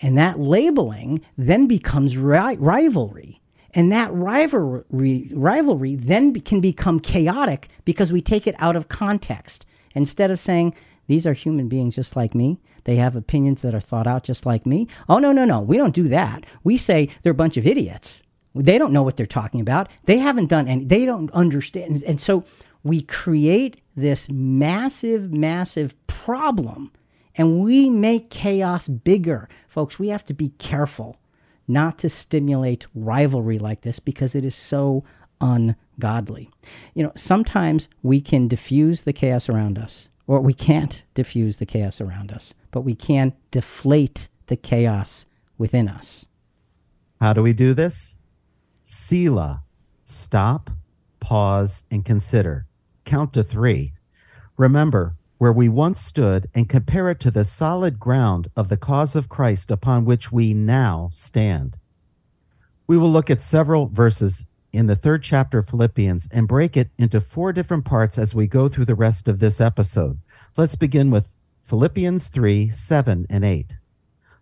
And 0.00 0.16
that 0.16 0.40
labeling 0.40 1.22
then 1.36 1.66
becomes 1.66 2.16
ri- 2.16 2.56
rivalry. 2.56 3.41
And 3.74 3.90
that 3.90 4.12
rivalry, 4.12 5.30
rivalry 5.32 5.94
then 5.94 6.38
can 6.40 6.60
become 6.60 7.00
chaotic 7.00 7.68
because 7.84 8.12
we 8.12 8.20
take 8.20 8.46
it 8.46 8.54
out 8.58 8.76
of 8.76 8.88
context. 8.88 9.64
Instead 9.94 10.30
of 10.30 10.40
saying, 10.40 10.74
these 11.06 11.26
are 11.26 11.32
human 11.32 11.68
beings 11.68 11.96
just 11.96 12.14
like 12.16 12.34
me, 12.34 12.58
they 12.84 12.96
have 12.96 13.16
opinions 13.16 13.62
that 13.62 13.74
are 13.74 13.80
thought 13.80 14.06
out 14.06 14.24
just 14.24 14.44
like 14.44 14.66
me. 14.66 14.88
Oh, 15.08 15.18
no, 15.18 15.32
no, 15.32 15.44
no. 15.44 15.60
We 15.60 15.76
don't 15.76 15.94
do 15.94 16.08
that. 16.08 16.44
We 16.64 16.76
say 16.76 17.08
they're 17.22 17.32
a 17.32 17.34
bunch 17.34 17.56
of 17.56 17.66
idiots. 17.66 18.22
They 18.54 18.76
don't 18.76 18.92
know 18.92 19.02
what 19.02 19.16
they're 19.16 19.26
talking 19.26 19.60
about. 19.60 19.90
They 20.04 20.18
haven't 20.18 20.48
done 20.48 20.68
any, 20.68 20.84
they 20.84 21.06
don't 21.06 21.30
understand. 21.32 22.02
And 22.06 22.20
so 22.20 22.44
we 22.82 23.02
create 23.02 23.80
this 23.96 24.28
massive, 24.30 25.32
massive 25.32 25.94
problem 26.06 26.92
and 27.36 27.60
we 27.60 27.88
make 27.88 28.30
chaos 28.30 28.88
bigger. 28.88 29.48
Folks, 29.66 29.98
we 29.98 30.08
have 30.08 30.24
to 30.26 30.34
be 30.34 30.50
careful 30.50 31.16
not 31.68 31.98
to 31.98 32.08
stimulate 32.08 32.86
rivalry 32.94 33.58
like 33.58 33.82
this 33.82 33.98
because 33.98 34.34
it 34.34 34.44
is 34.44 34.54
so 34.54 35.04
ungodly. 35.40 36.50
You 36.94 37.04
know, 37.04 37.12
sometimes 37.16 37.88
we 38.02 38.20
can 38.20 38.48
diffuse 38.48 39.02
the 39.02 39.12
chaos 39.12 39.48
around 39.48 39.78
us, 39.78 40.08
or 40.26 40.40
we 40.40 40.54
can't 40.54 41.02
diffuse 41.14 41.56
the 41.56 41.66
chaos 41.66 42.00
around 42.00 42.32
us, 42.32 42.54
but 42.70 42.82
we 42.82 42.94
can 42.94 43.32
deflate 43.50 44.28
the 44.46 44.56
chaos 44.56 45.26
within 45.58 45.88
us. 45.88 46.26
How 47.20 47.32
do 47.32 47.42
we 47.42 47.52
do 47.52 47.74
this? 47.74 48.18
Selah. 48.84 49.62
Stop, 50.04 50.70
pause, 51.20 51.84
and 51.90 52.04
consider. 52.04 52.66
Count 53.04 53.32
to 53.34 53.42
three. 53.42 53.92
Remember, 54.56 55.16
where 55.42 55.52
we 55.52 55.68
once 55.68 56.00
stood 56.00 56.48
and 56.54 56.68
compare 56.68 57.10
it 57.10 57.18
to 57.18 57.28
the 57.28 57.44
solid 57.44 57.98
ground 57.98 58.48
of 58.56 58.68
the 58.68 58.76
cause 58.76 59.16
of 59.16 59.28
Christ 59.28 59.72
upon 59.72 60.04
which 60.04 60.30
we 60.30 60.54
now 60.54 61.08
stand. 61.10 61.78
We 62.86 62.96
will 62.96 63.10
look 63.10 63.28
at 63.28 63.42
several 63.42 63.86
verses 63.86 64.46
in 64.72 64.86
the 64.86 64.94
third 64.94 65.24
chapter 65.24 65.58
of 65.58 65.68
Philippians 65.68 66.28
and 66.30 66.46
break 66.46 66.76
it 66.76 66.90
into 66.96 67.20
four 67.20 67.52
different 67.52 67.84
parts 67.84 68.18
as 68.18 68.36
we 68.36 68.46
go 68.46 68.68
through 68.68 68.84
the 68.84 68.94
rest 68.94 69.26
of 69.26 69.40
this 69.40 69.60
episode. 69.60 70.20
Let's 70.56 70.76
begin 70.76 71.10
with 71.10 71.34
Philippians 71.64 72.28
3 72.28 72.68
7 72.68 73.26
and 73.28 73.44
8. 73.44 73.74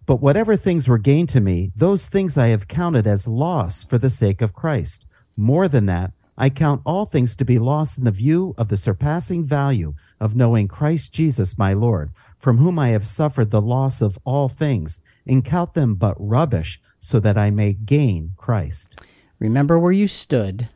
But 0.04 0.20
whatever 0.20 0.54
things 0.54 0.86
were 0.86 0.98
gained 0.98 1.30
to 1.30 1.40
me, 1.40 1.72
those 1.74 2.08
things 2.08 2.36
I 2.36 2.48
have 2.48 2.68
counted 2.68 3.06
as 3.06 3.26
loss 3.26 3.82
for 3.82 3.96
the 3.96 4.10
sake 4.10 4.42
of 4.42 4.52
Christ. 4.52 5.06
More 5.34 5.66
than 5.66 5.86
that, 5.86 6.12
I 6.42 6.48
count 6.48 6.80
all 6.86 7.04
things 7.04 7.36
to 7.36 7.44
be 7.44 7.58
lost 7.58 7.98
in 7.98 8.04
the 8.04 8.10
view 8.10 8.54
of 8.56 8.68
the 8.68 8.78
surpassing 8.78 9.44
value 9.44 9.92
of 10.18 10.34
knowing 10.34 10.68
Christ 10.68 11.12
Jesus 11.12 11.58
my 11.58 11.74
Lord, 11.74 12.12
from 12.38 12.56
whom 12.56 12.78
I 12.78 12.88
have 12.88 13.06
suffered 13.06 13.50
the 13.50 13.60
loss 13.60 14.00
of 14.00 14.18
all 14.24 14.48
things, 14.48 15.02
and 15.26 15.44
count 15.44 15.74
them 15.74 15.96
but 15.96 16.16
rubbish, 16.18 16.80
so 16.98 17.20
that 17.20 17.36
I 17.36 17.50
may 17.50 17.74
gain 17.74 18.32
Christ. 18.38 18.98
Remember 19.38 19.78
where 19.78 19.92
you 19.92 20.08
stood 20.08 20.70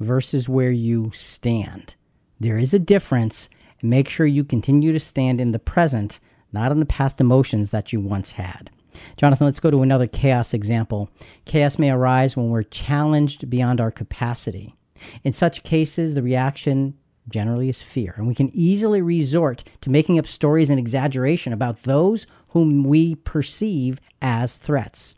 versus 0.00 0.48
where 0.48 0.72
you 0.72 1.12
stand. 1.14 1.94
There 2.40 2.58
is 2.58 2.74
a 2.74 2.80
difference. 2.80 3.48
Make 3.84 4.08
sure 4.08 4.26
you 4.26 4.42
continue 4.42 4.92
to 4.92 4.98
stand 4.98 5.40
in 5.40 5.52
the 5.52 5.60
present, 5.60 6.18
not 6.52 6.72
in 6.72 6.80
the 6.80 6.86
past 6.86 7.20
emotions 7.20 7.70
that 7.70 7.92
you 7.92 8.00
once 8.00 8.32
had. 8.32 8.68
Jonathan, 9.16 9.46
let's 9.46 9.60
go 9.60 9.70
to 9.70 9.82
another 9.82 10.08
chaos 10.08 10.52
example. 10.52 11.08
Chaos 11.44 11.78
may 11.78 11.92
arise 11.92 12.36
when 12.36 12.50
we're 12.50 12.64
challenged 12.64 13.48
beyond 13.48 13.80
our 13.80 13.92
capacity. 13.92 14.74
In 15.22 15.32
such 15.32 15.62
cases, 15.62 16.14
the 16.14 16.22
reaction 16.22 16.94
generally 17.28 17.68
is 17.68 17.82
fear, 17.82 18.14
and 18.16 18.26
we 18.26 18.34
can 18.34 18.50
easily 18.54 19.00
resort 19.00 19.64
to 19.80 19.90
making 19.90 20.18
up 20.18 20.26
stories 20.26 20.70
and 20.70 20.78
exaggeration 20.78 21.52
about 21.52 21.84
those 21.84 22.26
whom 22.48 22.84
we 22.84 23.14
perceive 23.14 24.00
as 24.20 24.56
threats. 24.56 25.14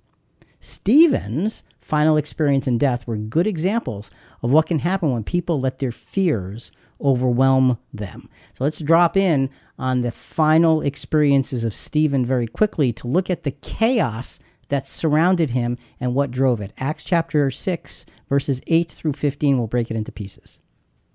Stephen's 0.61 1.65
final 1.81 2.17
experience 2.17 2.67
and 2.67 2.81
death 2.81 3.07
were 3.07 3.17
good 3.17 3.47
examples 3.47 4.11
of 4.43 4.51
what 4.51 4.67
can 4.67 4.81
happen 4.81 5.13
when 5.13 5.23
people 5.23 5.61
let 5.61 5.79
their 5.79 5.93
fears 5.93 6.73
overwhelm 7.01 7.79
them. 7.93 8.29
So 8.53 8.65
let's 8.65 8.81
drop 8.81 9.17
in 9.17 9.51
on 9.79 10.01
the 10.01 10.11
final 10.11 10.81
experiences 10.81 11.63
of 11.63 11.75
Stephen 11.75 12.25
very 12.25 12.47
quickly 12.47 12.93
to 12.95 13.07
look 13.07 13.31
at 13.31 13.45
the 13.45 13.51
chaos 13.51 14.41
that 14.69 14.87
surrounded 14.87 15.51
him 15.51 15.79
and 16.01 16.15
what 16.15 16.31
drove 16.31 16.61
it. 16.61 16.73
Acts 16.79 17.05
chapter 17.05 17.51
6, 17.51 18.07
verses 18.29 18.61
8 18.67 18.91
through 18.91 19.15
15, 19.15 19.59
we'll 19.59 19.67
break 19.67 19.91
it 19.91 19.97
into 19.97 20.13
pieces. 20.13 20.61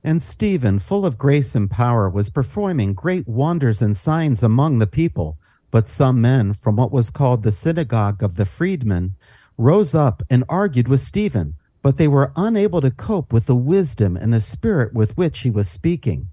And 0.03 0.21
Stephen, 0.21 0.79
full 0.79 1.05
of 1.05 1.17
grace 1.17 1.53
and 1.53 1.69
power, 1.69 2.09
was 2.09 2.29
performing 2.29 2.93
great 2.93 3.27
wonders 3.27 3.81
and 3.81 3.95
signs 3.95 4.41
among 4.41 4.79
the 4.79 4.87
people. 4.87 5.37
But 5.69 5.87
some 5.87 6.19
men 6.19 6.53
from 6.53 6.75
what 6.75 6.91
was 6.91 7.09
called 7.09 7.43
the 7.43 7.51
synagogue 7.51 8.23
of 8.23 8.35
the 8.35 8.45
freedmen 8.45 9.15
rose 9.57 9.93
up 9.93 10.23
and 10.29 10.43
argued 10.49 10.87
with 10.87 10.99
Stephen, 10.99 11.55
but 11.81 11.97
they 11.97 12.07
were 12.07 12.33
unable 12.35 12.81
to 12.81 12.91
cope 12.91 13.31
with 13.31 13.45
the 13.45 13.55
wisdom 13.55 14.17
and 14.17 14.33
the 14.33 14.41
spirit 14.41 14.93
with 14.93 15.15
which 15.17 15.39
he 15.39 15.51
was 15.51 15.69
speaking. 15.69 16.29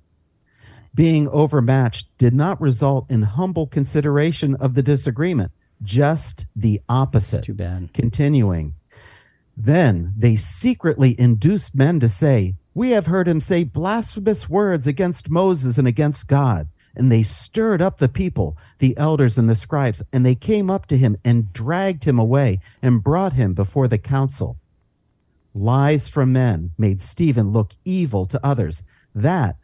Being 0.95 1.29
overmatched 1.29 2.09
did 2.19 2.35
not 2.35 2.61
result 2.61 3.11
in 3.11 3.23
humble 3.23 3.67
consideration 3.67 4.55
of 4.57 4.75
the 4.75 4.83
disagreement, 4.83 5.53
just 5.83 6.47
the 6.57 6.81
opposite. 6.89 7.45
Too 7.45 7.55
bad. 7.55 7.93
Continuing. 7.93 8.75
Then 9.61 10.15
they 10.17 10.37
secretly 10.37 11.17
induced 11.19 11.75
men 11.75 11.99
to 11.99 12.09
say, 12.09 12.55
We 12.75 12.91
have 12.91 13.07
heard 13.07 13.27
him 13.27 13.41
say 13.41 13.65
blasphemous 13.65 14.49
words 14.49 14.87
against 14.87 15.31
Moses 15.31 15.79
and 15.79 15.89
against 15.89 16.29
God. 16.29 16.69
And 16.95 17.11
they 17.11 17.25
stirred 17.25 17.83
up 17.83 17.99
the 17.99 18.09
people, 18.09 18.57
the 18.79 18.97
elders 18.97 19.37
and 19.37 19.51
the 19.51 19.57
scribes, 19.57 20.01
and 20.13 20.25
they 20.25 20.37
came 20.37 20.71
up 20.71 20.87
to 20.87 20.97
him 20.97 21.17
and 21.25 21.53
dragged 21.53 22.05
him 22.05 22.21
away 22.21 22.61
and 22.83 23.03
brought 23.03 23.33
him 23.33 23.53
before 23.53 23.89
the 23.89 23.99
council. 23.99 24.59
Lies 25.55 26.09
from 26.09 26.33
men 26.33 26.71
made 26.79 27.01
Stephen 27.01 27.51
look 27.51 27.73
evil 27.85 28.27
to 28.27 28.47
others. 28.47 28.85
That 29.13 29.57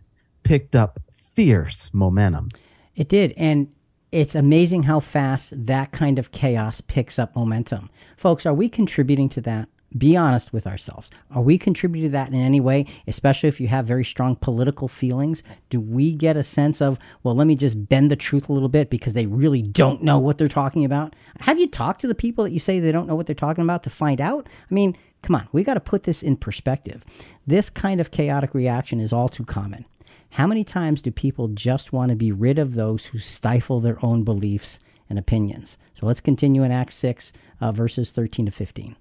picked 0.43 0.75
up 0.75 0.99
fierce 1.13 1.91
momentum. 1.93 2.49
It 2.97 3.09
did. 3.09 3.33
And 3.37 3.73
it's 4.11 4.35
amazing 4.35 4.85
how 4.85 4.99
fast 4.99 5.67
that 5.67 5.93
kind 5.93 6.19
of 6.19 6.33
chaos 6.33 6.81
picks 6.81 7.19
up 7.19 7.35
momentum. 7.37 7.91
Folks, 8.17 8.45
are 8.45 8.55
we 8.55 8.69
contributing 8.69 9.29
to 9.31 9.41
that? 9.43 9.69
Be 9.97 10.17
honest 10.17 10.53
with 10.53 10.67
ourselves. 10.67 11.09
Are 11.31 11.43
we 11.43 11.57
contributing 11.57 12.11
to 12.11 12.13
that 12.13 12.29
in 12.29 12.35
any 12.35 12.59
way, 12.59 12.87
especially 13.07 13.49
if 13.49 13.61
you 13.61 13.69
have 13.69 13.87
very 13.87 14.05
strong 14.05 14.35
political 14.35 14.89
feelings? 14.89 15.45
Do 15.71 15.81
we 15.81 16.13
get 16.13 16.37
a 16.37 16.43
sense 16.43 16.83
of, 16.83 16.99
well, 17.23 17.37
let 17.37 17.47
me 17.47 17.55
just 17.55 17.89
bend 17.89 18.11
the 18.11 18.17
truth 18.17 18.49
a 18.49 18.53
little 18.53 18.69
bit 18.69 18.91
because 18.91 19.13
they 19.13 19.27
really 19.27 19.63
don't 19.63 20.03
know 20.03 20.19
what 20.19 20.37
they're 20.37 20.49
talking 20.49 20.85
about? 20.85 21.15
Have 21.41 21.61
you 21.61 21.69
talked 21.69 22.01
to 22.01 22.09
the 22.09 22.15
people 22.15 22.43
that 22.43 22.51
you 22.51 22.59
say 22.59 22.81
they 22.81 22.91
don't 22.91 23.07
know 23.07 23.15
what 23.15 23.27
they're 23.27 23.35
talking 23.37 23.63
about 23.63 23.85
to 23.85 23.91
find 23.91 24.21
out? 24.21 24.49
I 24.69 24.75
mean, 24.75 24.97
come 25.23 25.37
on, 25.37 25.49
we 25.53 25.63
got 25.63 25.75
to 25.75 25.81
put 25.81 26.03
this 26.03 26.25
in 26.25 26.37
perspective. 26.37 27.05
This 27.47 27.71
kind 27.71 28.01
of 28.01 28.11
chaotic 28.11 28.53
reaction 28.53 29.01
is 29.01 29.13
all 29.13 29.29
too 29.29 29.45
common. 29.45 29.85
How 30.31 30.49
many 30.49 30.65
times 30.65 31.01
do 31.01 31.13
people 31.13 31.47
just 31.47 31.93
want 31.93 32.11
to 32.11 32.17
be 32.17 32.33
rid 32.33 32.59
of 32.59 32.75
those 32.75 33.07
who 33.07 33.21
stifle 33.21 33.79
their 33.79 34.05
own 34.05 34.25
beliefs 34.25 34.81
and 35.09 35.21
opinions? 35.21 35.79
So 35.93 36.07
let's 36.07 36.21
continue 36.21 36.65
in 36.65 36.73
Acts 36.73 36.97
6, 36.97 37.33
uh, 37.61 37.71
verses 37.71 38.11
13 38.11 38.47
to 38.47 38.51
15. 38.51 38.97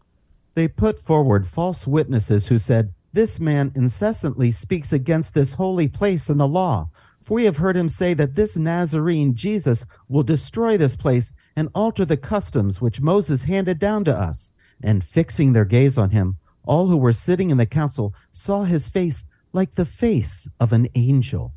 They 0.55 0.67
put 0.67 0.99
forward 0.99 1.47
false 1.47 1.87
witnesses 1.87 2.47
who 2.47 2.57
said, 2.57 2.93
This 3.11 3.39
man 3.39 3.71
incessantly 3.75 4.51
speaks 4.51 4.93
against 4.93 5.33
this 5.33 5.55
holy 5.55 5.87
place 5.87 6.29
and 6.29 6.39
the 6.39 6.47
law. 6.47 6.89
For 7.21 7.35
we 7.35 7.45
have 7.45 7.57
heard 7.57 7.77
him 7.77 7.89
say 7.89 8.13
that 8.13 8.35
this 8.35 8.57
Nazarene 8.57 9.33
Jesus 9.33 9.85
will 10.07 10.23
destroy 10.23 10.77
this 10.77 10.95
place 10.95 11.33
and 11.55 11.69
alter 11.73 12.05
the 12.05 12.17
customs 12.17 12.81
which 12.81 13.01
Moses 13.01 13.43
handed 13.43 13.79
down 13.79 14.03
to 14.03 14.15
us. 14.15 14.51
And 14.83 15.03
fixing 15.03 15.53
their 15.53 15.65
gaze 15.65 15.97
on 15.97 16.09
him, 16.09 16.37
all 16.65 16.87
who 16.87 16.97
were 16.97 17.13
sitting 17.13 17.49
in 17.49 17.57
the 17.57 17.65
council 17.65 18.13
saw 18.31 18.63
his 18.63 18.89
face 18.89 19.25
like 19.53 19.75
the 19.75 19.85
face 19.85 20.49
of 20.59 20.73
an 20.73 20.87
angel. 20.95 21.53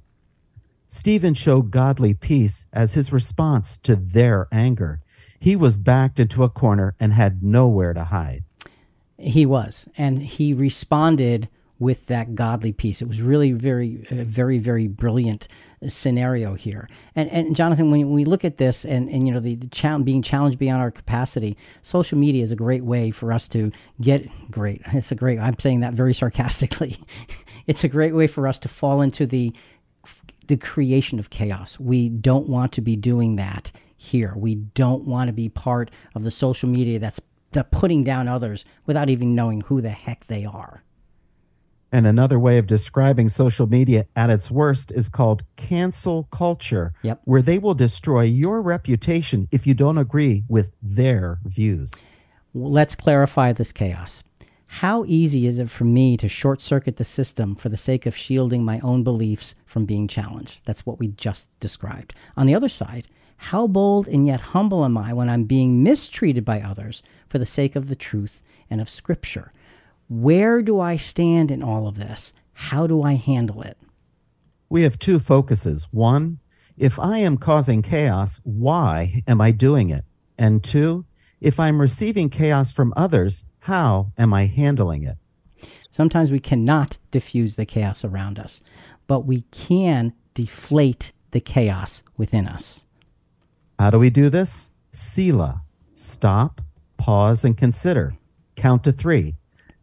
Stephen 0.88 1.34
showed 1.34 1.70
godly 1.70 2.14
peace 2.14 2.64
as 2.72 2.94
his 2.94 3.12
response 3.12 3.76
to 3.78 3.96
their 3.96 4.46
anger. 4.52 5.00
He 5.40 5.56
was 5.56 5.78
backed 5.78 6.20
into 6.20 6.44
a 6.44 6.48
corner 6.48 6.94
and 7.00 7.12
had 7.12 7.42
nowhere 7.42 7.92
to 7.92 8.04
hide. 8.04 8.44
He 9.18 9.46
was, 9.46 9.88
and 9.96 10.18
he 10.18 10.52
responded 10.52 11.48
with 11.78 12.06
that 12.06 12.34
godly 12.34 12.72
peace. 12.72 13.02
It 13.02 13.08
was 13.08 13.20
really 13.20 13.52
very, 13.52 14.06
uh, 14.10 14.24
very, 14.24 14.58
very 14.58 14.88
brilliant 14.88 15.46
scenario 15.88 16.54
here. 16.54 16.88
And 17.14 17.30
and 17.30 17.54
Jonathan, 17.54 17.90
when 17.90 18.10
we 18.10 18.24
look 18.24 18.44
at 18.44 18.58
this, 18.58 18.84
and 18.84 19.08
and 19.08 19.26
you 19.26 19.34
know 19.34 19.40
the, 19.40 19.54
the 19.56 19.68
cha- 19.68 19.98
being 19.98 20.22
challenged 20.22 20.58
beyond 20.58 20.80
our 20.80 20.90
capacity, 20.90 21.56
social 21.82 22.18
media 22.18 22.42
is 22.42 22.52
a 22.52 22.56
great 22.56 22.84
way 22.84 23.10
for 23.10 23.32
us 23.32 23.48
to 23.48 23.72
get 24.00 24.28
great. 24.50 24.82
It's 24.92 25.12
a 25.12 25.14
great. 25.14 25.38
I'm 25.38 25.58
saying 25.58 25.80
that 25.80 25.94
very 25.94 26.14
sarcastically. 26.14 26.98
it's 27.66 27.84
a 27.84 27.88
great 27.88 28.14
way 28.14 28.26
for 28.26 28.48
us 28.48 28.58
to 28.60 28.68
fall 28.68 29.02
into 29.02 29.26
the 29.26 29.52
the 30.46 30.56
creation 30.56 31.18
of 31.18 31.30
chaos. 31.30 31.78
We 31.78 32.08
don't 32.08 32.48
want 32.48 32.72
to 32.72 32.80
be 32.80 32.96
doing 32.96 33.36
that 33.36 33.72
here. 33.96 34.32
We 34.36 34.54
don't 34.54 35.04
want 35.04 35.28
to 35.28 35.32
be 35.32 35.48
part 35.48 35.90
of 36.14 36.22
the 36.22 36.30
social 36.30 36.68
media 36.68 36.98
that's 36.98 37.20
the 37.52 37.64
putting 37.64 38.04
down 38.04 38.28
others 38.28 38.64
without 38.84 39.08
even 39.08 39.34
knowing 39.34 39.62
who 39.62 39.80
the 39.80 39.90
heck 39.90 40.26
they 40.26 40.44
are. 40.44 40.82
And 41.92 42.06
another 42.06 42.38
way 42.38 42.58
of 42.58 42.66
describing 42.66 43.28
social 43.28 43.66
media 43.68 44.06
at 44.16 44.28
its 44.28 44.50
worst 44.50 44.90
is 44.90 45.08
called 45.08 45.44
cancel 45.56 46.24
culture, 46.24 46.92
Yep. 47.02 47.22
where 47.24 47.42
they 47.42 47.58
will 47.58 47.74
destroy 47.74 48.22
your 48.22 48.60
reputation 48.60 49.48
if 49.52 49.66
you 49.66 49.72
don't 49.74 49.96
agree 49.96 50.44
with 50.48 50.72
their 50.82 51.38
views. 51.44 51.92
Let's 52.52 52.94
clarify 52.96 53.52
this 53.52 53.72
chaos. 53.72 54.24
How 54.66 55.04
easy 55.06 55.46
is 55.46 55.58
it 55.60 55.70
for 55.70 55.84
me 55.84 56.16
to 56.16 56.28
short 56.28 56.60
circuit 56.60 56.96
the 56.96 57.04
system 57.04 57.54
for 57.54 57.68
the 57.68 57.76
sake 57.76 58.04
of 58.04 58.16
shielding 58.16 58.64
my 58.64 58.80
own 58.80 59.04
beliefs 59.04 59.54
from 59.64 59.86
being 59.86 60.08
challenged? 60.08 60.62
That's 60.64 60.84
what 60.84 60.98
we 60.98 61.08
just 61.08 61.48
described. 61.60 62.14
On 62.36 62.46
the 62.46 62.54
other 62.54 62.68
side, 62.68 63.06
how 63.36 63.66
bold 63.66 64.08
and 64.08 64.26
yet 64.26 64.40
humble 64.40 64.84
am 64.84 64.96
I 64.96 65.12
when 65.12 65.28
I'm 65.28 65.44
being 65.44 65.82
mistreated 65.82 66.44
by 66.44 66.60
others 66.60 67.02
for 67.28 67.38
the 67.38 67.46
sake 67.46 67.76
of 67.76 67.88
the 67.88 67.96
truth 67.96 68.42
and 68.70 68.80
of 68.80 68.88
Scripture? 68.88 69.52
Where 70.08 70.62
do 70.62 70.80
I 70.80 70.96
stand 70.96 71.50
in 71.50 71.62
all 71.62 71.86
of 71.86 71.98
this? 71.98 72.32
How 72.52 72.86
do 72.86 73.02
I 73.02 73.14
handle 73.14 73.62
it? 73.62 73.76
We 74.68 74.82
have 74.82 74.98
two 74.98 75.18
focuses. 75.18 75.88
One, 75.90 76.38
if 76.76 76.98
I 76.98 77.18
am 77.18 77.36
causing 77.36 77.82
chaos, 77.82 78.40
why 78.44 79.22
am 79.26 79.40
I 79.40 79.50
doing 79.50 79.90
it? 79.90 80.04
And 80.38 80.62
two, 80.62 81.04
if 81.40 81.60
I'm 81.60 81.80
receiving 81.80 82.30
chaos 82.30 82.72
from 82.72 82.92
others, 82.96 83.46
how 83.60 84.12
am 84.16 84.32
I 84.32 84.46
handling 84.46 85.04
it? 85.04 85.18
Sometimes 85.90 86.30
we 86.30 86.40
cannot 86.40 86.98
diffuse 87.10 87.56
the 87.56 87.66
chaos 87.66 88.04
around 88.04 88.38
us, 88.38 88.60
but 89.06 89.20
we 89.20 89.42
can 89.50 90.12
deflate 90.34 91.12
the 91.30 91.40
chaos 91.40 92.02
within 92.16 92.46
us. 92.46 92.85
How 93.78 93.90
do 93.90 93.98
we 93.98 94.10
do 94.10 94.30
this? 94.30 94.70
Selah. 94.92 95.62
Stop, 95.94 96.60
pause, 96.96 97.44
and 97.44 97.56
consider. 97.56 98.16
Count 98.54 98.84
to 98.84 98.92
three. 98.92 99.34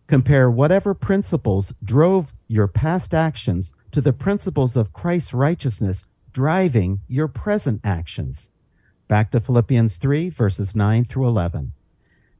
Compare 0.07 0.49
whatever 0.49 0.93
principles 0.93 1.73
drove 1.83 2.33
your 2.47 2.67
past 2.67 3.13
actions 3.13 3.73
to 3.91 4.01
the 4.01 4.13
principles 4.13 4.75
of 4.75 4.93
Christ's 4.93 5.33
righteousness 5.33 6.05
driving 6.33 7.01
your 7.07 7.27
present 7.27 7.81
actions. 7.83 8.51
Back 9.07 9.31
to 9.31 9.39
Philippians 9.39 9.97
3, 9.97 10.29
verses 10.29 10.75
9 10.75 11.05
through 11.05 11.27
11. 11.27 11.73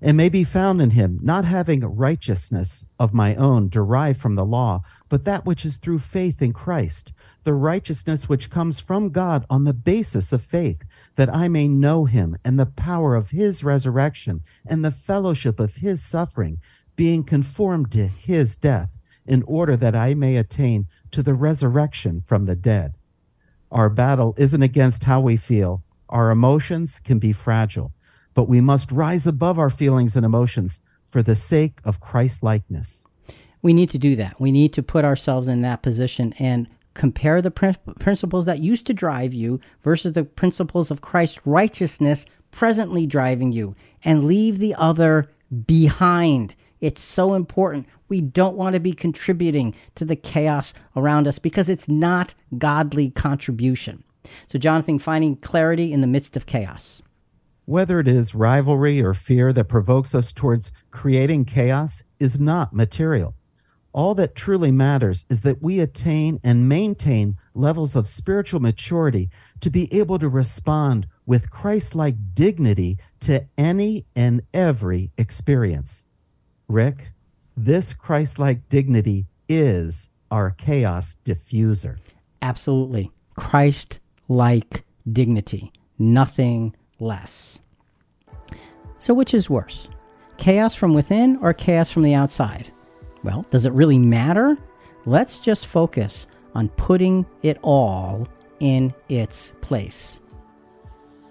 And 0.06 0.18
may 0.18 0.28
be 0.28 0.44
found 0.44 0.82
in 0.82 0.90
him, 0.90 1.18
not 1.22 1.46
having 1.46 1.80
righteousness 1.80 2.86
of 3.00 3.14
my 3.14 3.36
own 3.36 3.70
derived 3.70 4.20
from 4.20 4.36
the 4.36 4.44
law, 4.46 4.82
but 5.08 5.24
that 5.24 5.46
which 5.46 5.66
is 5.66 5.78
through 5.78 6.00
faith 6.00 6.42
in 6.42 6.52
Christ, 6.52 7.14
the 7.44 7.54
righteousness 7.54 8.28
which 8.28 8.50
comes 8.50 8.82
from 8.82 9.12
God 9.12 9.46
on 9.50 9.64
the 9.64 9.74
basis 9.74 10.34
of 10.34 10.42
faith, 10.42 10.84
that 11.16 11.34
I 11.34 11.48
may 11.48 11.70
know 11.70 12.04
him 12.04 12.36
and 12.44 12.60
the 12.60 12.66
power 12.66 13.16
of 13.16 13.30
his 13.30 13.64
resurrection 13.64 14.42
and 14.66 14.84
the 14.84 14.92
fellowship 14.92 15.58
of 15.58 15.78
his 15.78 16.04
suffering, 16.04 16.60
being 16.98 17.24
conformed 17.24 17.90
to 17.94 18.08
his 18.08 18.58
death, 18.58 18.98
in 19.26 19.42
order 19.44 19.78
that 19.78 19.96
I 19.96 20.16
may 20.16 20.36
attain 20.36 20.88
to 21.12 21.24
the 21.24 21.34
resurrection 21.34 22.20
from 22.20 22.46
the 22.46 22.58
dead. 22.58 22.96
Our 23.72 23.90
battle 23.90 24.36
isn't 24.38 24.62
against 24.62 25.06
how 25.06 25.22
we 25.22 25.38
feel. 25.38 25.82
Our 26.10 26.30
emotions 26.30 27.00
can 27.00 27.20
be 27.20 27.32
fragile, 27.32 27.94
but 28.34 28.48
we 28.48 28.62
must 28.62 28.92
rise 28.92 29.28
above 29.28 29.60
our 29.60 29.70
feelings 29.70 30.16
and 30.16 30.26
emotions 30.26 30.80
for 31.06 31.22
the 31.22 31.36
sake 31.36 31.80
of 31.84 32.00
Christ 32.00 32.44
likeness. 32.44 33.08
We 33.62 33.74
need 33.74 33.90
to 33.92 33.98
do 33.98 34.16
that. 34.18 34.40
We 34.40 34.52
need 34.52 34.74
to 34.74 34.84
put 34.84 35.06
ourselves 35.06 35.48
in 35.48 35.62
that 35.62 35.82
position 35.82 36.34
and 36.40 36.68
compare 36.94 37.42
the 37.42 37.52
prin- 37.52 37.78
principles 38.00 38.46
that 38.46 38.62
used 38.62 38.86
to 38.88 38.94
drive 38.94 39.34
you 39.34 39.60
versus 39.84 40.14
the 40.14 40.24
principles 40.24 40.92
of 40.92 41.02
Christ's 41.02 41.46
righteousness 41.46 42.26
presently 42.52 43.06
driving 43.06 43.52
you 43.52 43.76
and 44.04 44.26
leave 44.26 44.60
the 44.60 44.76
other 44.76 45.30
behind. 45.66 46.56
It's 46.82 47.02
so 47.02 47.34
important. 47.34 47.88
We 48.10 48.22
don't 48.22 48.58
want 48.58 48.74
to 48.74 48.80
be 48.80 48.94
contributing 48.94 49.74
to 49.96 50.06
the 50.06 50.16
chaos 50.16 50.74
around 50.96 51.28
us 51.28 51.40
because 51.40 51.70
it's 51.70 51.90
not 51.90 52.34
godly 52.58 53.10
contribution. 53.12 54.04
So, 54.48 54.60
Jonathan, 54.60 55.00
finding 55.00 55.36
clarity 55.38 55.92
in 55.92 56.02
the 56.02 56.08
midst 56.08 56.38
of 56.38 56.46
chaos. 56.46 57.02
Whether 57.66 58.00
it 58.00 58.08
is 58.08 58.36
rivalry 58.36 59.02
or 59.02 59.14
fear 59.14 59.54
that 59.54 59.66
provokes 59.66 60.14
us 60.14 60.34
towards 60.34 60.72
creating 60.92 61.46
chaos 61.46 62.04
is 62.20 62.40
not 62.40 62.74
material. 62.74 63.36
All 63.94 64.16
that 64.16 64.36
truly 64.36 64.72
matters 64.72 65.26
is 65.30 65.42
that 65.42 65.62
we 65.62 65.80
attain 65.80 66.40
and 66.44 66.68
maintain 66.68 67.38
levels 67.54 67.96
of 67.96 68.08
spiritual 68.08 68.60
maturity 68.60 69.30
to 69.62 69.70
be 69.70 69.94
able 69.94 70.20
to 70.20 70.28
respond 70.28 71.08
with 71.26 71.52
Christ 71.52 71.96
like 71.96 72.34
dignity 72.34 72.98
to 73.22 73.46
any 73.58 74.06
and 74.16 74.42
every 74.54 75.12
experience. 75.18 76.06
Rick, 76.68 77.12
this 77.56 77.94
Christ 77.94 78.40
like 78.40 78.68
dignity 78.68 79.28
is 79.48 80.10
our 80.32 80.52
chaos 80.52 81.16
diffuser. 81.24 81.98
Absolutely. 82.42 83.12
Christ 83.36 84.00
like 84.28 84.84
dignity, 85.10 85.72
nothing 86.00 86.76
less. 87.00 87.60
So, 89.00 89.14
which 89.14 89.34
is 89.34 89.50
worse? 89.50 89.88
Chaos 90.38 90.76
from 90.76 90.94
within 90.94 91.38
or 91.38 91.54
chaos 91.54 91.92
from 91.92 92.04
the 92.04 92.14
outside? 92.14 92.72
Well, 93.24 93.46
does 93.50 93.66
it 93.66 93.74
really 93.74 94.00
matter? 94.00 94.58
Let's 95.06 95.40
just 95.40 95.68
focus 95.68 96.28
on 96.56 96.70
putting 96.70 97.26
it 97.42 97.58
all 97.62 98.28
in 98.60 98.94
its 99.10 99.54
place. 99.62 100.22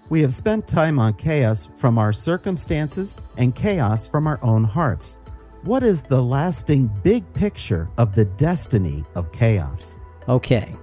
We 0.08 0.20
have 0.20 0.34
spent 0.34 0.68
time 0.68 0.98
on 0.98 1.14
chaos 1.14 1.70
from 1.76 1.96
our 1.96 2.12
circumstances 2.12 3.16
and 3.38 3.54
chaos 3.54 4.06
from 4.06 4.26
our 4.26 4.42
own 4.42 4.64
hearts. 4.64 5.16
What 5.62 5.82
is 5.82 6.02
the 6.02 6.22
lasting 6.22 6.90
big 7.02 7.30
picture 7.32 7.88
of 7.96 8.14
the 8.14 8.26
destiny 8.26 9.04
of 9.14 9.32
chaos? 9.32 9.98
Okay, 10.28 10.76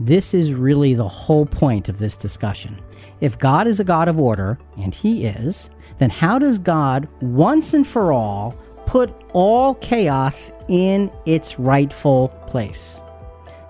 this 0.00 0.34
is 0.34 0.52
really 0.52 0.94
the 0.94 1.08
whole 1.08 1.46
point 1.46 1.88
of 1.88 1.98
this 1.98 2.16
discussion. 2.16 2.78
If 3.20 3.38
God 3.38 3.66
is 3.66 3.80
a 3.80 3.84
God 3.84 4.08
of 4.08 4.18
order, 4.18 4.58
and 4.78 4.94
He 4.94 5.24
is, 5.24 5.70
then 5.98 6.10
how 6.10 6.38
does 6.38 6.58
God 6.58 7.08
once 7.20 7.74
and 7.74 7.86
for 7.86 8.12
all 8.12 8.54
put 8.86 9.12
all 9.32 9.74
chaos 9.76 10.52
in 10.68 11.10
its 11.26 11.58
rightful 11.58 12.28
place? 12.46 13.00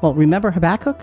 Well, 0.02 0.14
remember 0.14 0.50
Habakkuk? 0.50 1.00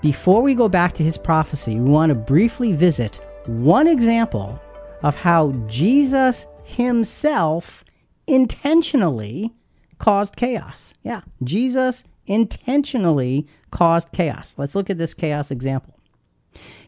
Before 0.00 0.42
we 0.42 0.54
go 0.54 0.68
back 0.68 0.94
to 0.94 1.02
his 1.02 1.18
prophecy, 1.18 1.80
we 1.80 1.90
want 1.90 2.10
to 2.10 2.14
briefly 2.14 2.72
visit 2.72 3.20
one 3.46 3.86
example 3.86 4.60
of 5.02 5.16
how 5.16 5.52
Jesus 5.66 6.46
himself 6.64 7.84
intentionally 8.26 9.52
caused 9.98 10.36
chaos. 10.36 10.94
Yeah, 11.02 11.22
Jesus 11.42 12.04
intentionally 12.26 13.46
caused 13.70 14.12
chaos. 14.12 14.54
Let's 14.58 14.74
look 14.74 14.90
at 14.90 14.98
this 14.98 15.14
chaos 15.14 15.50
example. 15.50 15.95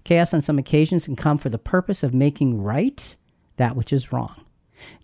Chaos 0.08 0.32
on 0.32 0.40
some 0.40 0.58
occasions 0.58 1.04
can 1.04 1.16
come 1.16 1.36
for 1.36 1.50
the 1.50 1.58
purpose 1.58 2.02
of 2.02 2.14
making 2.14 2.62
right 2.62 3.14
that 3.58 3.76
which 3.76 3.92
is 3.92 4.10
wrong. 4.10 4.42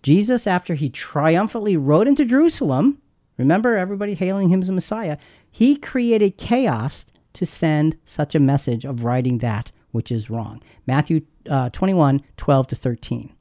Jesus, 0.01 0.47
after 0.47 0.73
he 0.73 0.89
triumphantly 0.89 1.77
rode 1.77 2.07
into 2.07 2.25
Jerusalem, 2.25 2.97
remember 3.37 3.77
everybody 3.77 4.15
hailing 4.15 4.49
him 4.49 4.63
as 4.63 4.69
a 4.69 4.73
Messiah, 4.73 5.17
he 5.51 5.75
created 5.75 6.39
chaos 6.39 7.05
to 7.33 7.45
send 7.45 7.97
such 8.03 8.33
a 8.33 8.39
message 8.39 8.83
of 8.83 9.03
righting 9.03 9.37
that 9.37 9.71
which 9.91 10.11
is 10.11 10.31
wrong. 10.31 10.63
Matthew 10.87 11.21
uh, 11.47 11.69
21 11.69 12.23
12 12.35 12.67
to 12.69 12.75
13. 12.75 13.35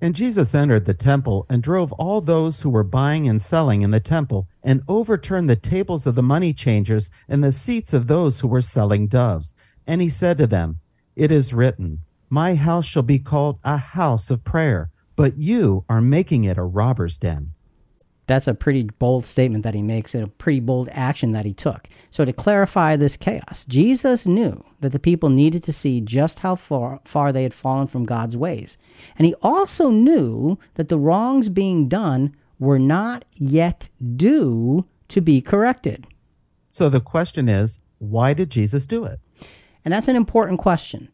And 0.00 0.16
Jesus 0.16 0.52
entered 0.52 0.84
the 0.84 0.94
temple 0.94 1.46
and 1.48 1.62
drove 1.62 1.92
all 1.92 2.22
those 2.22 2.62
who 2.62 2.70
were 2.70 2.82
buying 2.82 3.28
and 3.28 3.40
selling 3.40 3.82
in 3.82 3.92
the 3.92 4.00
temple 4.00 4.48
and 4.64 4.82
overturned 4.88 5.48
the 5.48 5.54
tables 5.54 6.08
of 6.08 6.16
the 6.16 6.24
money 6.24 6.52
changers 6.52 7.08
and 7.28 7.44
the 7.44 7.52
seats 7.52 7.92
of 7.92 8.08
those 8.08 8.40
who 8.40 8.48
were 8.48 8.60
selling 8.60 9.06
doves. 9.06 9.54
And 9.86 10.02
he 10.02 10.08
said 10.08 10.38
to 10.38 10.48
them, 10.48 10.80
It 11.16 11.30
is 11.30 11.54
written, 11.54 12.00
My 12.28 12.54
house 12.54 12.86
shall 12.86 13.02
be 13.02 13.18
called 13.18 13.58
a 13.64 13.76
house 13.76 14.30
of 14.30 14.44
prayer, 14.44 14.90
but 15.16 15.36
you 15.38 15.84
are 15.88 16.00
making 16.00 16.44
it 16.44 16.58
a 16.58 16.62
robber's 16.62 17.18
den 17.18 17.54
that's 18.26 18.48
a 18.48 18.54
pretty 18.54 18.84
bold 18.84 19.26
statement 19.26 19.64
that 19.64 19.74
he 19.74 19.82
makes 19.82 20.14
and 20.14 20.24
a 20.24 20.28
pretty 20.28 20.60
bold 20.60 20.88
action 20.92 21.32
that 21.32 21.44
he 21.44 21.52
took. 21.52 21.88
So, 22.10 22.24
to 22.24 22.32
clarify 22.32 22.96
this 22.96 23.16
chaos, 23.16 23.64
Jesus 23.68 24.26
knew 24.26 24.64
that 24.80 24.92
the 24.92 24.98
people 24.98 25.28
needed 25.28 25.62
to 25.64 25.72
see 25.72 26.00
just 26.00 26.40
how 26.40 26.56
far, 26.56 27.00
far 27.04 27.32
they 27.32 27.42
had 27.42 27.54
fallen 27.54 27.86
from 27.86 28.04
God's 28.04 28.36
ways. 28.36 28.78
And 29.16 29.26
he 29.26 29.34
also 29.42 29.90
knew 29.90 30.58
that 30.74 30.88
the 30.88 30.98
wrongs 30.98 31.48
being 31.48 31.88
done 31.88 32.34
were 32.58 32.78
not 32.78 33.24
yet 33.34 33.88
due 34.16 34.86
to 35.08 35.20
be 35.20 35.40
corrected. 35.40 36.06
So, 36.70 36.88
the 36.88 37.00
question 37.00 37.48
is 37.48 37.80
why 37.98 38.32
did 38.32 38.50
Jesus 38.50 38.86
do 38.86 39.04
it? 39.04 39.18
And 39.84 39.92
that's 39.92 40.08
an 40.08 40.16
important 40.16 40.58
question. 40.58 41.08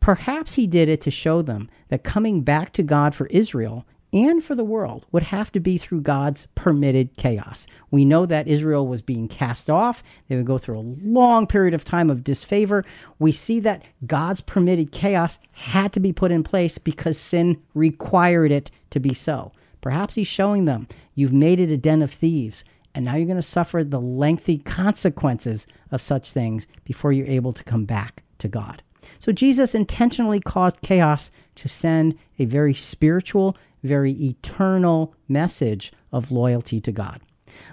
Perhaps 0.00 0.54
he 0.54 0.66
did 0.66 0.88
it 0.88 1.00
to 1.02 1.10
show 1.10 1.42
them 1.42 1.68
that 1.88 2.04
coming 2.04 2.42
back 2.42 2.72
to 2.74 2.82
God 2.82 3.14
for 3.14 3.26
Israel 3.26 3.86
and 4.12 4.42
for 4.42 4.54
the 4.54 4.64
world 4.64 5.04
would 5.12 5.24
have 5.24 5.50
to 5.52 5.60
be 5.60 5.76
through 5.76 6.00
God's 6.00 6.46
permitted 6.54 7.16
chaos. 7.16 7.66
We 7.90 8.04
know 8.04 8.24
that 8.26 8.46
Israel 8.46 8.86
was 8.86 9.02
being 9.02 9.28
cast 9.28 9.68
off. 9.68 10.02
They 10.28 10.36
would 10.36 10.46
go 10.46 10.58
through 10.58 10.78
a 10.78 10.94
long 11.02 11.46
period 11.46 11.74
of 11.74 11.84
time 11.84 12.08
of 12.08 12.24
disfavor. 12.24 12.84
We 13.18 13.32
see 13.32 13.60
that 13.60 13.84
God's 14.06 14.40
permitted 14.40 14.92
chaos 14.92 15.38
had 15.52 15.92
to 15.92 16.00
be 16.00 16.12
put 16.12 16.30
in 16.30 16.44
place 16.44 16.78
because 16.78 17.18
sin 17.18 17.60
required 17.74 18.52
it 18.52 18.70
to 18.90 19.00
be 19.00 19.12
so. 19.12 19.52
Perhaps 19.80 20.14
he's 20.14 20.26
showing 20.26 20.64
them, 20.64 20.88
you've 21.14 21.32
made 21.32 21.60
it 21.60 21.70
a 21.70 21.76
den 21.76 22.02
of 22.02 22.10
thieves, 22.10 22.64
and 22.96 23.04
now 23.04 23.14
you're 23.14 23.26
going 23.26 23.36
to 23.36 23.42
suffer 23.42 23.84
the 23.84 24.00
lengthy 24.00 24.58
consequences 24.58 25.66
of 25.92 26.02
such 26.02 26.32
things 26.32 26.66
before 26.84 27.12
you're 27.12 27.26
able 27.26 27.52
to 27.52 27.62
come 27.62 27.84
back 27.84 28.24
to 28.38 28.48
God. 28.48 28.82
So 29.20 29.30
Jesus 29.30 29.74
intentionally 29.74 30.40
caused 30.40 30.80
chaos 30.80 31.30
to 31.54 31.68
send 31.68 32.18
a 32.38 32.44
very 32.44 32.74
spiritual 32.74 33.56
very 33.86 34.12
eternal 34.12 35.14
message 35.28 35.92
of 36.12 36.30
loyalty 36.30 36.80
to 36.80 36.92
God. 36.92 37.20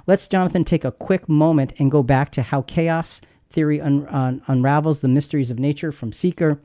Let's, 0.07 0.27
Jonathan, 0.27 0.63
take 0.63 0.85
a 0.85 0.91
quick 0.91 1.27
moment 1.27 1.73
and 1.79 1.91
go 1.91 2.03
back 2.03 2.31
to 2.33 2.41
how 2.41 2.61
chaos 2.61 3.19
theory 3.49 3.81
un- 3.81 4.07
un- 4.07 4.41
unravels 4.47 5.01
the 5.01 5.07
mysteries 5.07 5.51
of 5.51 5.59
nature 5.59 5.91
from 5.91 6.13
Seeker 6.13 6.61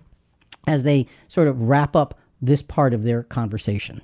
as 0.66 0.82
they 0.82 1.06
sort 1.26 1.48
of 1.48 1.62
wrap 1.62 1.96
up 1.96 2.18
this 2.40 2.62
part 2.62 2.94
of 2.94 3.02
their 3.02 3.24
conversation. 3.24 4.02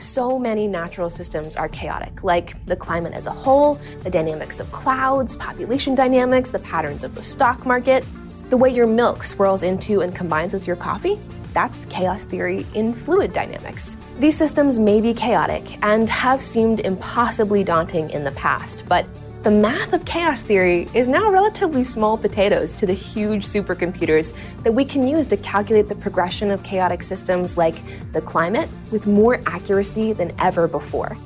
So 0.00 0.38
many 0.38 0.66
natural 0.66 1.10
systems 1.10 1.56
are 1.56 1.68
chaotic, 1.68 2.24
like 2.24 2.64
the 2.66 2.76
climate 2.76 3.12
as 3.12 3.26
a 3.26 3.30
whole, 3.30 3.74
the 4.02 4.10
dynamics 4.10 4.58
of 4.58 4.72
clouds, 4.72 5.36
population 5.36 5.94
dynamics, 5.94 6.50
the 6.50 6.58
patterns 6.58 7.04
of 7.04 7.14
the 7.14 7.22
stock 7.22 7.66
market, 7.66 8.04
the 8.48 8.56
way 8.56 8.70
your 8.70 8.86
milk 8.86 9.22
swirls 9.22 9.62
into 9.62 10.00
and 10.00 10.16
combines 10.16 10.52
with 10.52 10.66
your 10.66 10.76
coffee 10.76 11.18
that's 11.52 11.84
chaos 11.86 12.24
theory 12.24 12.66
in 12.74 12.92
fluid 12.92 13.32
dynamics. 13.32 13.96
These 14.18 14.36
systems 14.36 14.78
may 14.78 15.00
be 15.00 15.12
chaotic 15.12 15.82
and 15.84 16.08
have 16.10 16.42
seemed 16.42 16.80
impossibly 16.80 17.64
daunting 17.64 18.10
in 18.10 18.24
the 18.24 18.30
past, 18.32 18.84
but 18.86 19.04
the 19.42 19.50
math 19.50 19.94
of 19.94 20.04
chaos 20.04 20.42
theory 20.42 20.86
is 20.92 21.08
now 21.08 21.30
relatively 21.30 21.82
small 21.82 22.18
potatoes 22.18 22.74
to 22.74 22.84
the 22.84 22.92
huge 22.92 23.46
supercomputers 23.46 24.36
that 24.64 24.72
we 24.72 24.84
can 24.84 25.08
use 25.08 25.26
to 25.28 25.36
calculate 25.38 25.88
the 25.88 25.94
progression 25.94 26.50
of 26.50 26.62
chaotic 26.62 27.02
systems 27.02 27.56
like 27.56 27.76
the 28.12 28.20
climate 28.20 28.68
with 28.92 29.06
more 29.06 29.40
accuracy 29.46 30.12
than 30.12 30.30
ever 30.40 30.68
before. 30.68 31.16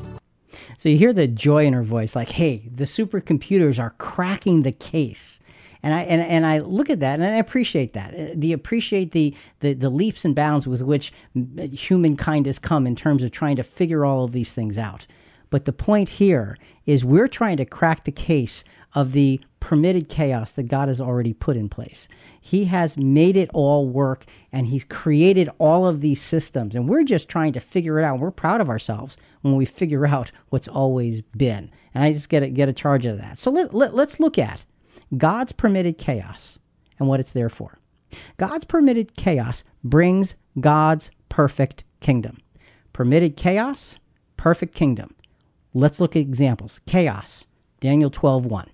So 0.79 0.89
you 0.89 0.97
hear 0.97 1.13
the 1.13 1.27
joy 1.27 1.67
in 1.67 1.73
her 1.73 1.83
voice, 1.83 2.15
like, 2.15 2.31
hey, 2.31 2.69
the 2.73 2.85
supercomputers 2.85 3.81
are 3.81 3.91
cracking 3.99 4.63
the 4.63 4.73
case 4.73 5.41
and 5.85 5.93
I 5.93 6.01
and, 6.05 6.23
and 6.23 6.47
I 6.47 6.61
look 6.61 6.89
at 6.89 7.01
that 7.01 7.21
and 7.21 7.25
I 7.25 7.37
appreciate 7.37 7.93
that. 7.93 8.15
Uh, 8.15 8.33
the 8.35 8.55
appreciate 8.55 9.13
the, 9.13 9.37
the 9.61 9.75
the 9.75 9.91
leaps 9.91 10.25
and 10.25 10.35
bounds 10.35 10.67
with 10.67 10.81
which 10.81 11.13
humankind 11.73 12.47
has 12.47 12.59
come 12.59 12.87
in 12.87 12.97
terms 12.97 13.23
of 13.23 13.33
trying 13.33 13.57
to 13.57 13.63
figure 13.63 14.03
all 14.05 14.25
of 14.25 14.33
these 14.33 14.55
things 14.55 14.79
out. 14.79 15.07
But 15.55 15.67
the 15.67 15.73
point 15.73 16.09
here 16.09 16.59
is 16.85 17.05
we're 17.05 17.29
trying 17.29 17.59
to 17.59 17.65
crack 17.65 18.03
the 18.03 18.11
case 18.11 18.65
of 18.93 19.13
the 19.13 19.41
permitted 19.61 20.09
chaos 20.09 20.51
that 20.51 20.65
God 20.65 20.89
has 20.89 21.01
already 21.01 21.33
put 21.33 21.57
in 21.57 21.69
place. 21.69 22.09
He 22.41 22.65
has 22.65 22.99
made 22.99 23.37
it 23.37 23.51
all 23.55 23.87
work 23.89 24.25
and 24.51 24.67
He's 24.67 24.83
created 24.83 25.49
all 25.59 25.87
of 25.87 26.01
these 26.01 26.21
systems. 26.21 26.75
And 26.75 26.89
we're 26.89 27.05
just 27.05 27.29
trying 27.29 27.53
to 27.53 27.61
figure 27.61 28.01
it 28.01 28.05
out. 28.05 28.19
We're 28.19 28.33
proud 28.33 28.61
of 28.61 28.69
ourselves 28.69 29.17
when 29.43 29.55
we 29.55 29.65
figure 29.65 30.09
out 30.09 30.33
what's 30.49 30.67
always 30.67 31.23
been. 31.23 31.71
And 31.95 32.03
I 32.03 32.13
just 32.13 32.31
get 32.31 32.43
a, 32.43 32.49
get 32.49 32.69
a 32.69 32.73
charge 32.73 33.07
out 33.07 33.13
of 33.13 33.21
that. 33.21 33.39
So 33.39 33.53
let, 33.53 33.73
let, 33.73 33.95
let's 33.95 34.19
look 34.19 34.37
at 34.37 34.65
God's 35.17 35.53
permitted 35.53 35.99
chaos 35.99 36.59
and 36.99 37.07
what 37.07 37.21
it's 37.21 37.33
there 37.33 37.49
for. 37.49 37.79
God's 38.39 38.65
permitted 38.65 39.15
chaos 39.15 39.63
brings 39.85 40.35
God's 40.59 41.13
perfect 41.29 41.85
kingdom. 42.01 42.39
Permitted 42.93 43.37
chaos, 43.37 44.01
perfect 44.37 44.75
kingdom. 44.75 45.15
Let's 45.75 45.99
look 45.99 46.15
at 46.15 46.21
examples. 46.21 46.81
Chaos, 46.87 47.47
Daniel 47.81 48.09
12 48.09 48.47
1. 48.47 48.71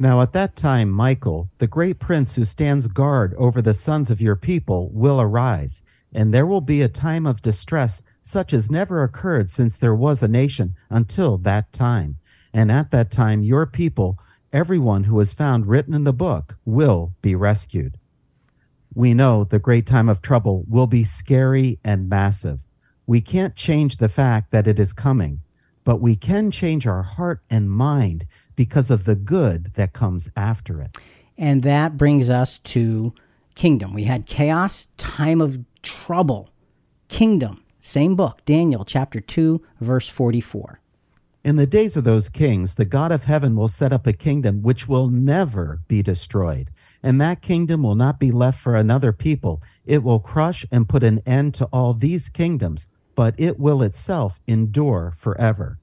Now 0.00 0.20
at 0.20 0.32
that 0.32 0.56
time, 0.56 0.90
Michael, 0.90 1.48
the 1.58 1.66
great 1.66 2.00
prince 2.00 2.34
who 2.34 2.44
stands 2.44 2.88
guard 2.88 3.34
over 3.34 3.62
the 3.62 3.74
sons 3.74 4.10
of 4.10 4.20
your 4.20 4.36
people, 4.36 4.90
will 4.92 5.20
arise, 5.20 5.82
and 6.12 6.34
there 6.34 6.46
will 6.46 6.60
be 6.60 6.82
a 6.82 6.88
time 6.88 7.24
of 7.24 7.42
distress 7.42 8.02
such 8.22 8.52
as 8.52 8.70
never 8.70 9.02
occurred 9.02 9.48
since 9.48 9.76
there 9.76 9.94
was 9.94 10.22
a 10.22 10.28
nation 10.28 10.74
until 10.90 11.38
that 11.38 11.72
time. 11.72 12.16
And 12.52 12.70
at 12.70 12.90
that 12.90 13.10
time, 13.10 13.42
your 13.42 13.64
people 13.66 14.18
everyone 14.52 15.04
who 15.04 15.20
is 15.20 15.34
found 15.34 15.66
written 15.66 15.94
in 15.94 16.04
the 16.04 16.12
book 16.12 16.58
will 16.64 17.14
be 17.20 17.34
rescued. 17.34 17.98
We 18.94 19.14
know 19.14 19.44
the 19.44 19.58
great 19.58 19.86
time 19.86 20.08
of 20.08 20.22
trouble 20.22 20.64
will 20.68 20.86
be 20.86 21.04
scary 21.04 21.78
and 21.84 22.08
massive. 22.08 22.64
We 23.06 23.20
can't 23.20 23.54
change 23.54 23.96
the 23.96 24.08
fact 24.08 24.50
that 24.50 24.66
it 24.66 24.78
is 24.78 24.92
coming, 24.92 25.42
but 25.88 26.02
we 26.02 26.14
can 26.14 26.50
change 26.50 26.86
our 26.86 27.02
heart 27.02 27.40
and 27.48 27.70
mind 27.70 28.26
because 28.56 28.90
of 28.90 29.04
the 29.04 29.16
good 29.16 29.72
that 29.72 29.94
comes 29.94 30.30
after 30.36 30.82
it. 30.82 30.98
And 31.38 31.62
that 31.62 31.96
brings 31.96 32.28
us 32.28 32.58
to 32.58 33.14
kingdom. 33.54 33.94
We 33.94 34.04
had 34.04 34.26
chaos, 34.26 34.86
time 34.98 35.40
of 35.40 35.60
trouble, 35.80 36.50
kingdom. 37.08 37.64
Same 37.80 38.16
book, 38.16 38.44
Daniel 38.44 38.84
chapter 38.84 39.18
2, 39.18 39.62
verse 39.80 40.10
44. 40.10 40.78
In 41.42 41.56
the 41.56 41.66
days 41.66 41.96
of 41.96 42.04
those 42.04 42.28
kings, 42.28 42.74
the 42.74 42.84
God 42.84 43.10
of 43.10 43.24
heaven 43.24 43.56
will 43.56 43.68
set 43.68 43.90
up 43.90 44.06
a 44.06 44.12
kingdom 44.12 44.60
which 44.60 44.88
will 44.88 45.08
never 45.08 45.80
be 45.88 46.02
destroyed. 46.02 46.68
And 47.02 47.18
that 47.22 47.40
kingdom 47.40 47.82
will 47.82 47.94
not 47.94 48.20
be 48.20 48.30
left 48.30 48.60
for 48.60 48.74
another 48.74 49.14
people. 49.14 49.62
It 49.86 50.02
will 50.02 50.20
crush 50.20 50.66
and 50.70 50.86
put 50.86 51.02
an 51.02 51.20
end 51.24 51.54
to 51.54 51.64
all 51.72 51.94
these 51.94 52.28
kingdoms, 52.28 52.90
but 53.18 53.34
it 53.36 53.58
will 53.58 53.82
itself 53.82 54.40
endure 54.46 55.12
forever. 55.16 55.80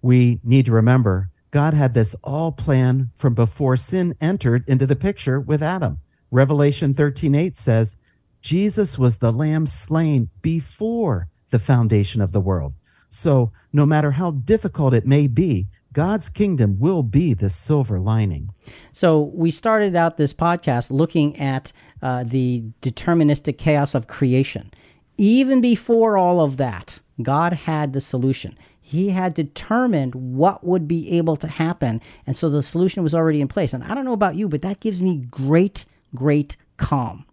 We 0.00 0.38
need 0.44 0.66
to 0.66 0.70
remember 0.72 1.30
God 1.50 1.74
had 1.74 1.94
this 1.94 2.14
all 2.22 2.52
planned 2.52 3.08
from 3.16 3.34
before 3.34 3.76
sin 3.76 4.14
entered 4.20 4.62
into 4.68 4.86
the 4.86 4.94
picture 4.94 5.40
with 5.40 5.64
Adam. 5.64 5.98
Revelation 6.30 6.94
13:8 6.94 7.56
says, 7.56 7.96
Jesus 8.40 8.96
was 8.96 9.18
the 9.18 9.32
lamb 9.32 9.66
slain 9.66 10.28
before 10.42 11.26
the 11.50 11.58
foundation 11.58 12.20
of 12.20 12.30
the 12.30 12.40
world. 12.40 12.74
So, 13.08 13.50
no 13.72 13.84
matter 13.84 14.12
how 14.12 14.30
difficult 14.30 14.94
it 14.94 15.08
may 15.08 15.26
be, 15.26 15.66
God's 15.92 16.28
kingdom 16.28 16.78
will 16.78 17.02
be 17.02 17.34
the 17.34 17.50
silver 17.50 17.98
lining. 17.98 18.50
So, 18.92 19.32
we 19.34 19.50
started 19.50 19.96
out 19.96 20.18
this 20.18 20.34
podcast 20.34 20.92
looking 20.92 21.36
at 21.36 21.72
uh, 22.00 22.22
the 22.22 22.62
deterministic 22.80 23.58
chaos 23.58 23.96
of 23.96 24.06
creation. 24.06 24.70
Even 25.16 25.60
before 25.60 26.16
all 26.16 26.40
of 26.40 26.56
that, 26.56 27.00
God 27.22 27.52
had 27.52 27.92
the 27.92 28.00
solution. 28.00 28.58
He 28.80 29.10
had 29.10 29.34
determined 29.34 30.14
what 30.14 30.64
would 30.64 30.86
be 30.86 31.16
able 31.16 31.36
to 31.36 31.48
happen. 31.48 32.00
And 32.26 32.36
so 32.36 32.50
the 32.50 32.62
solution 32.62 33.02
was 33.02 33.14
already 33.14 33.40
in 33.40 33.48
place. 33.48 33.72
And 33.72 33.82
I 33.84 33.94
don't 33.94 34.04
know 34.04 34.12
about 34.12 34.36
you, 34.36 34.48
but 34.48 34.62
that 34.62 34.80
gives 34.80 35.00
me 35.00 35.16
great 35.16 35.86
great 36.14 36.56
calm. 36.76 37.26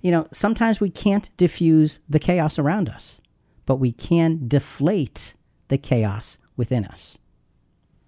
You 0.00 0.10
know, 0.10 0.26
sometimes 0.32 0.80
we 0.80 0.90
can't 0.90 1.34
diffuse 1.36 2.00
the 2.08 2.18
chaos 2.18 2.58
around 2.58 2.88
us, 2.88 3.20
but 3.66 3.76
we 3.76 3.92
can 3.92 4.48
deflate 4.48 5.34
the 5.68 5.78
chaos 5.78 6.38
within 6.56 6.84
us. 6.84 7.18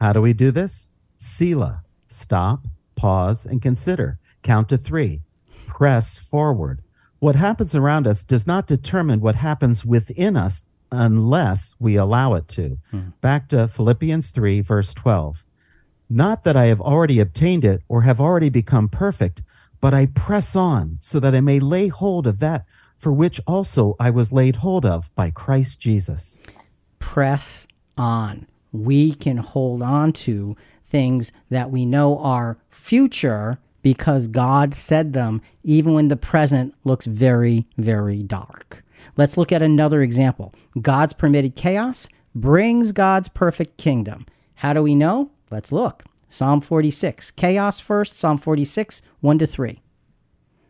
How 0.01 0.13
do 0.13 0.23
we 0.23 0.33
do 0.33 0.51
this? 0.51 0.89
Selah. 1.19 1.85
Stop, 2.09 2.67
pause, 2.97 3.47
and 3.47 3.63
consider. 3.63 4.19
Count 4.43 4.69
to 4.71 4.77
three. 4.79 5.23
Press 5.67 6.19
forward. 6.19 6.83
What 7.21 7.37
happens 7.37 7.75
around 7.75 8.07
us 8.07 8.25
does 8.25 8.47
not 8.47 8.67
determine 8.67 9.21
what 9.21 9.37
happens 9.37 9.85
within 9.85 10.37
us 10.37 10.65
unless 10.91 11.77
we 11.79 11.97
allow 11.97 12.35
it 12.35 12.49
to. 12.49 12.79
Hmm. 12.91 13.11
Back 13.21 13.49
to 13.51 13.69
Philippians 13.69 14.31
3, 14.31 14.61
verse 14.63 14.93
12. 14.95 15.45
Not 16.09 16.43
that 16.45 16.57
I 16.57 16.65
have 16.65 16.81
already 16.81 17.21
obtained 17.21 17.65
it 17.65 17.83
or 17.89 18.03
have 18.03 18.21
already 18.21 18.49
become 18.49 18.89
perfect, 18.89 19.43
but 19.81 19.95
I 19.95 20.07
press 20.07 20.57
on 20.57 20.97
so 21.01 21.21
that 21.21 21.35
I 21.35 21.41
may 21.41 21.61
lay 21.61 21.89
hold 21.89 22.27
of 22.27 22.41
that 22.41 22.65
for 22.97 23.13
which 23.13 23.41
also 23.47 23.97
I 23.99 24.11
was 24.11 24.33
laid 24.33 24.57
hold 24.57 24.85
of 24.85 25.15
by 25.15 25.31
Christ 25.31 25.81
Jesus. 25.81 26.41
Press 26.99 27.67
on. 27.97 28.47
We 28.73 29.15
can 29.15 29.39
hold 29.39 29.83
on 29.83 30.13
to 30.13 30.57
things 30.85 31.33
that 31.49 31.71
we 31.71 31.87
know 31.87 32.19
are 32.19 32.59
future 32.69 33.59
because 33.83 34.27
God 34.27 34.75
said 34.75 35.13
them, 35.13 35.43
even 35.63 35.95
when 35.95 36.09
the 36.09 36.17
present 36.17 36.75
looks 36.85 37.07
very, 37.07 37.67
very 37.77 38.23
dark. 38.23 38.85
Let's 39.17 39.37
look 39.37 39.53
at 39.53 39.63
another 39.63 40.03
example. 40.03 40.55
God's 40.81 41.13
permitted 41.13 41.57
chaos 41.57 42.09
brings 42.35 42.93
God's 42.93 43.29
perfect 43.29 43.77
kingdom. 43.77 44.27
How 44.55 44.73
do 44.73 44.83
we 44.83 44.95
know? 44.95 45.31
Let's 45.51 45.73
look. 45.73 46.05
Psalm 46.29 46.61
46. 46.61 47.33
Chaos 47.33 47.81
first, 47.81 48.17
Psalm 48.17 48.39
46, 48.39 49.03
1 49.21 49.39
to 49.39 49.47
3. 49.47 49.83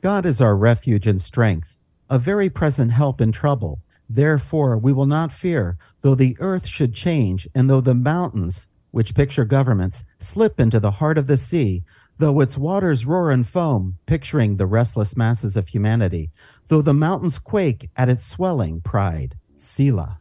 God 0.01 0.25
is 0.25 0.41
our 0.41 0.57
refuge 0.57 1.07
and 1.07 1.21
strength, 1.21 1.79
a 2.09 2.19
very 2.19 2.49
present 2.49 2.93
help 2.93 3.21
in 3.21 3.33
trouble. 3.33 3.83
Therefore, 4.09 4.79
we 4.79 4.93
will 4.93 5.07
not 5.07 5.31
fear, 5.31 5.77
though 6.01 6.15
the 6.15 6.37
earth 6.41 6.67
should 6.67 6.95
change, 6.95 7.47
and 7.55 7.69
though 7.69 7.83
the 7.83 7.95
mountains, 7.95 8.67
which 8.91 9.15
picture 9.15 9.45
governments, 9.45 10.05
slip 10.19 10.59
into 10.59 10.81
the 10.81 10.93
heart 10.93 11.19
of 11.19 11.27
the 11.27 11.37
sea, 11.37 11.85
though 12.21 12.41
its 12.41 12.57
waters 12.57 13.05
roar 13.05 13.31
and 13.31 13.47
foam, 13.47 13.99
picturing 14.07 14.57
the 14.57 14.67
restless 14.67 15.17
masses 15.17 15.57
of 15.57 15.69
humanity, 15.69 16.31
though 16.69 16.83
the 16.83 16.95
mountains 16.95 17.39
quake 17.39 17.91
at 17.97 18.09
its 18.09 18.25
swelling 18.25 18.81
pride. 18.81 19.37
Selah 19.57 20.21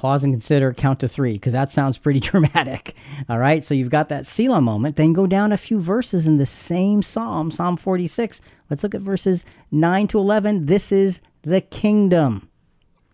pause 0.00 0.24
and 0.24 0.32
consider, 0.32 0.72
count 0.72 0.98
to 0.98 1.06
three, 1.06 1.34
because 1.34 1.52
that 1.52 1.70
sounds 1.70 1.98
pretty 1.98 2.20
dramatic. 2.30 2.94
All 3.28 3.38
right, 3.38 3.62
so 3.62 3.74
you've 3.74 3.90
got 3.90 4.08
that 4.08 4.26
Selah 4.26 4.62
moment. 4.62 4.96
Then 4.96 5.12
go 5.12 5.26
down 5.26 5.52
a 5.52 5.58
few 5.58 5.78
verses 5.78 6.26
in 6.26 6.38
the 6.38 6.46
same 6.46 7.02
Psalm, 7.02 7.50
Psalm 7.50 7.76
46. 7.76 8.40
Let's 8.70 8.82
look 8.82 8.94
at 8.94 9.02
verses 9.02 9.44
9 9.70 10.08
to 10.08 10.18
11. 10.18 10.66
This 10.66 10.90
is 10.90 11.20
the 11.42 11.60
kingdom. 11.60 12.48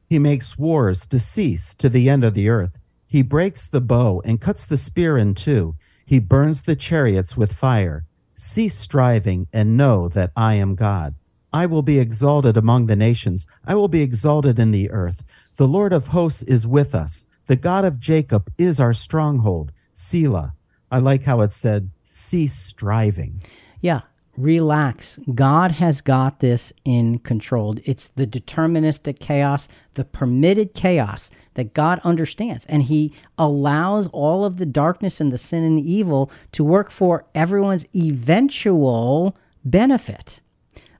He 0.09 0.21
makes 0.21 0.57
wars 0.57 1.07
to 1.09 1.19
cease 1.19 1.75
to 1.75 1.89
the 1.89 2.09
end 2.09 2.23
of 2.23 2.35
the 2.35 2.49
earth. 2.49 2.79
He 3.09 3.23
breaks 3.23 3.69
the 3.69 3.81
bow 3.81 4.23
and 4.25 4.41
cuts 4.41 4.67
the 4.67 4.77
spear 4.77 5.19
in 5.19 5.35
two. 5.35 5.75
He 6.07 6.21
burns 6.21 6.63
the 6.63 6.77
chariots 6.77 7.37
with 7.37 7.53
fire. 7.53 8.05
Cease 8.37 8.79
striving 8.79 9.49
and 9.53 9.77
know 9.77 10.09
that 10.09 10.31
I 10.37 10.55
am 10.55 10.77
God. 10.77 11.15
I 11.53 11.67
will 11.67 11.83
be 11.83 11.99
exalted 11.99 12.57
among 12.57 12.87
the 12.87 12.95
nations. 12.95 13.49
I 13.67 13.75
will 13.75 13.89
be 13.89 14.03
exalted 14.03 14.61
in 14.61 14.71
the 14.71 14.89
earth. 14.93 15.25
The 15.57 15.67
Lord 15.67 15.93
of 15.93 16.09
hosts 16.09 16.45
is 16.45 16.65
with 16.65 16.95
us. 16.95 17.27
The 17.47 17.57
God 17.57 17.85
of 17.85 17.99
Jacob 17.99 18.53
is 18.57 18.79
our 18.79 18.93
stronghold. 18.93 19.73
Selah. 19.95 20.55
I 20.93 20.99
like 20.99 21.25
how 21.25 21.41
it 21.41 21.53
said, 21.53 21.91
cease 22.05 22.55
striving. 22.55 23.43
Yeah, 23.81 24.03
relax. 24.37 25.19
God 25.35 25.73
has 25.73 26.01
got 26.01 26.41
this 26.41 26.73
in 26.85 27.19
control. 27.21 27.75
It's 27.85 28.09
the 28.09 28.27
deterministic 28.27 29.19
chaos, 29.19 29.69
the 29.95 30.05
permitted 30.05 30.75
chaos 30.75 31.31
that 31.55 31.75
God 31.75 32.01
understands. 32.05 32.65
And 32.67 32.85
He 32.85 33.15
allows 33.39 34.07
all 34.09 34.45
of 34.45 34.57
the 34.57 34.67
darkness 34.67 35.21
and 35.21 35.33
the 35.33 35.39
sin 35.39 35.65
and 35.65 35.79
the 35.79 35.91
evil 35.91 36.31
to 36.53 36.65
work 36.65 36.91
for 36.91 37.27
everyone's 37.35 37.87
eventual 37.95 39.37
benefit. 39.65 40.41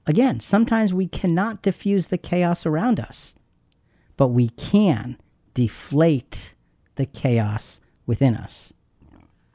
Again, 0.05 0.39
sometimes 0.39 0.93
we 0.93 1.07
cannot 1.07 1.61
diffuse 1.61 2.07
the 2.07 2.17
chaos 2.17 2.65
around 2.65 2.99
us 2.99 3.35
but 4.17 4.29
we 4.29 4.49
can 4.49 5.17
deflate 5.53 6.55
the 6.95 7.05
chaos 7.05 7.79
within 8.05 8.35
us. 8.35 8.73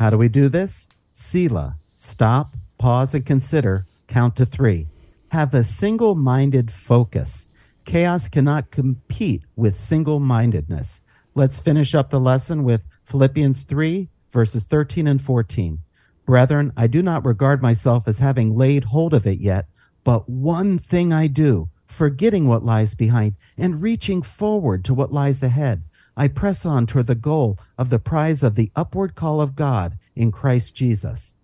How 0.01 0.11
do 0.11 0.17
we 0.17 0.29
do 0.29 0.49
this? 0.49 0.89
Selah. 1.13 1.77
Stop, 1.97 2.57
pause, 2.83 3.15
and 3.15 3.25
consider. 3.25 3.87
Count 4.09 4.35
to 4.35 4.45
three. 4.45 4.89
Have 5.29 5.55
a 5.55 5.63
single 5.63 6.17
minded 6.17 6.73
focus. 6.73 7.47
Chaos 7.85 8.29
cannot 8.29 8.73
compete 8.73 9.45
with 9.55 9.77
single 9.77 10.19
mindedness. 10.19 11.01
Let's 11.33 11.61
finish 11.61 11.95
up 11.95 12.11
the 12.11 12.19
lesson 12.19 12.65
with 12.65 12.85
Philippians 13.05 13.63
3, 13.63 14.09
verses 14.33 14.65
13 14.65 15.07
and 15.07 15.23
14. 15.23 15.79
Brethren, 16.27 16.73
I 16.77 16.89
do 16.89 17.05
not 17.05 17.25
regard 17.25 17.63
myself 17.63 18.09
as 18.09 18.19
having 18.19 18.57
laid 18.57 18.83
hold 18.85 19.15
of 19.15 19.29
it 19.29 19.39
yet, 19.39 19.69
but 20.03 20.29
one 20.29 20.77
thing 20.77 21.13
I 21.13 21.29
do 21.29 21.69
forgetting 21.87 22.49
what 22.49 22.65
lies 22.65 22.97
behind 22.97 23.37
and 23.57 23.81
reaching 23.81 24.23
forward 24.23 24.85
to 24.87 24.95
what 24.95 25.13
lies 25.13 25.41
ahead. 25.45 25.85
I 26.17 26.27
press 26.27 26.67
on 26.67 26.87
toward 26.87 27.07
the 27.07 27.15
goal 27.15 27.61
of 27.79 27.91
the 27.91 28.01
prize 28.01 28.43
of 28.43 28.57
the 28.57 28.73
upward 28.75 29.15
call 29.15 29.41
of 29.41 29.55
God 29.55 29.99
in 30.17 30.33
Christ 30.33 30.75
Jesus. 30.75 31.37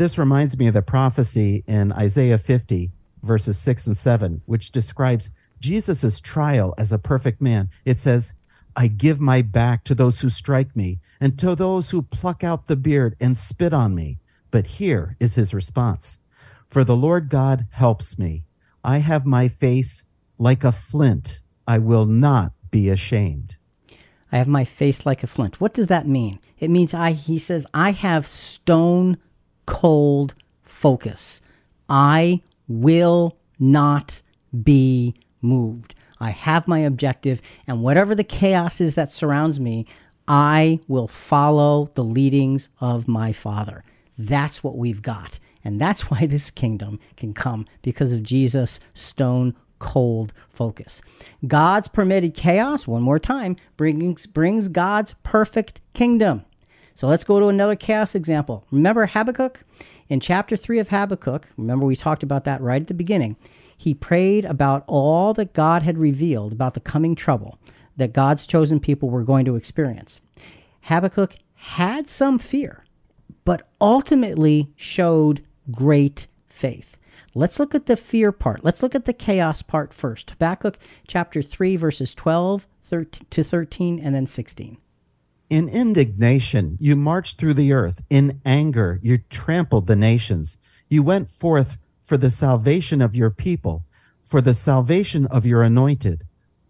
This 0.00 0.16
reminds 0.16 0.56
me 0.56 0.66
of 0.66 0.72
the 0.72 0.80
prophecy 0.80 1.62
in 1.66 1.92
Isaiah 1.92 2.38
50, 2.38 2.90
verses 3.22 3.58
6 3.58 3.88
and 3.88 3.94
7, 3.94 4.40
which 4.46 4.70
describes 4.70 5.28
Jesus' 5.60 6.22
trial 6.22 6.72
as 6.78 6.90
a 6.90 6.98
perfect 6.98 7.42
man. 7.42 7.68
It 7.84 7.98
says, 7.98 8.32
I 8.74 8.86
give 8.86 9.20
my 9.20 9.42
back 9.42 9.84
to 9.84 9.94
those 9.94 10.22
who 10.22 10.30
strike 10.30 10.74
me, 10.74 11.00
and 11.20 11.38
to 11.38 11.54
those 11.54 11.90
who 11.90 12.00
pluck 12.00 12.42
out 12.42 12.66
the 12.66 12.76
beard 12.76 13.14
and 13.20 13.36
spit 13.36 13.74
on 13.74 13.94
me. 13.94 14.20
But 14.50 14.78
here 14.78 15.18
is 15.20 15.34
his 15.34 15.52
response 15.52 16.18
For 16.66 16.82
the 16.82 16.96
Lord 16.96 17.28
God 17.28 17.66
helps 17.72 18.18
me. 18.18 18.44
I 18.82 19.00
have 19.00 19.26
my 19.26 19.48
face 19.48 20.06
like 20.38 20.64
a 20.64 20.72
flint. 20.72 21.42
I 21.68 21.76
will 21.76 22.06
not 22.06 22.54
be 22.70 22.88
ashamed. 22.88 23.58
I 24.32 24.38
have 24.38 24.48
my 24.48 24.64
face 24.64 25.04
like 25.04 25.22
a 25.22 25.26
flint. 25.26 25.60
What 25.60 25.74
does 25.74 25.88
that 25.88 26.08
mean? 26.08 26.40
It 26.58 26.70
means 26.70 26.94
I 26.94 27.12
he 27.12 27.38
says 27.38 27.66
I 27.74 27.92
have 27.92 28.26
stone 28.26 29.18
cold 29.70 30.34
focus. 30.64 31.40
I 31.88 32.42
will 32.66 33.38
not 33.58 34.20
be 34.64 35.14
moved. 35.40 35.94
I 36.18 36.30
have 36.30 36.66
my 36.66 36.80
objective 36.80 37.40
and 37.68 37.82
whatever 37.82 38.14
the 38.14 38.24
chaos 38.24 38.80
is 38.80 38.96
that 38.96 39.12
surrounds 39.12 39.60
me, 39.60 39.86
I 40.26 40.80
will 40.88 41.06
follow 41.06 41.90
the 41.94 42.04
leadings 42.04 42.68
of 42.80 43.06
my 43.06 43.32
Father. 43.32 43.84
That's 44.18 44.62
what 44.62 44.76
we've 44.76 45.02
got. 45.02 45.38
And 45.64 45.80
that's 45.80 46.02
why 46.10 46.26
this 46.26 46.50
kingdom 46.50 46.98
can 47.16 47.32
come 47.32 47.64
because 47.80 48.12
of 48.12 48.24
Jesus' 48.24 48.80
stone 48.92 49.54
cold 49.78 50.32
focus. 50.48 51.00
God's 51.46 51.88
permitted 51.88 52.34
chaos, 52.34 52.88
one 52.88 53.02
more 53.02 53.20
time, 53.20 53.56
brings, 53.76 54.26
brings 54.26 54.68
God's 54.68 55.14
perfect 55.22 55.80
kingdom. 55.94 56.44
So 57.00 57.06
let's 57.06 57.24
go 57.24 57.40
to 57.40 57.46
another 57.46 57.76
chaos 57.76 58.14
example. 58.14 58.66
Remember 58.70 59.06
Habakkuk? 59.06 59.64
In 60.10 60.20
chapter 60.20 60.54
3 60.54 60.80
of 60.80 60.90
Habakkuk, 60.90 61.48
remember 61.56 61.86
we 61.86 61.96
talked 61.96 62.22
about 62.22 62.44
that 62.44 62.60
right 62.60 62.82
at 62.82 62.88
the 62.88 62.92
beginning. 62.92 63.36
He 63.74 63.94
prayed 63.94 64.44
about 64.44 64.84
all 64.86 65.32
that 65.32 65.54
God 65.54 65.82
had 65.82 65.96
revealed 65.96 66.52
about 66.52 66.74
the 66.74 66.80
coming 66.80 67.14
trouble 67.14 67.58
that 67.96 68.12
God's 68.12 68.44
chosen 68.44 68.80
people 68.80 69.08
were 69.08 69.22
going 69.22 69.46
to 69.46 69.56
experience. 69.56 70.20
Habakkuk 70.82 71.36
had 71.54 72.10
some 72.10 72.38
fear, 72.38 72.84
but 73.46 73.66
ultimately 73.80 74.70
showed 74.76 75.42
great 75.72 76.26
faith. 76.50 76.98
Let's 77.34 77.58
look 77.58 77.74
at 77.74 77.86
the 77.86 77.96
fear 77.96 78.30
part. 78.30 78.62
Let's 78.62 78.82
look 78.82 78.94
at 78.94 79.06
the 79.06 79.14
chaos 79.14 79.62
part 79.62 79.94
first. 79.94 80.32
Habakkuk 80.32 80.76
chapter 81.08 81.40
3, 81.40 81.76
verses 81.76 82.14
12 82.14 82.66
to 83.30 83.42
13, 83.42 83.98
and 84.00 84.14
then 84.14 84.26
16. 84.26 84.76
In 85.50 85.68
indignation, 85.68 86.76
you 86.78 86.94
marched 86.94 87.36
through 87.36 87.54
the 87.54 87.72
earth. 87.72 88.04
In 88.08 88.40
anger, 88.44 89.00
you 89.02 89.18
trampled 89.18 89.88
the 89.88 89.96
nations. 89.96 90.58
You 90.88 91.02
went 91.02 91.28
forth 91.28 91.76
for 92.00 92.16
the 92.16 92.30
salvation 92.30 93.02
of 93.02 93.16
your 93.16 93.30
people, 93.30 93.84
for 94.22 94.40
the 94.40 94.54
salvation 94.54 95.26
of 95.26 95.44
your 95.44 95.62
anointed. 95.64 96.22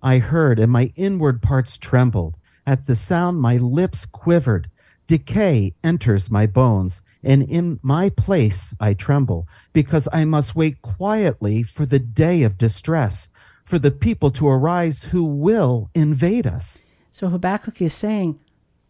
I 0.02 0.16
heard, 0.16 0.58
and 0.58 0.72
my 0.72 0.92
inward 0.96 1.42
parts 1.42 1.76
trembled. 1.76 2.36
At 2.66 2.86
the 2.86 2.96
sound, 2.96 3.38
my 3.38 3.58
lips 3.58 4.06
quivered. 4.06 4.70
Decay 5.06 5.74
enters 5.84 6.30
my 6.30 6.46
bones, 6.46 7.02
and 7.22 7.42
in 7.42 7.80
my 7.82 8.08
place 8.08 8.74
I 8.80 8.94
tremble, 8.94 9.46
because 9.74 10.08
I 10.10 10.24
must 10.24 10.56
wait 10.56 10.80
quietly 10.80 11.64
for 11.64 11.84
the 11.84 11.98
day 11.98 12.44
of 12.44 12.56
distress, 12.56 13.28
for 13.62 13.78
the 13.78 13.90
people 13.90 14.30
to 14.30 14.48
arise 14.48 15.04
who 15.04 15.24
will 15.24 15.90
invade 15.94 16.46
us. 16.46 16.90
So 17.12 17.28
Habakkuk 17.28 17.82
is 17.82 17.92
saying, 17.92 18.40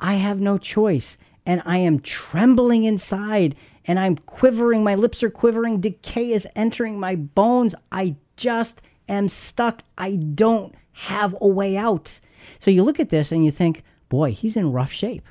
I 0.00 0.14
have 0.14 0.40
no 0.40 0.58
choice. 0.58 1.16
and 1.46 1.62
I 1.64 1.78
am 1.78 2.00
trembling 2.00 2.84
inside 2.84 3.56
and 3.86 3.98
I'm 3.98 4.16
quivering. 4.16 4.84
My 4.84 4.94
lips 4.94 5.22
are 5.22 5.30
quivering. 5.30 5.80
Decay 5.80 6.32
is 6.32 6.46
entering 6.54 7.00
my 7.00 7.16
bones. 7.16 7.74
I 7.90 8.16
just 8.36 8.82
am 9.08 9.28
stuck. 9.28 9.82
I 9.96 10.16
don't 10.16 10.74
have 10.92 11.34
a 11.40 11.46
way 11.48 11.76
out. 11.76 12.20
So 12.58 12.70
you 12.70 12.82
look 12.84 13.00
at 13.00 13.08
this 13.10 13.32
and 13.32 13.44
you 13.44 13.50
think, 13.50 13.82
boy, 14.08 14.32
he's 14.32 14.56
in 14.56 14.72
rough 14.72 14.92
shape. 14.92 15.26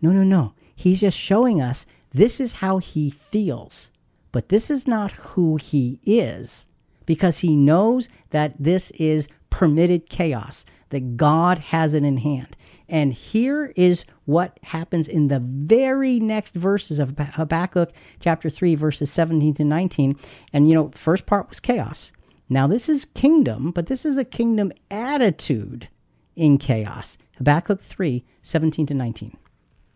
No, 0.00 0.10
no, 0.10 0.24
no. 0.24 0.54
He's 0.74 1.00
just 1.00 1.18
showing 1.18 1.60
us 1.60 1.86
this 2.12 2.40
is 2.40 2.54
how 2.54 2.78
he 2.78 3.10
feels, 3.10 3.90
but 4.32 4.48
this 4.48 4.70
is 4.70 4.88
not 4.88 5.12
who 5.12 5.56
he 5.56 6.00
is 6.04 6.66
because 7.06 7.38
he 7.38 7.54
knows 7.54 8.08
that 8.30 8.54
this 8.58 8.90
is 8.92 9.28
permitted 9.50 10.08
chaos, 10.08 10.64
that 10.88 11.16
God 11.16 11.58
has 11.58 11.94
it 11.94 12.04
in 12.04 12.16
hand. 12.18 12.56
And 12.92 13.14
here 13.14 13.72
is 13.74 14.04
what 14.26 14.60
happens 14.62 15.08
in 15.08 15.28
the 15.28 15.40
very 15.40 16.20
next 16.20 16.54
verses 16.54 16.98
of 16.98 17.16
Habakkuk 17.18 17.90
chapter 18.20 18.50
3, 18.50 18.74
verses 18.74 19.10
17 19.10 19.54
to 19.54 19.64
19. 19.64 20.14
And, 20.52 20.68
you 20.68 20.74
know, 20.74 20.90
first 20.94 21.24
part 21.24 21.48
was 21.48 21.58
chaos. 21.58 22.12
Now, 22.50 22.66
this 22.66 22.90
is 22.90 23.06
kingdom, 23.06 23.70
but 23.70 23.86
this 23.86 24.04
is 24.04 24.18
a 24.18 24.26
kingdom 24.26 24.72
attitude 24.90 25.88
in 26.36 26.58
chaos. 26.58 27.16
Habakkuk 27.38 27.80
3, 27.80 28.26
17 28.42 28.84
to 28.84 28.94
19. 28.94 29.38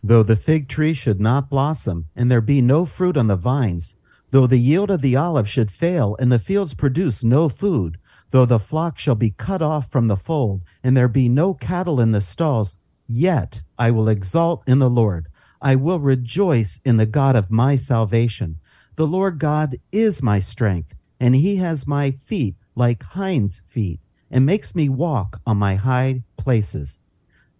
Though 0.03 0.23
the 0.23 0.35
fig 0.35 0.67
tree 0.67 0.95
should 0.95 1.21
not 1.21 1.51
blossom, 1.51 2.07
and 2.17 2.31
there 2.31 2.41
be 2.41 2.63
no 2.63 2.87
fruit 2.87 3.19
on 3.19 3.27
the 3.27 3.37
vines, 3.37 3.97
though 4.31 4.47
the 4.47 4.57
yield 4.57 4.91
of 4.91 5.03
the 5.03 5.17
olive 5.17 5.47
should 5.51 5.71
fail, 5.71 6.17
and 6.19 6.33
the 6.33 6.39
fields 6.39 6.73
produce 6.73 7.23
no 7.23 7.51
food, 7.51 7.99
though 8.31 8.47
the 8.47 8.59
flock 8.59 8.99
shall 8.99 9.15
be 9.15 9.35
cut 9.37 9.61
off 9.61 9.91
from 9.91 10.09
the 10.09 10.17
fold, 10.17 10.63
and 10.83 10.97
there 10.97 11.09
be 11.09 11.29
no 11.29 11.53
cattle 11.53 12.01
in 12.01 12.13
the 12.13 12.23
stalls, 12.23 12.77
yet 13.09 13.63
I 13.79 13.91
will 13.91 14.09
exult 14.09 14.63
in 14.67 14.79
the 14.79 14.91
Lord. 14.91 15.29
I 15.61 15.75
will 15.75 16.01
rejoice 16.01 16.81
in 16.85 16.97
the 16.97 17.07
God 17.07 17.37
of 17.37 17.51
my 17.51 17.77
salvation. 17.77 18.57
The 18.97 19.07
Lord 19.07 19.39
God 19.39 19.77
is 19.93 20.23
my 20.23 20.41
strength, 20.41 20.95
and 21.19 21.35
he 21.35 21.57
has 21.57 21.87
my 21.87 22.11
feet 22.11 22.57
like 22.75 23.03
hinds' 23.03 23.63
feet, 23.67 24.01
and 24.31 24.45
makes 24.45 24.75
me 24.75 24.89
walk 24.89 25.41
on 25.47 25.57
my 25.57 25.77
high 25.77 26.23
places. 26.37 27.01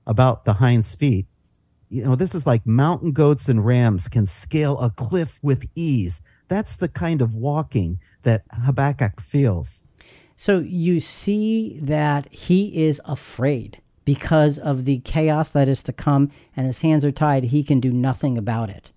About 0.07 0.45
the 0.45 0.55
hinds' 0.55 0.95
feet, 0.95 1.27
you 1.89 2.05
know, 2.05 2.15
this 2.17 2.35
is 2.35 2.47
like 2.47 2.67
mountain 2.67 3.13
goats 3.13 3.49
and 3.49 3.65
rams 3.65 4.09
can 4.09 4.27
scale 4.27 4.79
a 4.79 4.91
cliff 4.91 5.39
with 5.43 5.69
ease. 5.75 6.23
That's 6.49 6.77
the 6.77 6.89
kind 6.89 7.23
of 7.23 7.35
walking 7.35 8.01
that 8.23 8.45
Habakkuk 8.53 9.21
feels. 9.21 9.85
So 10.37 10.59
you 10.59 11.01
see 11.01 11.79
that 11.81 12.33
he 12.33 12.87
is 12.87 13.01
afraid 13.05 13.81
because 14.07 14.57
of 14.57 14.87
the 14.87 15.01
chaos 15.01 15.51
that 15.51 15.69
is 15.69 15.83
to 15.83 15.93
come, 15.93 16.31
and 16.57 16.67
his 16.67 16.81
hands 16.81 17.05
are 17.05 17.13
tied. 17.13 17.45
He 17.45 17.63
can 17.63 17.81
do 17.81 17.93
nothing 17.93 18.39
about 18.39 18.71
it. 18.71 18.91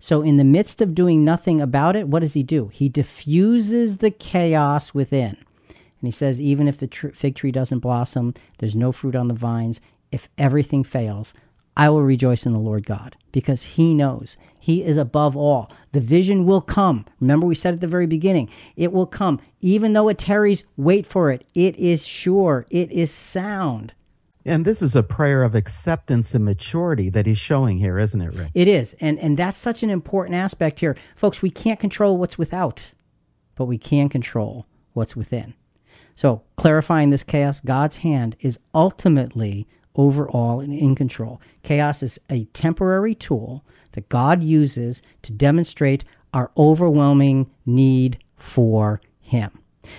So, 0.00 0.22
in 0.22 0.36
the 0.36 0.44
midst 0.44 0.80
of 0.80 0.94
doing 0.94 1.24
nothing 1.24 1.60
about 1.60 1.94
it, 1.94 2.08
what 2.08 2.20
does 2.20 2.34
he 2.34 2.42
do? 2.42 2.68
He 2.68 2.88
diffuses 2.88 3.98
the 3.98 4.10
chaos 4.10 4.92
within. 4.92 5.36
And 5.68 6.08
he 6.08 6.10
says, 6.10 6.40
even 6.40 6.68
if 6.68 6.78
the 6.78 6.86
tr- 6.86 7.08
fig 7.08 7.36
tree 7.36 7.52
doesn't 7.52 7.78
blossom, 7.78 8.34
there's 8.58 8.76
no 8.76 8.92
fruit 8.92 9.14
on 9.14 9.28
the 9.28 9.34
vines, 9.34 9.80
if 10.10 10.28
everything 10.36 10.84
fails, 10.84 11.32
I 11.76 11.90
will 11.90 12.02
rejoice 12.02 12.46
in 12.46 12.52
the 12.52 12.58
Lord 12.58 12.86
God 12.86 13.16
because 13.32 13.62
he 13.62 13.92
knows 13.92 14.36
he 14.58 14.82
is 14.82 14.96
above 14.96 15.36
all. 15.36 15.70
The 15.92 16.00
vision 16.00 16.46
will 16.46 16.62
come. 16.62 17.04
Remember, 17.20 17.46
we 17.46 17.54
said 17.54 17.74
at 17.74 17.80
the 17.80 17.86
very 17.86 18.06
beginning, 18.06 18.48
it 18.76 18.92
will 18.92 19.06
come. 19.06 19.40
Even 19.60 19.92
though 19.92 20.08
it 20.08 20.18
tarries, 20.18 20.64
wait 20.76 21.06
for 21.06 21.30
it. 21.30 21.46
It 21.54 21.76
is 21.76 22.06
sure, 22.06 22.66
it 22.70 22.90
is 22.90 23.10
sound. 23.10 23.92
And 24.46 24.64
this 24.64 24.80
is 24.80 24.94
a 24.94 25.02
prayer 25.02 25.42
of 25.42 25.56
acceptance 25.56 26.32
and 26.32 26.44
maturity 26.44 27.10
that 27.10 27.26
he's 27.26 27.36
showing 27.38 27.78
here, 27.78 27.98
isn't 27.98 28.20
it, 28.20 28.32
Rick? 28.32 28.50
It 28.54 28.68
is. 28.68 28.94
And, 29.00 29.18
and 29.18 29.36
that's 29.36 29.58
such 29.58 29.82
an 29.82 29.90
important 29.90 30.36
aspect 30.36 30.78
here. 30.78 30.96
Folks, 31.16 31.42
we 31.42 31.50
can't 31.50 31.80
control 31.80 32.16
what's 32.16 32.38
without, 32.38 32.92
but 33.56 33.64
we 33.64 33.76
can 33.76 34.08
control 34.08 34.66
what's 34.92 35.16
within. 35.16 35.54
So, 36.14 36.42
clarifying 36.56 37.10
this 37.10 37.24
chaos, 37.24 37.60
God's 37.60 37.96
hand 37.96 38.36
is 38.40 38.58
ultimately 38.72 39.66
overall 39.96 40.60
and 40.60 40.72
in 40.72 40.94
control. 40.94 41.42
Chaos 41.64 42.02
is 42.02 42.18
a 42.30 42.44
temporary 42.46 43.14
tool 43.14 43.64
that 43.92 44.08
God 44.08 44.42
uses 44.42 45.02
to 45.22 45.32
demonstrate 45.32 46.04
our 46.32 46.52
overwhelming 46.56 47.50
need 47.66 48.18
for 48.36 49.00
Him. 49.20 49.58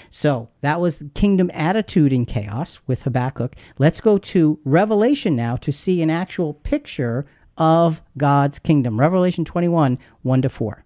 So 0.10 0.50
that 0.62 0.80
was 0.80 1.04
kingdom 1.14 1.52
attitude 1.54 2.14
in 2.14 2.26
chaos 2.26 2.80
with 2.88 3.04
Habakkuk. 3.04 3.56
Let's 3.78 4.02
go 4.02 4.18
to 4.18 4.60
Revelation 4.64 5.36
now 5.36 5.56
to 5.58 5.72
see 5.72 6.02
an 6.02 6.10
actual 6.10 6.54
picture 6.54 7.26
of 7.58 8.02
God's 8.18 8.60
kingdom. 8.60 9.00
Revelation 9.00 9.46
21 9.46 9.98
1 10.22 10.42
to 10.42 10.50
4. 10.50 10.84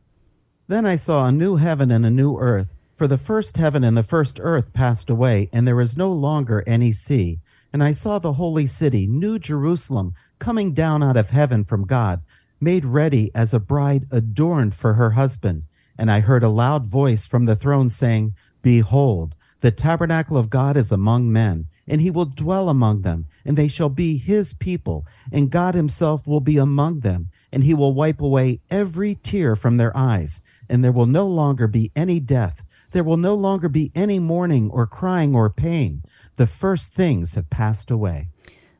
Then 0.67 0.85
I 0.85 0.95
saw 0.95 1.25
a 1.25 1.31
new 1.31 1.57
heaven 1.57 1.91
and 1.91 2.05
a 2.05 2.09
new 2.09 2.37
earth, 2.37 2.73
for 2.95 3.07
the 3.07 3.17
first 3.17 3.57
heaven 3.57 3.83
and 3.83 3.97
the 3.97 4.03
first 4.03 4.39
earth 4.41 4.73
passed 4.73 5.09
away, 5.09 5.49
and 5.51 5.67
there 5.67 5.81
is 5.81 5.97
no 5.97 6.11
longer 6.11 6.63
any 6.65 6.91
sea. 6.91 7.41
And 7.73 7.83
I 7.83 7.91
saw 7.91 8.19
the 8.19 8.33
holy 8.33 8.67
city, 8.67 9.07
New 9.07 9.39
Jerusalem, 9.39 10.13
coming 10.39 10.73
down 10.73 11.03
out 11.03 11.17
of 11.17 11.29
heaven 11.29 11.63
from 11.63 11.87
God, 11.87 12.21
made 12.59 12.85
ready 12.85 13.31
as 13.33 13.53
a 13.53 13.59
bride 13.59 14.05
adorned 14.11 14.75
for 14.75 14.93
her 14.93 15.11
husband. 15.11 15.63
And 15.97 16.11
I 16.11 16.19
heard 16.19 16.43
a 16.43 16.49
loud 16.49 16.85
voice 16.85 17.27
from 17.27 17.45
the 17.45 17.55
throne 17.55 17.89
saying, 17.89 18.33
Behold, 18.61 19.35
the 19.61 19.71
tabernacle 19.71 20.37
of 20.37 20.49
God 20.49 20.75
is 20.75 20.91
among 20.91 21.31
men, 21.31 21.67
and 21.87 22.01
he 22.01 22.09
will 22.09 22.25
dwell 22.25 22.69
among 22.69 23.01
them, 23.01 23.27
and 23.45 23.57
they 23.57 23.67
shall 23.67 23.89
be 23.89 24.17
his 24.17 24.53
people, 24.53 25.05
and 25.31 25.51
God 25.51 25.75
himself 25.75 26.27
will 26.27 26.39
be 26.39 26.57
among 26.57 27.01
them, 27.01 27.29
and 27.51 27.63
he 27.63 27.73
will 27.73 27.93
wipe 27.93 28.21
away 28.21 28.61
every 28.69 29.15
tear 29.15 29.55
from 29.55 29.77
their 29.77 29.95
eyes, 29.95 30.41
and 30.69 30.83
there 30.83 30.91
will 30.91 31.05
no 31.05 31.27
longer 31.27 31.67
be 31.67 31.91
any 31.95 32.19
death. 32.19 32.63
There 32.91 33.03
will 33.03 33.17
no 33.17 33.35
longer 33.35 33.69
be 33.69 33.91
any 33.95 34.19
mourning 34.19 34.69
or 34.69 34.85
crying 34.85 35.35
or 35.35 35.49
pain 35.49 36.03
the 36.41 36.47
first 36.47 36.93
things 36.93 37.35
have 37.35 37.49
passed 37.49 37.91
away. 37.91 38.29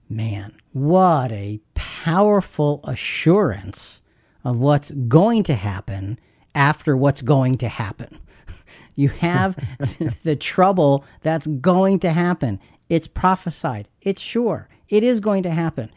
Man, 0.10 0.56
what 0.74 1.32
a 1.32 1.60
powerful 1.76 2.82
assurance 2.84 4.02
of 4.44 4.58
what's 4.58 4.90
going 4.90 5.44
to 5.44 5.54
happen 5.54 6.20
after 6.56 6.98
what's 6.98 7.22
going 7.22 7.58
to 7.60 7.70
happen. 7.70 8.20
You 9.02 9.10
have 9.10 9.56
the 10.24 10.36
trouble 10.36 11.04
that's 11.22 11.47
going 11.47 11.99
to 12.02 12.12
happen. 12.12 12.60
It's 12.88 13.08
prophesied, 13.08 13.88
it's 14.02 14.22
sure, 14.22 14.70
it 14.89 15.04
is 15.04 15.20
going 15.20 15.41
to 15.43 15.49
happen. 15.49 15.89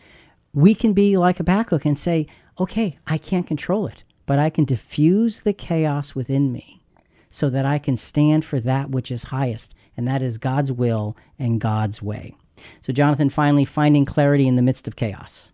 We 0.55 0.75
can 0.75 0.95
be 0.95 1.19
like 1.19 1.37
Habakkuk 1.37 1.85
and 1.85 1.99
say, 1.99 2.27
okay, 2.59 2.99
I 3.07 3.19
can't 3.19 3.47
control 3.47 3.87
it, 3.87 4.05
but 4.25 4.39
I 4.39 4.49
can 4.49 4.65
diffuse 4.65 5.41
the 5.41 5.53
chaos 5.53 6.15
within 6.15 6.51
me 6.51 6.83
so 7.29 7.51
that 7.51 7.67
I 7.67 7.79
can 7.79 7.99
stand 7.99 8.45
for 8.45 8.59
that 8.61 8.91
which 8.91 9.11
is 9.11 9.25
highest, 9.25 9.75
and 9.97 10.09
that 10.09 10.23
is 10.23 10.39
God's 10.39 10.73
will 10.73 11.15
and 11.39 11.61
God's 11.61 12.01
way. 12.01 12.37
So, 12.81 12.93
Jonathan, 12.93 13.29
finally, 13.29 13.67
finding 13.67 14.07
clarity 14.07 14.47
in 14.47 14.57
the 14.57 14.63
midst 14.63 14.89
of 14.89 14.97
chaos. 14.97 15.53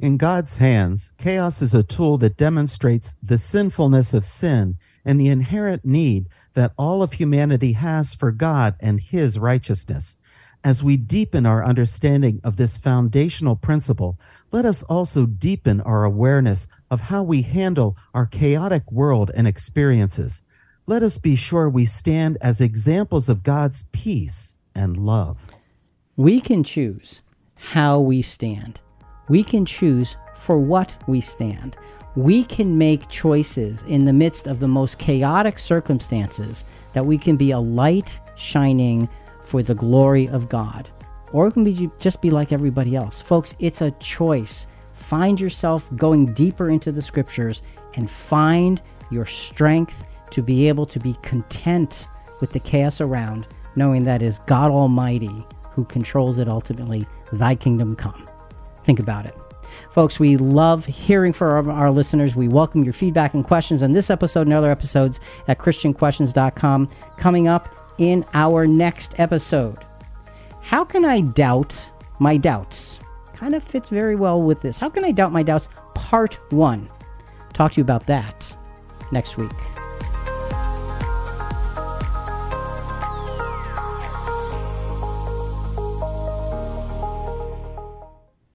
In 0.00 0.16
God's 0.16 0.56
hands, 0.56 1.12
chaos 1.18 1.60
is 1.60 1.74
a 1.74 1.82
tool 1.82 2.18
that 2.18 2.36
demonstrates 2.36 3.14
the 3.22 3.38
sinfulness 3.38 4.14
of 4.14 4.24
sin 4.24 4.78
and 5.04 5.20
the 5.20 5.28
inherent 5.28 5.84
need 5.84 6.28
that 6.58 6.74
all 6.76 7.02
of 7.02 7.14
humanity 7.14 7.72
has 7.72 8.14
for 8.14 8.30
God 8.32 8.74
and 8.80 9.00
His 9.00 9.38
righteousness. 9.38 10.18
As 10.62 10.82
we 10.82 10.96
deepen 10.96 11.46
our 11.46 11.64
understanding 11.64 12.40
of 12.44 12.56
this 12.56 12.76
foundational 12.76 13.56
principle, 13.56 14.18
let 14.52 14.66
us 14.66 14.82
also 14.82 15.24
deepen 15.24 15.80
our 15.80 16.04
awareness 16.04 16.66
of 16.90 17.02
how 17.02 17.22
we 17.22 17.42
handle 17.42 17.96
our 18.12 18.26
chaotic 18.26 18.90
world 18.92 19.30
and 19.34 19.48
experiences 19.48 20.42
let 20.88 21.02
us 21.02 21.18
be 21.18 21.36
sure 21.36 21.68
we 21.68 21.84
stand 21.84 22.38
as 22.40 22.62
examples 22.62 23.28
of 23.28 23.42
God's 23.42 23.84
peace 23.92 24.56
and 24.74 24.96
love. 24.96 25.36
We 26.16 26.40
can 26.40 26.64
choose 26.64 27.20
how 27.56 28.00
we 28.00 28.22
stand. 28.22 28.80
We 29.28 29.44
can 29.44 29.66
choose 29.66 30.16
for 30.34 30.58
what 30.58 30.96
we 31.06 31.20
stand. 31.20 31.76
We 32.18 32.42
can 32.42 32.76
make 32.76 33.08
choices 33.08 33.84
in 33.84 34.04
the 34.04 34.12
midst 34.12 34.48
of 34.48 34.58
the 34.58 34.66
most 34.66 34.98
chaotic 34.98 35.56
circumstances 35.56 36.64
that 36.92 37.06
we 37.06 37.16
can 37.16 37.36
be 37.36 37.52
a 37.52 37.60
light 37.60 38.18
shining 38.34 39.08
for 39.44 39.62
the 39.62 39.76
glory 39.76 40.28
of 40.28 40.48
God. 40.48 40.88
Or 41.30 41.46
it 41.46 41.52
can 41.52 41.62
be 41.62 41.88
just 42.00 42.20
be 42.20 42.30
like 42.30 42.50
everybody 42.50 42.96
else. 42.96 43.20
Folks, 43.20 43.54
it's 43.60 43.82
a 43.82 43.92
choice. 43.92 44.66
Find 44.94 45.40
yourself 45.40 45.88
going 45.94 46.34
deeper 46.34 46.70
into 46.70 46.90
the 46.90 47.02
scriptures 47.02 47.62
and 47.94 48.10
find 48.10 48.82
your 49.12 49.24
strength 49.24 50.02
to 50.32 50.42
be 50.42 50.66
able 50.66 50.86
to 50.86 50.98
be 50.98 51.16
content 51.22 52.08
with 52.40 52.50
the 52.50 52.58
chaos 52.58 53.00
around, 53.00 53.46
knowing 53.76 54.02
that 54.02 54.22
is 54.22 54.40
God 54.40 54.72
Almighty 54.72 55.46
who 55.70 55.84
controls 55.84 56.38
it 56.38 56.48
ultimately. 56.48 57.06
Thy 57.32 57.54
kingdom 57.54 57.94
come. 57.94 58.28
Think 58.82 58.98
about 58.98 59.24
it. 59.24 59.36
Folks, 59.98 60.20
we 60.20 60.36
love 60.36 60.86
hearing 60.86 61.32
from 61.32 61.68
our, 61.68 61.90
listeners. 61.90 62.36
We 62.36 62.46
welcome 62.46 62.84
your 62.84 62.92
feedback 62.92 63.34
and 63.34 63.44
questions 63.44 63.82
on 63.82 63.94
this 63.94 64.10
episode 64.10 64.42
and 64.46 64.54
other 64.54 64.70
episodes 64.70 65.18
at 65.48 65.58
ChristianQuestions.com. 65.58 66.88
Coming 67.16 67.48
up 67.48 67.68
in 67.98 68.24
our 68.32 68.64
next 68.64 69.18
episode 69.18 69.84
How 70.62 70.84
can 70.84 71.04
I 71.04 71.22
doubt 71.22 71.90
my 72.20 72.36
doubts? 72.36 73.00
kind 73.34 73.56
of 73.56 73.64
fits 73.64 73.88
very 73.88 74.14
well 74.14 74.40
with 74.40 74.62
this. 74.62 74.78
How 74.78 74.88
can 74.88 75.04
I 75.04 75.10
doubt 75.10 75.32
my 75.32 75.42
doubts? 75.42 75.68
Part 75.96 76.38
one. 76.52 76.88
Talk 77.52 77.72
to 77.72 77.78
you 77.78 77.82
about 77.82 78.06
that 78.06 78.56
next 79.10 79.36
week. 79.36 79.50